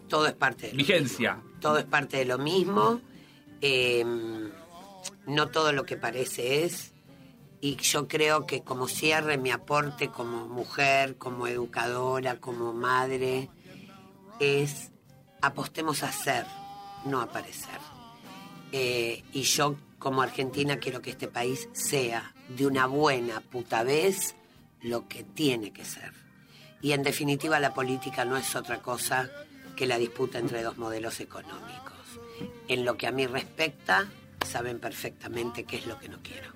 Todo 0.07 0.25
es 0.27 0.33
parte 0.33 0.67
de 0.67 0.71
lo 0.71 0.77
Vigencia. 0.77 1.35
mismo. 1.35 1.59
Todo 1.59 1.77
es 1.79 1.85
parte 1.85 2.17
de 2.17 2.25
lo 2.25 2.37
mismo. 2.37 3.01
Eh, 3.59 4.05
no 5.25 5.47
todo 5.49 5.73
lo 5.73 5.83
que 5.85 5.97
parece 5.97 6.63
es. 6.63 6.92
Y 7.63 7.77
yo 7.77 8.09
creo 8.09 8.45
que 8.45 8.61
como 8.61 8.89
cierre 8.89 9.37
mi 9.37 9.49
aporte 9.49 10.09
como 10.09 10.49
mujer, 10.49 11.15
como 11.15 11.47
educadora, 11.47 12.41
como 12.41 12.73
madre, 12.73 13.49
es 14.41 14.91
apostemos 15.41 16.03
a 16.03 16.11
ser, 16.11 16.45
no 17.05 17.21
a 17.21 17.31
parecer. 17.31 17.79
Eh, 18.73 19.23
y 19.31 19.43
yo 19.43 19.77
como 19.97 20.21
argentina 20.21 20.75
quiero 20.75 21.01
que 21.01 21.11
este 21.11 21.29
país 21.29 21.69
sea 21.71 22.33
de 22.49 22.67
una 22.67 22.85
buena 22.85 23.39
puta 23.39 23.83
vez 23.83 24.35
lo 24.81 25.07
que 25.07 25.23
tiene 25.23 25.71
que 25.71 25.85
ser. 25.85 26.11
Y 26.81 26.91
en 26.91 27.01
definitiva 27.01 27.61
la 27.61 27.73
política 27.73 28.25
no 28.25 28.35
es 28.35 28.57
otra 28.57 28.81
cosa 28.81 29.29
que 29.77 29.87
la 29.87 29.97
disputa 29.97 30.37
entre 30.37 30.63
dos 30.63 30.77
modelos 30.77 31.21
económicos. 31.21 32.19
En 32.67 32.83
lo 32.83 32.97
que 32.97 33.07
a 33.07 33.13
mí 33.13 33.25
respecta, 33.25 34.09
saben 34.45 34.81
perfectamente 34.81 35.63
qué 35.63 35.77
es 35.77 35.87
lo 35.87 35.97
que 35.97 36.09
no 36.09 36.21
quiero. 36.21 36.52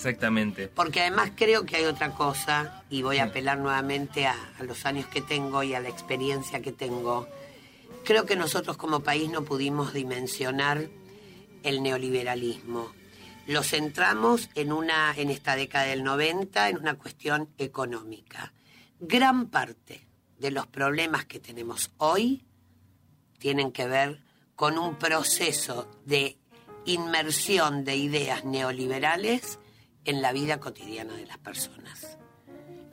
Exactamente. 0.00 0.68
Porque 0.68 1.02
además 1.02 1.32
creo 1.36 1.66
que 1.66 1.76
hay 1.76 1.84
otra 1.84 2.14
cosa, 2.14 2.84
y 2.88 3.02
voy 3.02 3.18
a 3.18 3.24
apelar 3.24 3.58
nuevamente 3.58 4.26
a, 4.26 4.34
a 4.58 4.62
los 4.62 4.86
años 4.86 5.04
que 5.08 5.20
tengo 5.20 5.62
y 5.62 5.74
a 5.74 5.80
la 5.80 5.90
experiencia 5.90 6.62
que 6.62 6.72
tengo. 6.72 7.28
Creo 8.02 8.24
que 8.24 8.34
nosotros 8.34 8.78
como 8.78 9.00
país 9.00 9.28
no 9.28 9.44
pudimos 9.44 9.92
dimensionar 9.92 10.88
el 11.62 11.82
neoliberalismo. 11.82 12.90
Lo 13.46 13.62
centramos 13.62 14.48
en, 14.54 14.72
una, 14.72 15.12
en 15.18 15.28
esta 15.28 15.54
década 15.54 15.84
del 15.84 16.02
90 16.02 16.70
en 16.70 16.78
una 16.78 16.94
cuestión 16.94 17.50
económica. 17.58 18.54
Gran 19.00 19.48
parte 19.48 20.06
de 20.38 20.50
los 20.50 20.66
problemas 20.66 21.26
que 21.26 21.40
tenemos 21.40 21.90
hoy 21.98 22.46
tienen 23.38 23.70
que 23.70 23.86
ver 23.86 24.22
con 24.56 24.78
un 24.78 24.96
proceso 24.96 25.90
de 26.06 26.38
inmersión 26.86 27.84
de 27.84 27.96
ideas 27.96 28.46
neoliberales 28.46 29.58
en 30.04 30.22
la 30.22 30.32
vida 30.32 30.60
cotidiana 30.60 31.14
de 31.14 31.26
las 31.26 31.38
personas. 31.38 32.18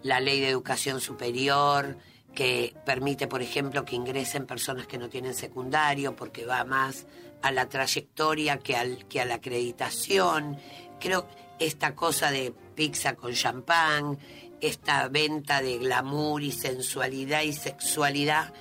La 0.03 0.19
ley 0.19 0.39
de 0.39 0.49
educación 0.49 1.01
superior, 1.01 1.97
que 2.37 2.75
permite, 2.85 3.27
por 3.27 3.41
ejemplo, 3.41 3.83
que 3.83 3.95
ingresen 3.95 4.45
personas 4.45 4.85
que 4.85 4.99
no 4.99 5.09
tienen 5.09 5.33
secundario, 5.33 6.15
porque 6.15 6.45
va 6.45 6.63
más 6.65 7.07
a 7.41 7.51
la 7.51 7.67
trayectoria 7.67 8.59
que, 8.59 8.75
al, 8.75 9.07
que 9.07 9.21
a 9.21 9.25
la 9.25 9.35
acreditación. 9.35 10.57
Creo 10.99 11.27
esta 11.59 11.95
cosa 11.95 12.29
de 12.29 12.53
pizza 12.75 13.15
con 13.15 13.33
champán, 13.33 14.19
esta 14.61 15.07
venta 15.07 15.61
de 15.61 15.77
glamour 15.79 16.43
y 16.43 16.51
sensualidad 16.51 17.41
y 17.41 17.53
sexualidad, 17.53 18.53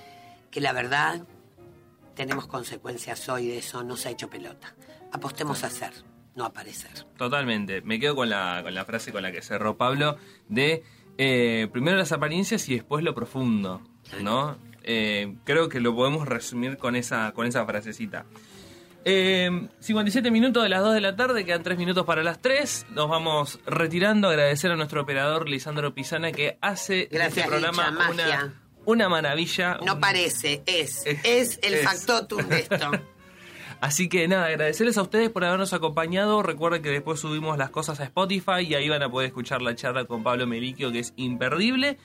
que 0.49 0.61
la 0.61 0.73
verdad 0.73 1.25
tenemos 2.15 2.47
consecuencias 2.47 3.29
hoy 3.29 3.47
de 3.47 3.59
eso, 3.59 3.83
no 3.83 3.95
se 3.95 4.09
ha 4.09 4.11
hecho 4.11 4.29
pelota. 4.29 4.75
Apostemos 5.11 5.63
a 5.63 5.67
hacer, 5.67 5.93
no 6.37 6.45
a 6.45 6.53
parecer. 6.53 6.91
Totalmente. 7.17 7.81
Me 7.81 7.99
quedo 7.99 8.15
con 8.15 8.29
la, 8.29 8.61
con 8.63 8.73
la 8.73 8.85
frase 8.85 9.11
con 9.11 9.21
la 9.23 9.31
que 9.33 9.41
cerró 9.41 9.75
Pablo 9.75 10.15
de 10.47 10.83
eh, 11.17 11.67
primero 11.73 11.97
las 11.97 12.13
apariencias 12.13 12.69
y 12.69 12.75
después 12.75 13.03
lo 13.03 13.13
profundo, 13.13 13.81
¿no? 14.21 14.57
Eh, 14.83 15.35
creo 15.43 15.67
que 15.67 15.81
lo 15.81 15.93
podemos 15.93 16.25
resumir 16.27 16.77
con 16.77 16.95
esa, 16.95 17.33
con 17.33 17.45
esa 17.45 17.65
frasecita. 17.65 18.25
Eh, 19.09 19.67
57 19.79 20.31
minutos 20.31 20.63
de 20.63 20.69
las 20.69 20.81
2 20.81 20.93
de 20.93 21.01
la 21.01 21.15
tarde, 21.15 21.45
quedan 21.45 21.63
3 21.63 21.77
minutos 21.77 22.05
para 22.05 22.23
las 22.23 22.41
3. 22.41 22.87
Nos 22.91 23.09
vamos 23.09 23.59
retirando. 23.65 24.27
Agradecer 24.29 24.71
a 24.71 24.75
nuestro 24.75 25.01
operador 25.01 25.47
Lisandro 25.49 25.93
Pisana 25.93 26.31
que 26.31 26.57
hace 26.61 27.07
de 27.09 27.25
este 27.25 27.43
programa 27.43 27.97
una, 28.11 28.53
una 28.85 29.09
maravilla. 29.09 29.77
No 29.85 29.95
un- 29.95 29.99
parece, 30.01 30.61
es, 30.65 31.03
es 31.23 31.59
el 31.63 31.75
es. 31.75 31.83
factotum 31.85 32.47
de 32.47 32.59
esto. 32.59 32.91
Así 33.79 34.09
que 34.09 34.27
nada, 34.27 34.47
agradecerles 34.47 34.97
a 34.97 35.03
ustedes 35.03 35.29
por 35.29 35.43
habernos 35.45 35.73
acompañado. 35.73 36.41
Recuerden 36.41 36.81
que 36.81 36.89
después 36.89 37.19
subimos 37.19 37.57
las 37.57 37.69
cosas 37.69 37.99
a 37.99 38.03
Spotify 38.05 38.61
y 38.61 38.73
ahí 38.75 38.89
van 38.89 39.03
a 39.03 39.09
poder 39.09 39.27
escuchar 39.27 39.61
la 39.61 39.75
charla 39.75 40.05
con 40.05 40.23
Pablo 40.23 40.47
Meliquio, 40.47 40.91
que 40.91 40.99
es 40.99 41.13
imperdible. 41.15 41.97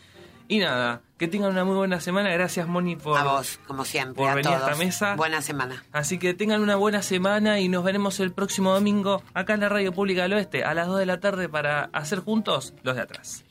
Y 0.49 0.59
nada, 0.59 1.01
que 1.17 1.29
tengan 1.29 1.53
una 1.53 1.65
muy 1.65 1.77
buena 1.77 1.99
semana. 2.01 2.31
Gracias, 2.31 2.69
Moni, 2.69 2.97
por, 2.97 3.17
A 3.17 3.25
vos, 3.25 3.59
como 3.67 3.85
siempre, 3.87 4.17
por 4.17 4.29
a 4.29 4.35
venir 4.35 4.53
a 4.53 4.59
todos. 4.59 4.71
esta 4.73 4.85
mesa. 4.85 5.17
Buena 5.17 5.41
semana. 5.41 5.83
Así 5.93 6.19
que 6.19 6.35
tengan 6.35 6.61
una 6.61 6.77
buena 6.77 7.01
semana 7.01 7.59
y 7.61 7.69
nos 7.69 7.85
veremos 7.85 8.21
el 8.21 8.33
próximo 8.33 8.75
domingo 8.75 9.23
acá 9.33 9.55
en 9.55 9.61
la 9.61 9.71
Radio 9.71 9.93
Pública 9.93 10.23
del 10.23 10.35
Oeste 10.35 10.65
a 10.65 10.75
las 10.75 10.89
2 10.89 10.99
de 10.99 11.07
la 11.07 11.21
tarde 11.21 11.49
para 11.49 11.85
hacer 11.95 12.19
juntos 12.21 12.75
los 12.83 12.97
de 12.97 13.03
atrás. 13.03 13.45